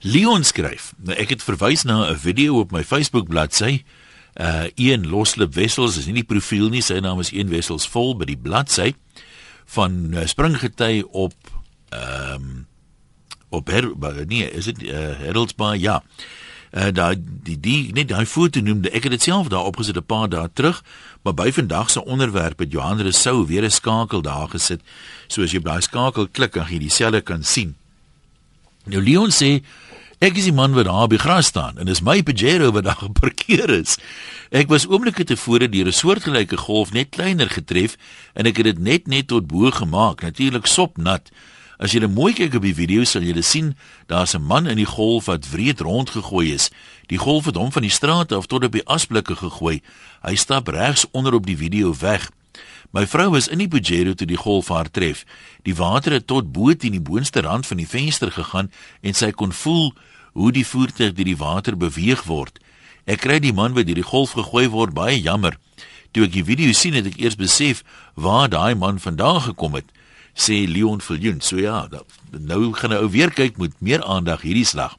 Leon 0.01 0.43
skryf. 0.43 0.93
Nou 0.97 1.17
ek 1.17 1.29
het 1.29 1.43
verwys 1.43 1.83
na 1.83 2.11
'n 2.11 2.15
video 2.15 2.59
op 2.59 2.71
my 2.71 2.83
Facebook 2.83 3.27
bladsy. 3.27 3.83
Uh 4.37 4.69
een 4.75 5.09
loslip 5.09 5.53
wessels 5.53 5.97
is 5.97 6.05
nie 6.05 6.21
die 6.21 6.29
profiel 6.35 6.69
nie. 6.69 6.81
Sy 6.81 6.99
naam 6.99 7.19
is 7.19 7.31
een 7.31 7.49
wessels 7.49 7.89
vol 7.89 8.15
by 8.15 8.25
die 8.25 8.37
bladsy 8.37 8.93
van 9.69 10.13
uh, 10.13 10.25
springgety 10.25 11.03
op 11.11 11.33
ehm 11.89 12.33
um, 12.33 12.67
op 13.49 13.67
her, 13.67 13.89
nee, 14.27 14.51
is 14.51 14.65
dit 14.65 14.83
uh, 14.83 15.17
Heraldsbaai? 15.17 15.79
Ja. 15.79 16.03
Uh 16.69 16.91
daai 16.93 17.15
die 17.17 17.57
die 17.57 17.93
net 17.97 18.11
daai 18.11 18.25
foto 18.29 18.61
noemde. 18.61 18.91
Ek 18.93 19.07
het 19.07 19.15
dit 19.15 19.23
self 19.25 19.47
daar 19.49 19.65
opgesit 19.65 19.97
'n 19.97 20.05
paar 20.05 20.29
dae 20.29 20.49
terug, 20.53 20.83
maar 21.23 21.33
by 21.33 21.49
vandag 21.51 21.89
se 21.89 22.05
onderwerp 22.05 22.59
het 22.59 22.71
Johan 22.71 23.01
Rousseau 23.01 23.47
weer 23.47 23.63
'n 23.65 23.71
skakel 23.71 24.21
daar 24.21 24.47
gesit. 24.49 24.81
So 25.27 25.41
as 25.41 25.51
jy 25.51 25.57
op 25.57 25.63
daai 25.63 25.81
skakel 25.81 26.27
klik, 26.27 26.53
dan 26.53 26.65
gaan 26.65 26.73
jy 26.73 26.79
dieselfde 26.79 27.21
kan 27.21 27.43
sien. 27.43 27.75
Nou 28.85 29.01
Leon 29.03 29.31
sê 29.31 29.63
ek 30.19 30.35
is 30.35 30.49
die 30.49 30.55
man 30.55 30.75
wat 30.75 30.85
daar 30.89 31.07
die 31.07 31.19
gras 31.19 31.47
staan 31.47 31.77
en 31.79 31.87
dis 31.87 32.01
my 32.03 32.19
Pajero 32.23 32.71
wat 32.75 32.83
daar 32.83 32.99
geparkeer 33.07 33.71
is. 33.79 33.97
Ek 34.51 34.67
was 34.67 34.87
oomblikke 34.89 35.23
tevore 35.23 35.69
deur 35.71 35.87
'n 35.87 35.95
soortgelyke 35.95 36.57
golf 36.57 36.91
net 36.91 37.15
kleiner 37.15 37.49
getref 37.49 37.95
en 38.35 38.45
ek 38.45 38.57
het 38.57 38.65
dit 38.65 38.79
net 38.79 39.07
net 39.07 39.27
tot 39.27 39.47
bo 39.47 39.71
gemaak, 39.71 40.21
natuurlik 40.21 40.67
sopnat. 40.67 41.31
As 41.79 41.93
jy 41.95 42.03
mooi 42.11 42.33
kyk 42.35 42.57
op 42.59 42.65
die 42.67 42.75
video 42.75 43.05
sal 43.07 43.23
jy 43.23 43.41
sien 43.41 43.77
daar's 44.07 44.35
'n 44.35 44.43
man 44.43 44.67
in 44.67 44.75
die 44.75 44.85
golf 44.85 45.25
wat 45.31 45.47
wreed 45.51 45.79
rondgegooi 45.79 46.51
is. 46.53 46.69
Die 47.07 47.17
golf 47.17 47.45
het 47.45 47.55
hom 47.55 47.71
van 47.71 47.81
die 47.81 47.91
straat 47.91 48.31
af 48.31 48.45
tot 48.47 48.63
op 48.63 48.71
die 48.71 48.85
asblikke 48.85 49.35
gegooi. 49.35 49.81
Hy 50.21 50.35
stap 50.35 50.67
regs 50.67 51.05
onder 51.11 51.33
op 51.33 51.45
die 51.45 51.57
video 51.57 51.95
weg. 51.99 52.29
My 52.91 53.07
vrou 53.07 53.29
was 53.29 53.47
in 53.47 53.61
die 53.61 53.67
Pajero 53.67 54.13
toe 54.13 54.27
die 54.27 54.37
golf 54.37 54.67
haar 54.67 54.89
tref. 54.91 55.23
Die 55.63 55.75
water 55.75 56.11
het 56.11 56.27
tot 56.27 56.51
bo 56.51 56.73
teen 56.73 56.95
die 56.97 57.01
boonste 57.01 57.41
rand 57.45 57.67
van 57.67 57.77
die 57.77 57.87
venster 57.87 58.31
gegaan 58.31 58.71
en 59.01 59.13
sy 59.13 59.31
kon 59.31 59.53
voel 59.53 59.93
hoe 60.39 60.51
die 60.55 60.65
voertuig 60.65 61.13
deur 61.17 61.27
die 61.27 61.37
water 61.39 61.75
beweeg 61.77 62.23
word. 62.29 62.59
Ek 63.03 63.25
kry 63.25 63.39
die 63.43 63.55
man 63.55 63.75
wat 63.75 63.89
deur 63.89 63.99
die 63.99 64.07
golf 64.07 64.37
gegooi 64.37 64.69
word 64.71 64.95
baie 64.95 65.17
jammer. 65.19 65.57
Toe 66.15 66.25
ek 66.29 66.33
die 66.37 66.45
video 66.47 66.73
sien 66.73 66.95
het 66.95 67.09
ek 67.11 67.19
eers 67.19 67.35
besef 67.39 67.83
waar 68.15 68.47
daai 68.49 68.75
man 68.79 69.01
vandaan 69.03 69.41
gekom 69.49 69.75
het, 69.75 69.91
sê 70.33 70.63
Leon 70.69 71.03
Viljoen. 71.03 71.41
So 71.43 71.59
ja, 71.59 71.87
nou 72.31 72.73
gaan 72.73 72.93
'n 72.93 73.03
ou 73.03 73.09
weer 73.11 73.31
kyk 73.31 73.57
met 73.57 73.75
meer 73.81 74.03
aandag 74.03 74.41
hierdie 74.41 74.65
slag. 74.65 74.95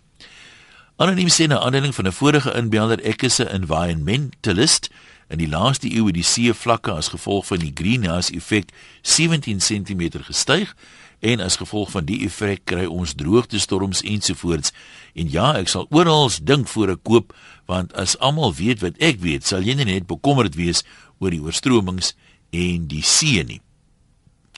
Anoniem 1.00 1.32
sê 1.32 1.48
na 1.48 1.58
aanleiding 1.58 1.94
van 1.94 2.06
'n 2.06 2.12
vorige 2.12 2.52
inbeller 2.52 3.00
ek 3.04 3.22
is 3.22 3.40
'n 3.40 3.48
environmentalist 3.48 4.90
in 5.30 5.38
die 5.38 5.48
laaste 5.48 5.88
eeu 5.88 6.06
het 6.06 6.14
die 6.14 6.26
seevlakke 6.26 6.92
as 6.92 7.08
gevolg 7.08 7.46
van 7.46 7.58
die 7.58 7.72
greenhouse 7.74 8.34
effek 8.34 8.68
17 9.02 9.58
cm 9.58 10.02
gestyg 10.26 10.74
en 11.20 11.40
as 11.44 11.58
gevolg 11.60 11.90
van 11.92 12.06
die 12.08 12.22
effek 12.24 12.64
kry 12.64 12.86
ons 12.88 13.14
droogtestorms 13.14 14.02
ensovoorts. 14.08 14.72
En 15.14 15.30
ja, 15.30 15.52
ek 15.60 15.68
sal 15.68 15.86
oral 15.92 16.30
dink 16.42 16.68
voor 16.72 16.96
ek 16.96 17.02
koop 17.04 17.34
want 17.70 17.92
as 17.94 18.16
almal 18.18 18.54
weet 18.56 18.80
wat 18.82 18.96
ek 18.98 19.20
weet, 19.22 19.46
sal 19.46 19.62
jy 19.62 19.76
nie 19.78 19.86
net 19.86 20.08
bekommerd 20.10 20.56
wees 20.58 20.82
oor 21.20 21.30
die 21.30 21.42
oorstromings 21.44 22.14
en 22.50 22.88
die 22.90 23.04
see 23.06 23.44
nie. 23.46 23.60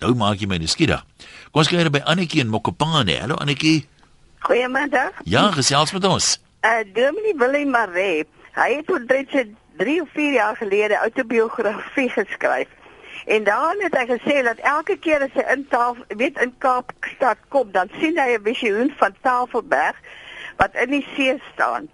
Nou 0.00 0.14
maak 0.18 0.40
jy 0.40 0.48
my 0.50 0.58
nuuskierig. 0.62 1.02
Kom 1.52 1.62
ons 1.62 1.70
kyk 1.70 1.90
by 1.92 2.02
Annetjie 2.08 2.42
in 2.42 2.50
Mokopane. 2.50 3.18
Hallo 3.20 3.36
Annetjie. 3.42 3.82
Goeiemiddag. 4.42 5.20
Ja, 5.28 5.50
gesels 5.54 5.92
met 5.94 6.06
ons. 6.08 6.38
Uh 6.66 6.82
Dominee 6.94 7.36
Willem 7.38 7.70
Maree, 7.74 8.24
hy 8.56 8.68
het 8.78 8.86
tot 8.86 9.06
3 9.06 10.00
of 10.02 10.08
4 10.14 10.32
jaar 10.32 10.56
gelede 10.56 10.98
autobiografie 10.98 12.08
geskryf. 12.10 12.70
En 13.26 13.44
daarin 13.44 13.82
het 13.82 13.96
hy 13.98 14.06
gesê 14.06 14.42
dat 14.42 14.58
elke 14.58 14.98
keer 14.98 15.22
as 15.22 15.34
hy 15.38 15.44
in 15.54 15.66
tafel, 15.68 16.04
weet 16.08 16.40
in 16.40 16.54
Kaapstad 16.58 17.38
kom, 17.48 17.70
dan 17.72 17.90
sien 18.00 18.18
hy 18.18 18.34
'n 18.34 18.42
visioen 18.42 18.92
van 18.96 19.14
Tafelberg 19.20 19.96
wat 20.56 20.74
in 20.74 20.90
die 20.90 21.06
see 21.14 21.42
staan. 21.52 21.90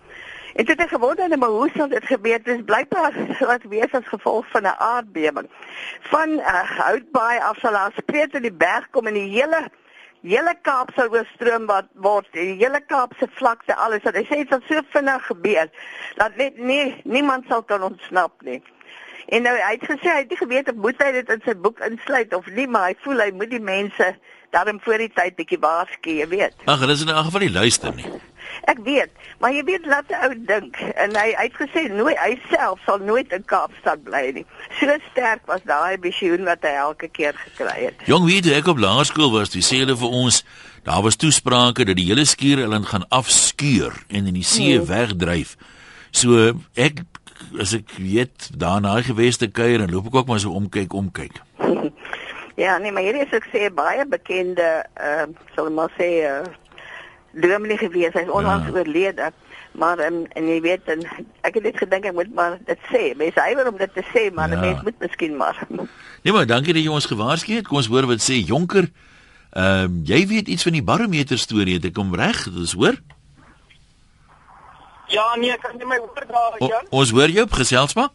En 0.55 0.65
dit 0.65 0.81
het 0.81 0.89
gewonder 0.89 1.31
en 1.31 1.39
maar 1.39 1.49
hoe 1.49 1.71
sou 1.77 1.89
dit 1.89 2.05
gebeur? 2.05 2.43
Dit 2.43 2.57
is 2.57 2.65
blykbaar 2.65 3.13
wat 3.39 3.63
wees 3.63 3.93
as 3.93 4.09
gevolg 4.09 4.47
van 4.51 4.63
'n 4.63 4.79
aardbewing. 4.79 5.49
Van 6.01 6.29
uh, 6.29 6.71
Houtbaai 6.79 7.39
af 7.39 7.59
sal 7.59 7.73
daar 7.73 7.93
spreek 7.97 8.33
in 8.33 8.43
die 8.43 8.53
berg 8.53 8.91
kom 8.91 9.07
en 9.07 9.15
die 9.15 9.31
hele 9.31 9.69
hele 10.23 10.55
Kaap 10.63 10.91
sou 10.95 11.09
oorstroom 11.09 11.67
wat 11.67 11.87
word. 11.95 12.27
Die 12.33 12.57
hele 12.59 12.81
Kaap 12.81 13.13
se 13.19 13.27
vlakte 13.31 13.75
alles. 13.75 14.03
Hy 14.03 14.25
sê 14.25 14.41
dit 14.43 14.49
sal 14.49 14.65
so 14.67 14.83
vinnig 14.91 15.27
gebeur 15.27 15.71
dat 16.17 16.37
net 16.37 16.59
nie 16.59 17.03
niemand 17.05 17.45
sal 17.49 17.63
kan 17.63 17.83
ontsnap 17.83 18.43
nie. 18.43 18.63
En 19.27 19.43
nou 19.43 19.55
hy 19.57 19.75
het 19.75 19.85
gesê 19.91 20.09
hy 20.09 20.23
het 20.23 20.31
nie 20.31 20.41
geweet 20.41 20.71
of 20.71 20.81
moet 20.81 21.03
hy 21.03 21.13
dit 21.13 21.31
in 21.35 21.43
sy 21.45 21.55
boek 21.55 21.83
insluit 21.85 22.35
of 22.35 22.47
nie, 22.57 22.67
maar 22.67 22.91
hy 22.91 22.97
voel 23.05 23.25
hy 23.27 23.31
moet 23.37 23.51
die 23.51 23.63
mense 23.63 24.15
daarom 24.51 24.81
voor 24.81 25.03
die 25.05 25.13
tyd 25.13 25.37
bietjie 25.37 25.61
waarsku, 25.61 26.15
jy 26.23 26.29
weet. 26.31 26.57
Ag, 26.65 26.81
hulle 26.81 26.97
is 26.97 27.05
in 27.05 27.13
'n 27.13 27.25
geval 27.25 27.41
nie 27.41 27.53
luister 27.53 27.95
nie. 27.95 28.09
Ek 28.65 28.79
weet, 28.85 29.11
maar 29.41 29.53
jy 29.53 29.65
weet 29.65 29.87
laat 29.87 30.11
ou 30.25 30.33
dink 30.35 30.77
en 30.77 31.15
hy 31.17 31.29
hy 31.37 31.45
het 31.47 31.57
gesê 31.57 31.89
nooit 31.93 32.19
hy 32.19 32.39
self 32.51 32.81
sal 32.87 32.99
nooit 32.99 33.33
in 33.33 33.45
Kaapstad 33.45 34.03
bly 34.05 34.31
nie. 34.35 34.47
So 34.81 34.97
sterk 35.11 35.47
was 35.47 35.61
daai 35.69 35.99
visioen 36.01 36.45
wat 36.45 36.63
hy 36.63 36.75
elke 36.81 37.09
keer 37.09 37.37
gekry 37.37 37.85
het. 37.85 37.95
Jong, 38.07 38.25
weet 38.25 38.45
jy, 38.45 38.57
ek 38.59 38.67
op 38.67 38.79
laerskool 38.79 39.31
was, 39.33 39.51
dis 39.51 39.69
sê 39.69 39.83
hulle 39.85 39.97
vir 39.97 40.09
ons, 40.09 40.45
daar 40.85 41.03
was 41.03 41.17
toesprake 41.17 41.85
dat 41.85 41.97
die 41.97 42.09
hele 42.09 42.25
skiereiland 42.25 42.87
gaan 42.87 43.09
afskuur 43.09 43.93
en 44.09 44.27
in 44.27 44.35
die 44.35 44.47
see 44.47 44.77
hmm. 44.77 44.87
wegdryf. 44.87 45.57
So 46.11 46.55
ek 46.75 47.05
as 47.61 47.75
ek 47.77 47.91
weet 47.97 48.51
daarna 48.59 48.99
geweste 49.03 49.49
kuier 49.49 49.83
en 49.83 49.91
loop 49.91 50.07
ek 50.11 50.21
ook 50.21 50.31
maar 50.31 50.41
so 50.43 50.55
omkyk 50.59 50.93
omkyk. 50.93 51.41
ja, 52.65 52.79
nee, 52.79 52.93
maar 52.93 53.03
hierdie 53.07 53.27
is 53.27 53.37
ek 53.37 53.49
sê 53.53 53.69
baie 53.75 54.07
bekende 54.07 54.69
ehm 54.95 55.35
uh, 55.35 55.53
sal 55.57 55.71
maar 55.75 55.93
sê 55.99 56.09
uh, 56.29 56.47
dominee 57.33 57.79
gewees. 57.79 58.17
Hy's 58.17 58.31
onlangs 58.31 58.71
ja. 58.71 58.75
oorlede. 58.79 59.31
Maar 59.79 59.99
en, 59.99 60.25
en 60.35 60.47
jy 60.49 60.61
weet 60.65 60.89
en 60.91 61.05
ek 61.47 61.61
het 61.61 61.67
net 61.69 61.77
gedink 61.79 62.09
ek 62.09 62.17
moet 62.17 62.33
maar 62.35 62.57
dit 62.67 62.89
sê. 62.91 63.13
Mense 63.19 63.43
hy 63.45 63.53
wil 63.59 63.71
om 63.71 63.77
dit 63.79 63.93
te 63.95 64.05
sê, 64.11 64.29
maar 64.35 64.51
ja. 64.51 64.61
mense 64.63 64.87
moet 64.87 65.05
miskien 65.05 65.37
maar. 65.37 65.61
Nee 66.25 66.35
maar 66.35 66.49
dankie 66.51 66.75
dat 66.75 66.83
jy 66.83 66.91
ons 66.91 67.07
gewaarsku 67.07 67.61
het. 67.61 67.69
Kom 67.69 67.79
ons 67.79 67.91
hoor 67.93 68.09
wat 68.11 68.25
sê 68.25 68.41
Jonker. 68.43 68.91
Ehm 69.55 69.85
um, 69.85 70.01
jy 70.05 70.25
weet 70.27 70.51
iets 70.51 70.67
van 70.67 70.75
die 70.77 70.85
barometer 70.85 71.39
storie, 71.39 71.79
het 71.79 71.87
ek 71.93 72.01
hom 72.01 72.11
reg? 72.19 72.43
Dis 72.53 72.75
hoor? 72.75 72.99
Ja, 72.99 73.18
nee, 75.41 75.57
kan 75.59 75.79
jy 75.79 75.87
my 75.87 75.99
hoor 75.99 76.27
daar, 76.29 76.57
Jan? 76.59 76.87
O, 76.91 76.99
ons 77.01 77.11
hoor 77.11 77.29
jou 77.29 77.45
op 77.45 77.53
geselsma? 77.53 78.09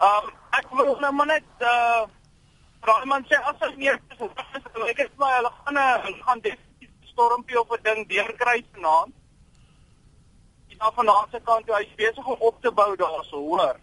Ehm 0.00 0.24
um, 0.24 0.32
ek 0.54 0.68
wil 0.70 0.96
nou 1.00 1.12
maar 1.12 1.26
net 1.26 1.46
uh 1.60 1.68
eh, 1.68 2.02
vra 2.84 3.04
man 3.10 3.24
sê 3.30 3.38
as 3.50 3.62
ek 3.68 3.76
meer 3.76 3.96
is, 4.12 4.20
ek 4.90 5.00
is 5.06 5.14
maar 5.18 5.38
hulle 5.38 5.50
gaan 5.64 5.80
hulle 5.80 6.20
gaan 6.26 6.42
dit 6.44 6.88
stormpie 7.10 7.58
of 7.60 7.70
'n 7.70 7.82
ding 7.82 8.08
deurkry 8.08 8.64
vanaand. 8.74 9.14
Dis 10.68 10.78
nou 10.78 10.92
vanaand 10.94 11.30
se 11.30 11.40
kant 11.44 11.66
toe 11.66 11.76
hy 11.76 11.88
besig 11.96 12.26
om 12.26 12.46
op 12.50 12.62
te 12.62 12.70
bou 12.70 12.96
daarso, 12.96 13.36
hoor. 13.36 13.76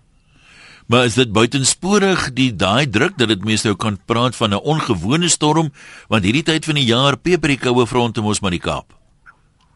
Maar 0.88 1.06
is 1.06 1.16
dit 1.16 1.32
buitensporig 1.32 2.34
die 2.34 2.52
daai 2.56 2.90
druk 2.90 3.18
dat 3.18 3.30
dit 3.32 3.44
mense 3.48 3.68
nou 3.68 3.76
kan 3.76 4.00
praat 4.06 4.36
van 4.36 4.54
'n 4.54 4.66
ongewone 4.74 5.30
storm 5.30 5.72
want 6.08 6.24
hierdie 6.24 6.44
tyd 6.44 6.66
van 6.66 6.76
die 6.76 6.90
jaar 6.94 7.18
peper 7.18 7.48
die 7.48 7.64
koue 7.66 7.88
fronte 7.88 8.22
mos 8.22 8.42
maar 8.42 8.52
die 8.52 8.66
Kaap. 8.68 8.94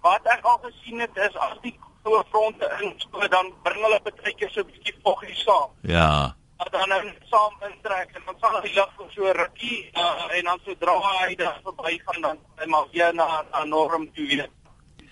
Wat 0.02 0.22
ek 0.24 0.44
al 0.44 0.60
gesien 0.68 1.00
het 1.00 1.16
is 1.16 1.36
as 1.36 1.58
die 1.62 1.80
koue 2.06 2.24
fronte 2.32 2.72
inspoor 2.86 3.30
dan 3.34 3.52
bring 3.68 3.84
hulle 3.88 4.00
baie 4.08 4.34
keer 4.40 4.52
so 4.54 4.62
'n 4.62 4.72
bietjie 4.72 4.96
voggie 5.04 5.38
saam. 5.44 5.70
Ja 5.82 6.36
dat 6.58 6.72
dan 6.72 6.90
nou 6.90 7.12
saam 7.32 7.54
intrek 7.68 8.10
en 8.16 8.22
dan 8.26 8.36
sal 8.40 8.62
hy 8.62 8.72
lig 8.76 8.92
so 9.14 9.32
rukkie 9.40 9.80
uh, 9.94 10.38
en 10.38 10.44
dan 10.50 10.60
sodra 10.64 10.96
hy 11.04 11.36
daar 11.36 11.60
verby 11.64 11.98
gaan 12.06 12.22
dan 12.22 12.40
hy 12.60 12.68
maar 12.72 12.88
weer 12.92 13.14
na 13.14 13.44
'n 13.62 13.70
norm 13.70 14.08
toe 14.14 14.28
weer. 14.28 14.50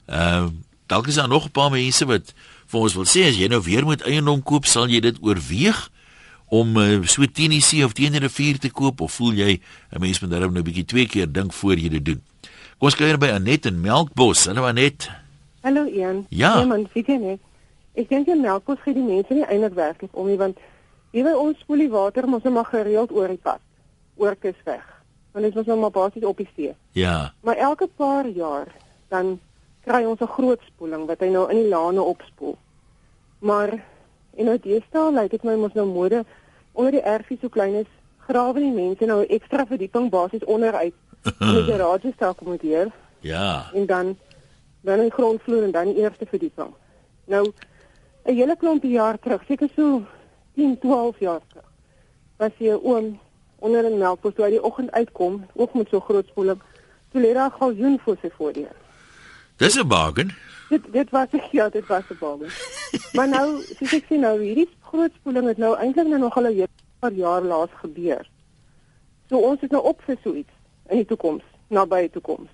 Ehm 0.10 0.52
uh, 0.52 0.52
dalk 0.92 1.08
is 1.08 1.16
daar 1.16 1.30
nog 1.32 1.46
'n 1.46 1.56
paar 1.56 1.72
mense 1.72 2.06
wat 2.06 2.34
vir 2.68 2.80
ons 2.80 2.94
wil 2.94 3.06
sê 3.06 3.24
as 3.30 3.38
jy 3.40 3.48
nou 3.48 3.62
weer 3.64 3.84
moet 3.84 4.02
eiendom 4.02 4.44
koop, 4.44 4.66
sal 4.66 4.90
jy 4.92 5.00
dit 5.00 5.18
oorweeg 5.22 5.91
om 6.52 6.78
uh, 6.78 7.00
so 7.08 7.26
teen 7.26 7.56
die 7.56 7.64
see 7.64 7.86
of 7.86 7.96
teen 7.96 8.12
die 8.12 8.24
rivier 8.24 8.60
te 8.60 8.70
koop 8.70 9.02
of 9.02 9.16
voel 9.16 9.34
jy 9.40 9.60
'n 9.92 10.00
mens 10.04 10.20
moet 10.20 10.32
daarom 10.32 10.54
nou 10.54 10.62
'n 10.62 10.68
bietjie 10.68 10.86
twee 10.86 11.08
keer 11.08 11.32
dink 11.32 11.54
voor 11.54 11.76
jy 11.80 11.90
dit 11.90 12.06
doen. 12.06 12.22
Kom 12.78 12.88
ons 12.90 12.96
kyk 12.96 13.20
by 13.20 13.32
Anet 13.32 13.66
in 13.66 13.82
Melkbos. 13.82 14.46
Hallo 14.46 14.66
Anet. 14.66 15.10
Hallo 15.64 15.86
Ian. 15.86 16.26
Ja. 16.30 16.58
Nee 16.58 16.66
man, 16.66 16.90
weet 16.94 17.08
jy 17.08 17.18
net 17.18 17.40
Ek 18.00 18.08
dink 18.08 18.30
die 18.30 18.38
melkkos 18.40 18.80
gee 18.86 18.96
die 18.96 19.04
mense 19.04 19.36
nie 19.36 19.44
eintlik 19.44 19.76
werklik 19.76 20.14
om 20.16 20.30
nie 20.32 20.40
want 20.40 20.60
ewe 21.12 21.34
ons 21.36 21.60
spoel 21.60 21.84
die 21.84 21.92
water 21.92 22.28
mos 22.30 22.44
net 22.48 22.56
maar 22.56 22.70
gereeld 22.72 23.12
oor 23.12 23.28
die 23.28 23.42
pad. 23.42 23.60
Oor 24.16 24.38
kus 24.40 24.56
weg. 24.64 24.86
Want 25.36 25.48
dit 25.48 25.56
was 25.60 25.68
nou 25.68 25.78
maar 25.80 25.92
basies 25.96 26.28
op 26.28 26.40
die 26.40 26.48
see. 26.56 26.72
Ja. 26.96 27.34
Maar 27.44 27.60
elke 27.60 27.88
paar 27.88 28.28
jaar 28.28 28.72
dan 29.12 29.40
kry 29.84 30.04
ons 30.06 30.22
'n 30.22 30.36
groot 30.38 30.62
spoeling 30.68 31.06
wat 31.08 31.20
hy 31.20 31.28
nou 31.28 31.50
in 31.52 31.58
die 31.58 31.70
lane 31.70 32.02
opspoel. 32.02 32.58
Maar 33.40 33.70
en 34.38 34.46
nou 34.46 34.58
deesdae 34.58 35.12
lyk 35.12 35.32
dit 35.32 35.44
my 35.44 35.56
mos 35.56 35.74
nou 35.74 35.86
mode 35.86 36.24
onder 36.72 36.92
die 36.92 37.02
erfie 37.02 37.38
so 37.42 37.50
klein 37.50 37.74
is 37.74 37.90
grawe 38.18 38.60
die 38.60 38.72
mense 38.72 39.06
nou 39.06 39.26
ekstra 39.26 39.66
verdieping 39.66 40.10
basies 40.10 40.46
onderuit 40.46 40.94
in 41.40 41.56
die 41.56 41.64
garage 41.64 42.12
sta 42.16 42.28
akkommodeer. 42.28 42.92
Ja. 43.20 43.70
En 43.74 43.86
dan 43.86 44.18
dan 44.82 45.00
die 45.00 45.12
grondvloer 45.12 45.64
en 45.64 45.72
dan 45.72 45.92
die 45.94 46.02
eerste 46.02 46.26
verdieping. 46.26 46.74
Nou 47.26 47.52
'n 48.26 48.36
hele 48.36 48.56
klomp 48.56 48.84
jaar 48.84 49.20
terug, 49.20 49.44
seker 49.48 49.70
so 49.76 50.02
10, 50.56 50.80
12 50.80 51.20
jaar 51.20 51.42
terug. 51.48 51.70
Was 52.38 52.52
jy 52.58 52.74
oom 52.74 53.20
onder 53.60 53.84
'n 53.84 53.98
melkbos 53.98 54.34
toe 54.34 54.46
hy 54.46 54.52
die 54.52 54.64
oggend 54.64 54.92
uitkom, 54.92 55.46
ook 55.54 55.74
met 55.74 55.88
so 55.90 56.00
groot 56.00 56.28
spoeling. 56.28 56.62
Toe 57.12 57.22
lê 57.22 57.34
daar 57.34 57.50
'n 57.50 57.58
galjoen 57.60 58.00
voor 58.04 58.18
sy 58.22 58.30
voordeur. 58.38 58.76
Dis 59.58 59.76
'n 59.76 59.88
bargain. 59.88 60.32
Dit 60.70 60.82
dit 60.92 61.10
was 61.10 61.28
ek 61.32 61.48
ja, 61.60 61.70
dit 61.70 61.88
was 61.88 62.04
'n 62.10 62.18
bargain. 62.20 62.52
maar 63.14 63.28
nou, 63.28 63.62
soos 63.78 63.94
ek 63.94 64.04
sê 64.04 64.18
nou, 64.18 64.42
hierdie 64.42 64.70
groot 64.92 65.14
spoeling 65.20 65.48
het 65.48 65.58
nou 65.58 65.76
eintlik 65.78 66.08
nou 66.08 66.20
nog 66.20 66.38
al 66.38 66.48
'n 66.52 66.68
paar 67.00 67.14
jaar 67.14 67.42
laas 67.42 67.74
gebeur. 67.84 68.30
So 69.30 69.38
ons 69.38 69.62
is 69.62 69.70
nou 69.70 69.84
op 69.84 70.02
vir 70.06 70.18
so 70.24 70.34
iets 70.34 70.56
in 70.90 70.98
die 70.98 71.06
toekoms, 71.06 71.44
naby 71.68 72.10
toekoms. 72.10 72.50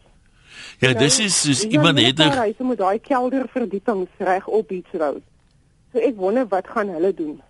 Ja, 0.80 0.94
dis 0.94 1.20
is 1.20 1.42
soos 1.42 1.62
Ja, 1.62 1.70
iemand 1.70 2.00
het 2.00 2.18
daar 2.18 2.36
'n 2.36 2.54
Hy 2.58 2.64
moet 2.64 2.78
daai 2.78 3.00
kelderverdiepings 3.00 4.10
reg 4.18 4.48
op 4.48 4.68
Beach 4.68 4.92
Road. 4.92 5.22
So 5.92 6.00
ek 6.00 6.16
wonder 6.16 6.48
wat 6.48 6.68
gaan 6.68 6.90
hulle 6.90 7.14
doen 7.14 7.42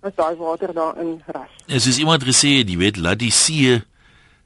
as 0.00 0.14
daai 0.14 0.36
water 0.36 0.72
daarin 0.74 1.22
ras. 1.26 1.50
is 1.66 1.82
soos 1.82 1.98
iemand 1.98 2.22
gesê 2.22 2.48
het, 2.58 2.70
jy 2.70 2.76
weet, 2.76 2.96
laat 2.96 3.18
die 3.18 3.30
see 3.30 3.82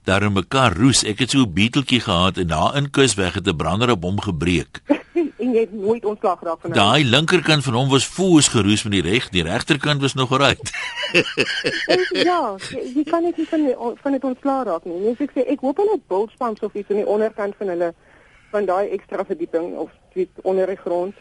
daar 0.05 0.23
in 0.23 0.33
mekaar 0.33 0.77
roes. 0.77 1.05
Ek 1.05 1.19
het 1.19 1.31
so 1.31 1.45
'n 1.45 1.53
beeteltjie 1.53 2.01
gehad 2.01 2.37
en 2.37 2.47
daar 2.47 2.77
in 2.77 2.91
Kusweg 2.91 3.35
het 3.35 3.47
'n 3.47 3.57
brander 3.57 3.91
op 3.91 4.03
hom 4.03 4.21
gebreek. 4.21 4.83
en 5.45 5.53
jy 5.53 5.61
het 5.61 5.73
nooit 5.73 6.05
ontslag 6.05 6.39
geraak 6.39 6.61
van 6.61 6.71
hom. 6.71 6.79
Daai 6.79 7.05
linkerkant 7.05 7.65
van 7.65 7.75
hom 7.75 7.89
was 7.89 8.05
foos 8.05 8.49
geroes 8.49 8.83
met 8.83 8.93
die 8.93 9.03
reg, 9.03 9.29
die 9.29 9.43
regterkant 9.43 10.01
was 10.01 10.15
nog 10.15 10.37
reg. 10.37 10.59
ja, 12.29 12.57
jy, 12.71 12.83
jy 12.95 13.05
kan 13.05 13.23
net 13.23 13.37
nie 13.37 13.49
van 13.49 13.67
die, 13.67 13.77
van 14.03 14.13
dit 14.13 14.25
ontslaa 14.25 14.63
raak 14.65 14.85
nie. 14.85 15.15
So 15.17 15.25
ek 15.25 15.37
sê 15.37 15.47
ek 15.55 15.61
hoop 15.61 15.77
hulle 15.83 16.01
bultspans 16.09 16.61
of 16.61 16.75
iets 16.75 16.93
in 16.95 17.03
die 17.03 17.09
onderkant 17.17 17.57
van 17.59 17.73
hulle 17.75 17.93
van 18.55 18.69
daai 18.71 18.93
ekstra 18.95 19.25
verdieping 19.25 19.75
of 19.85 19.91
iets 20.15 20.43
onder 20.43 20.71
die 20.71 20.81
grond. 20.81 21.15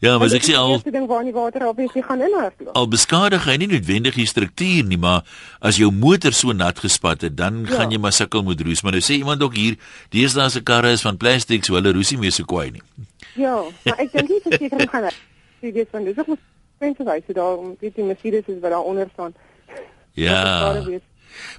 Ja, 0.00 0.12
maar 0.18 0.28
ek 0.30 0.42
is 0.42 0.46
sê 0.46 0.52
die 0.52 0.56
al 0.58 0.72
eerste 0.76 0.90
ding 0.94 1.06
waar 1.10 1.24
die 1.26 1.32
water 1.34 1.64
obviously 1.66 2.02
gaan 2.06 2.20
inhardloop. 2.22 2.74
al 2.76 2.86
beskadig 2.88 3.44
hy 3.44 3.56
nie 3.58 3.66
noodwendig 3.66 4.14
die 4.14 4.26
struktuur 4.30 4.84
nie, 4.86 4.96
maar 4.98 5.24
as 5.60 5.76
jou 5.80 5.90
motor 5.90 6.32
so 6.32 6.52
nat 6.52 6.78
gespat 6.78 7.20
het, 7.26 7.36
dan 7.36 7.64
Ja. 7.66 7.74
gaan 7.76 7.90
jy 7.90 7.98
maar 7.98 8.12
sukkel 8.12 8.42
met 8.46 8.60
roes. 8.60 8.82
Maar 8.82 8.92
nou 8.92 9.02
sê 9.02 9.16
iemand 9.18 9.42
ook 9.42 9.54
hier, 9.54 9.76
deesdae 10.10 10.48
se 10.50 10.60
karre 10.62 10.92
is 10.92 11.02
van 11.02 11.16
plastiek, 11.16 11.64
so 11.64 11.74
hulle 11.74 11.92
roes 11.92 12.10
nie 12.10 12.20
meer 12.20 12.32
so 12.32 12.44
kwaai 12.44 12.70
nie. 12.70 12.82
Ja, 13.34 13.56
maar 13.84 13.98
ek 13.98 14.12
dink 14.12 14.28
nie 14.28 14.40
verseker 14.48 14.88
gaan 14.88 15.04
hy. 15.04 15.14
Jy 15.66 15.72
weet 15.72 15.88
van 15.90 16.04
dis 16.04 16.18
ook 16.18 16.26
mos 16.28 16.38
wys 16.78 17.22
so 17.26 17.32
daar 17.32 17.58
weet 17.80 17.94
die 17.96 18.04
Mercedes 18.04 18.46
is 18.46 18.60
wat 18.62 18.70
daar 18.70 18.86
onder 18.86 19.08
staan. 19.12 19.34
Ja. 20.14 20.78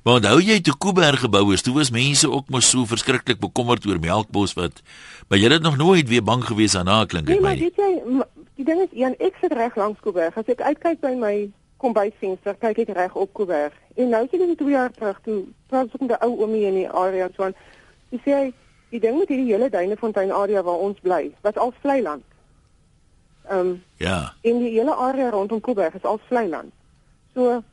Maar 0.04 0.14
onthou 0.14 0.40
jy 0.42 0.60
toe 0.62 0.78
Kuiberg 0.78 1.20
gebou 1.20 1.54
is, 1.54 1.62
toe 1.62 1.74
was 1.74 1.92
mense 1.92 2.30
ook 2.32 2.50
mos 2.50 2.70
so 2.70 2.86
verskriklik 2.86 3.40
bekommerd 3.40 3.86
oor 3.86 4.00
melkbos 4.00 4.54
wat 4.54 4.82
maar 5.30 5.40
jy 5.40 5.50
het 5.50 5.62
nog 5.62 5.78
nooit 5.78 6.08
weer 6.10 6.24
bang 6.24 6.44
gewees 6.44 6.72
daarna 6.72 7.06
klink 7.06 7.28
Nee, 7.28 7.36
dit 7.36 7.44
maar 7.44 7.56
my. 7.56 7.60
nie. 7.60 7.72
weet 7.76 7.76
jy, 7.78 8.24
die 8.56 8.66
ding 8.66 8.82
is 8.82 8.94
een, 8.94 9.16
ek 9.20 9.36
sit 9.42 9.54
reg 9.54 9.76
langs 9.76 10.00
Koeberg. 10.00 10.36
As 10.38 10.46
ek 10.48 10.62
uitkyk 10.62 11.00
by 11.02 11.14
my 11.16 11.52
kombuisvenster, 11.78 12.56
kyk 12.60 12.78
ek 12.78 12.90
reg 12.96 13.14
op 13.16 13.34
Koeberg. 13.34 13.74
En 13.96 14.10
nou 14.10 14.28
sien 14.32 14.42
ek 14.50 14.58
2 14.58 14.70
jaar 14.72 14.92
terug 14.92 15.20
toe, 15.24 15.44
praat 15.70 15.94
ek 15.94 16.02
met 16.02 16.12
'n 16.12 16.24
ou 16.26 16.42
oomie 16.42 16.66
in 16.68 16.74
die 16.74 16.90
area 16.90 17.26
en 17.26 17.34
so 17.36 17.44
aan. 17.44 17.54
Hy 18.12 18.18
sê 18.26 18.32
hy, 18.34 18.54
die 18.92 19.00
ding 19.00 19.18
met 19.20 19.28
hierdie 19.30 19.54
hele 19.54 19.70
Duinefontein 19.70 20.32
area 20.32 20.64
waar 20.64 20.76
ons 20.88 21.00
bly, 21.00 21.32
wat 21.42 21.58
al 21.58 21.74
vlei 21.82 22.02
land. 22.02 22.24
Ehm 23.50 23.60
um, 23.60 23.84
Ja. 23.98 24.34
en 24.42 24.60
die 24.60 24.70
hele 24.72 24.96
area 24.96 25.30
rondom 25.30 25.62
Koeberg 25.62 25.94
is 25.96 26.04
al 26.04 26.20
vlei 26.28 26.48
land. 26.50 26.72
So 27.34 27.64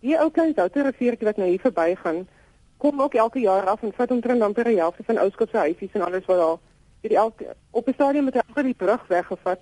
die 0.00 0.18
ou 0.18 0.30
klein 0.30 0.54
Souter 0.54 0.84
riviertjie 0.84 1.26
wat 1.26 1.36
nou 1.36 1.48
hier 1.48 1.60
verbygaan, 1.60 2.26
kom 2.76 3.00
ook 3.00 3.14
elke 3.14 3.40
jaar 3.40 3.66
af 3.66 3.82
en 3.82 3.92
vat 3.96 4.10
omtrent 4.10 4.40
dan 4.40 4.52
per 4.52 4.66
helfte 4.66 5.02
van 5.06 5.18
Ouskop 5.18 5.48
se 5.50 5.56
huisies 5.56 5.92
en 5.92 6.04
alles 6.04 6.24
wat 6.24 6.36
daar 6.36 6.58
hierdie 7.00 7.18
elke 7.18 7.56
op 7.70 7.88
'n 7.88 7.92
stadium 7.92 8.24
met 8.24 8.34
elke 8.34 8.62
die 8.62 8.74
brug 8.74 9.06
weggevat. 9.06 9.60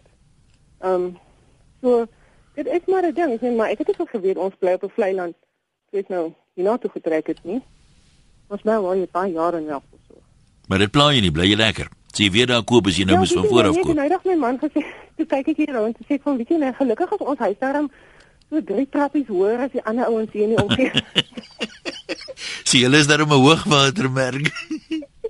Ehm 0.81 0.95
um, 0.95 1.19
so 1.81 2.07
dit 2.55 2.67
is 2.67 2.87
maar 2.87 3.07
'n 3.07 3.15
ding, 3.15 3.33
ek 3.33 3.41
meen 3.41 3.57
maar 3.57 3.69
ek 3.69 3.79
het 3.79 3.89
ook 3.91 4.01
al 4.01 4.07
geweet 4.07 4.37
ons 4.37 4.55
bly 4.59 4.73
op 4.73 4.83
'n 4.83 4.95
vlei 4.95 5.15
land. 5.15 5.35
Dis 5.91 6.07
nou 6.09 6.33
hierna 6.55 6.77
toe 6.77 6.91
getrek 6.91 7.27
het 7.27 7.45
nie. 7.45 7.63
Ons 8.49 8.63
bly 8.63 8.73
al 8.73 8.93
hier 8.93 9.09
baie 9.11 9.33
jare 9.33 9.57
in 9.57 9.69
elk 9.69 9.83
geval. 9.91 10.23
Maar 10.69 10.79
dit 10.79 10.91
pla 10.91 11.13
jy 11.13 11.21
nie, 11.21 11.33
bly 11.33 11.47
jy 11.47 11.57
lekker. 11.57 11.89
Sê 12.15 12.31
weer 12.31 12.47
daar 12.47 12.65
koop 12.65 12.87
as 12.87 12.97
jy 12.97 13.05
nou 13.05 13.15
Ja, 13.15 13.21
weet 13.21 13.33
van 13.33 13.45
voor 13.45 13.67
af 13.67 13.75
koop. 13.75 13.97
Ek 13.99 14.11
het 14.11 14.25
nou 14.25 14.35
my 14.35 14.41
man 14.41 14.59
gesê, 14.59 14.81
toe 15.17 15.27
kyk 15.27 15.49
ek 15.49 15.57
hier 15.57 15.73
rond 15.75 15.97
en 15.99 16.05
sê 16.09 16.15
ek 16.15 16.23
van 16.23 16.37
weet 16.37 16.49
jy 16.49 16.57
nee, 16.57 16.73
gelukkig 16.73 17.13
is 17.13 17.19
ons 17.19 17.39
huis 17.39 17.59
daarom 17.59 17.91
so 18.55 18.63
drie 18.63 18.87
trappies 18.91 19.27
hoër 19.31 19.67
as 19.67 19.73
die 19.75 19.83
ander 19.83 20.11
ouens 20.11 20.31
hier 20.33 20.47
in 20.47 20.55
die 20.55 20.63
omgewing. 20.63 21.07
Sien 22.63 22.81
julle 22.85 23.01
is 23.03 23.11
daar 23.11 23.25
'n 23.25 23.33
hoogwatermerk. 23.33 24.51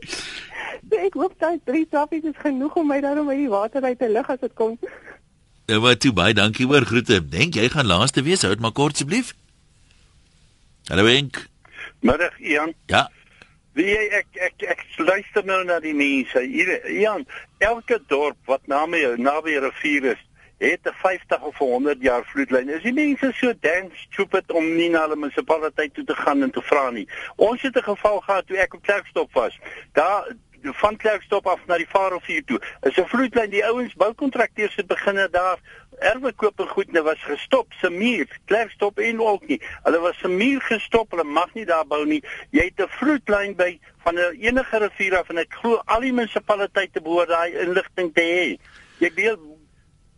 so 0.88 1.00
ek 1.06 1.16
hoop 1.20 1.34
daai 1.38 1.58
drie 1.64 1.86
trappies 1.88 2.28
is 2.28 2.38
genoeg 2.42 2.76
om 2.76 2.86
my 2.92 3.00
daarom 3.00 3.30
uit 3.32 3.40
die 3.44 3.52
water 3.56 3.82
uit 3.82 3.98
te 3.98 4.10
lig 4.10 4.28
as 4.28 4.40
dit 4.40 4.54
kom. 4.54 4.76
Nou 5.66 5.80
wat 5.80 6.00
toe 6.00 6.12
baie 6.12 6.36
dankie 6.36 6.66
hoor 6.66 6.84
groete. 6.84 7.22
Dink 7.24 7.56
jy 7.56 7.68
gaan 7.72 7.88
laaste 7.88 8.22
wees? 8.22 8.42
Hou 8.44 8.52
dit 8.52 8.60
maar 8.60 8.76
kort 8.76 8.98
asseblief. 8.98 9.32
Hallo 10.92 11.06
Henk. 11.08 11.46
Middag 12.04 12.36
Ian. 12.40 12.74
Ja. 12.92 13.08
Wie 13.72 13.88
jy 13.88 14.02
ek 14.20 14.26
ek 14.36 14.66
ek 14.74 14.84
luister 15.00 15.46
nou 15.48 15.62
na 15.64 15.80
die 15.80 15.94
mense. 15.96 16.44
Ian, 16.92 17.24
elke 17.58 17.98
dorp 18.12 18.36
wat 18.46 18.68
naby 18.68 19.00
naby 19.16 19.56
'n 19.56 19.64
rivier 19.64 20.12
is, 20.12 20.22
het 20.70 20.88
'n 20.88 20.94
50 21.02 21.40
of 21.40 21.60
'n 21.60 21.64
100 21.64 22.00
jaar 22.00 22.24
vloedlyn. 22.24 22.68
Is 22.68 22.82
die 22.82 22.92
mense 22.92 23.32
so 23.32 23.52
damn 23.60 23.90
stupid 23.94 24.52
om 24.52 24.76
nie 24.76 24.88
na 24.90 25.00
hulle 25.00 25.16
munisipaliteit 25.16 25.94
toe 25.94 26.04
te 26.04 26.16
gaan 26.16 26.42
en 26.42 26.50
te 26.50 26.62
vra 26.62 26.90
nie. 26.90 27.08
Ons 27.36 27.62
het 27.62 27.76
'n 27.76 27.82
geval 27.82 28.20
gehad 28.20 28.46
toe 28.46 28.56
ek 28.56 28.74
op 28.74 28.82
Klerksdorp 28.82 29.32
was. 29.32 29.58
Daar 29.92 30.34
van 30.72 30.96
Klerksdorp 30.96 31.46
af 31.46 31.60
na 31.66 31.76
die 31.76 31.88
Vaalrivier 31.88 32.44
toe. 32.44 32.60
Is 32.80 32.96
'n 32.96 33.06
vloedlyn 33.06 33.50
die 33.50 33.64
ouens 33.66 33.94
boukontrakteurs 33.94 34.74
het 34.76 34.86
beginne 34.86 35.28
daar 35.30 35.58
erwe 35.98 36.32
koop 36.32 36.60
en 36.60 36.68
goed, 36.68 36.92
nou 36.92 37.04
was 37.04 37.22
gestop 37.22 37.72
se 37.72 37.90
muur, 37.90 38.26
Klerksdorp 38.44 38.98
en 38.98 39.20
ook 39.20 39.46
nie. 39.46 39.62
Hulle 39.82 39.98
was 39.98 40.18
se 40.18 40.28
muur 40.28 40.60
gestop, 40.60 41.10
hulle 41.10 41.24
mag 41.24 41.54
nie 41.54 41.64
daar 41.64 41.86
bou 41.86 42.06
nie. 42.06 42.22
Jy 42.50 42.64
het 42.64 42.80
'n 42.80 42.88
vloedlyn 42.88 43.56
by 43.56 43.78
van 44.02 44.14
'n 44.14 44.36
enige 44.40 44.78
rivier 44.78 45.18
af 45.18 45.28
en 45.28 45.38
ek 45.38 45.54
glo 45.54 45.82
al 45.84 46.00
die 46.00 46.12
munisipaliteite 46.12 47.00
behoort 47.00 47.28
daai 47.28 47.52
inligting 47.52 48.14
te 48.14 48.22
hê. 48.22 48.58
Jy 48.98 49.10
deel 49.14 49.38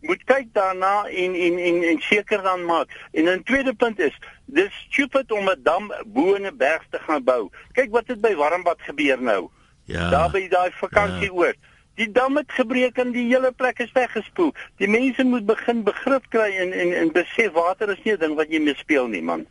moet 0.07 0.23
kyk 0.23 0.47
daarna 0.55 1.05
en 1.05 1.35
en 1.35 1.59
en 1.69 1.83
en 1.91 1.99
seker 2.01 2.41
dan 2.41 2.65
maak. 2.65 2.87
En 3.11 3.23
'n 3.29 3.43
tweede 3.43 3.73
punt 3.73 3.99
is, 3.99 4.15
dis 4.45 4.73
stupid 4.89 5.31
om 5.31 5.49
'n 5.49 5.59
dam 5.63 5.93
bo 6.05 6.33
in 6.33 6.45
'n 6.45 6.57
berg 6.57 6.83
te 6.89 6.99
gaan 6.99 7.23
bou. 7.23 7.49
Kyk 7.71 7.91
wat 7.91 8.07
het 8.07 8.21
by 8.21 8.35
Warmbad 8.35 8.81
gebeur 8.81 9.21
nou. 9.21 9.49
Ja. 9.85 10.09
Daar 10.09 10.31
by 10.31 10.47
daai 10.47 10.71
vakansieoord. 10.71 11.57
Die 11.95 12.11
dam 12.11 12.37
het 12.37 12.51
gebreek 12.51 12.97
en 12.97 13.11
die 13.11 13.25
hele 13.25 13.51
plek 13.51 13.79
is 13.79 13.91
weggespoel. 13.91 14.53
Die 14.77 14.87
mense 14.87 15.23
moet 15.23 15.45
begin 15.45 15.83
begrip 15.83 16.25
kry 16.29 16.51
en 16.63 16.73
en 16.73 16.93
en 16.93 17.11
besef 17.11 17.51
water 17.51 17.89
is 17.89 18.03
nie 18.03 18.13
'n 18.13 18.19
ding 18.19 18.35
wat 18.35 18.49
jy 18.49 18.59
mee 18.59 18.75
speel 18.75 19.07
nie, 19.07 19.21
man. 19.21 19.45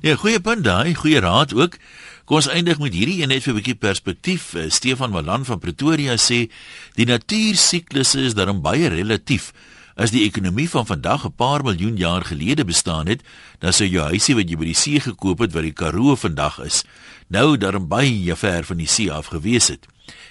Ja, 0.00 0.16
goeie 0.16 0.40
punt 0.40 0.64
daai, 0.64 0.94
goeie 0.94 1.20
raad 1.20 1.54
ook. 1.54 1.76
Kom 2.24 2.36
ons 2.40 2.48
eindig 2.48 2.78
met 2.78 2.94
hierdie 2.94 3.20
een 3.22 3.28
net 3.28 3.42
vir 3.42 3.52
'n 3.52 3.56
bietjie 3.56 3.74
perspektief. 3.74 4.54
Eh, 4.54 4.70
Stefan 4.70 5.10
Malan 5.10 5.44
van 5.44 5.58
Pretoria 5.58 6.16
sê 6.16 6.50
die 6.94 7.06
natuursiklusse 7.06 8.20
is 8.20 8.34
daarom 8.34 8.62
baie 8.62 8.88
relatief. 8.88 9.52
As 9.94 10.10
die 10.10 10.24
ekonomie 10.24 10.68
van 10.70 10.86
vandag 10.86 11.26
'n 11.26 11.34
paar 11.36 11.62
miljoen 11.62 11.96
jaar 11.96 12.24
gelede 12.24 12.64
bestaan 12.64 13.06
het, 13.06 13.22
dan 13.58 13.72
sou 13.72 13.88
jou 13.88 14.04
huisie 14.08 14.34
wat 14.34 14.48
jy 14.48 14.56
by 14.56 14.64
die 14.64 14.74
see 14.74 15.00
gekoop 15.00 15.38
het 15.38 15.52
wat 15.52 15.62
die 15.62 15.72
Karoo 15.72 16.16
vandag 16.16 16.58
is, 16.58 16.84
nou 17.28 17.56
daarom 17.56 17.88
baie 17.88 18.36
ver 18.36 18.64
van 18.64 18.76
die 18.76 18.86
see 18.86 19.12
af 19.12 19.26
gewees 19.26 19.68
het. 19.68 19.86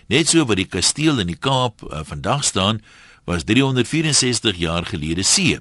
Net 0.08 0.28
so 0.28 0.46
wat 0.46 0.58
die 0.58 0.68
kasteel 0.68 1.20
in 1.20 1.28
die 1.28 1.40
Kaap 1.40 1.84
uh, 1.84 2.00
vandag 2.04 2.44
staan, 2.44 2.82
was 3.26 3.44
364 3.44 4.58
jaar 4.58 4.86
gelede 4.86 5.24
see. 5.24 5.60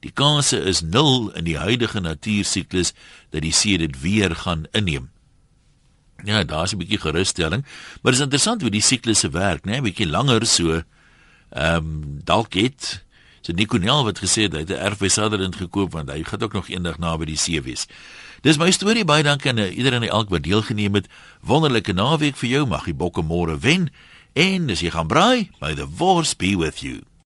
Die 0.00 0.10
kanse 0.10 0.58
is 0.58 0.80
nul 0.80 1.30
in 1.36 1.44
die 1.44 1.58
huidige 1.58 2.00
natuursiklus 2.00 2.92
dat 3.30 3.42
die 3.42 3.52
see 3.52 3.78
dit 3.78 4.00
weer 4.00 4.34
gaan 4.36 4.64
inneem. 4.72 5.10
Ja, 6.24 6.44
daar's 6.44 6.72
'n 6.72 6.78
bietjie 6.78 7.00
gerusstelling, 7.00 7.62
maar 8.02 8.12
dit 8.12 8.20
is 8.20 8.24
interessant 8.24 8.60
hoe 8.60 8.70
die 8.70 8.80
siklusse 8.80 9.30
werk, 9.30 9.64
né? 9.64 9.76
'n 9.76 9.82
Bietjie 9.82 10.06
langer 10.06 10.46
so. 10.46 10.82
Ehm 11.50 11.76
um, 11.76 12.20
dalk 12.24 12.54
het 12.54 13.04
so 13.42 13.52
Nico 13.52 13.78
Nel 13.78 14.04
wat 14.06 14.22
gesê 14.22 14.46
het 14.46 14.54
hy 14.54 14.64
het 14.64 14.70
'n 14.70 14.82
erf 14.88 14.98
by 14.98 15.08
Sutherland 15.08 15.56
gekoop 15.56 15.92
want 15.92 16.10
hy 16.10 16.22
gaan 16.22 16.42
ook 16.42 16.52
nog 16.52 16.68
eendag 16.68 16.98
naby 16.98 17.24
die 17.24 17.36
see 17.36 17.60
wees. 17.60 17.86
Dis 18.42 18.58
my 18.58 18.70
storie 18.70 19.04
baie 19.04 19.22
dankie 19.22 19.50
aan 19.50 19.58
iedereen 19.58 20.02
en 20.02 20.08
elk 20.08 20.28
wat 20.28 20.42
deelgeneem 20.42 20.94
het. 20.94 21.06
Wonderlike 21.40 21.92
naweek 21.92 22.36
vir 22.36 22.48
jou. 22.48 22.66
Mag 22.66 22.84
die 22.84 22.94
bokke 22.94 23.22
môre 23.22 23.58
wen. 23.58 23.90
En 24.32 24.70
as 24.70 24.80
jy 24.80 24.90
gaan 24.90 25.06
braai, 25.06 25.50
by 25.60 25.74
the 25.74 25.86
wars 25.86 26.34
be 26.34 26.56
with 26.56 26.80
you. 26.80 27.11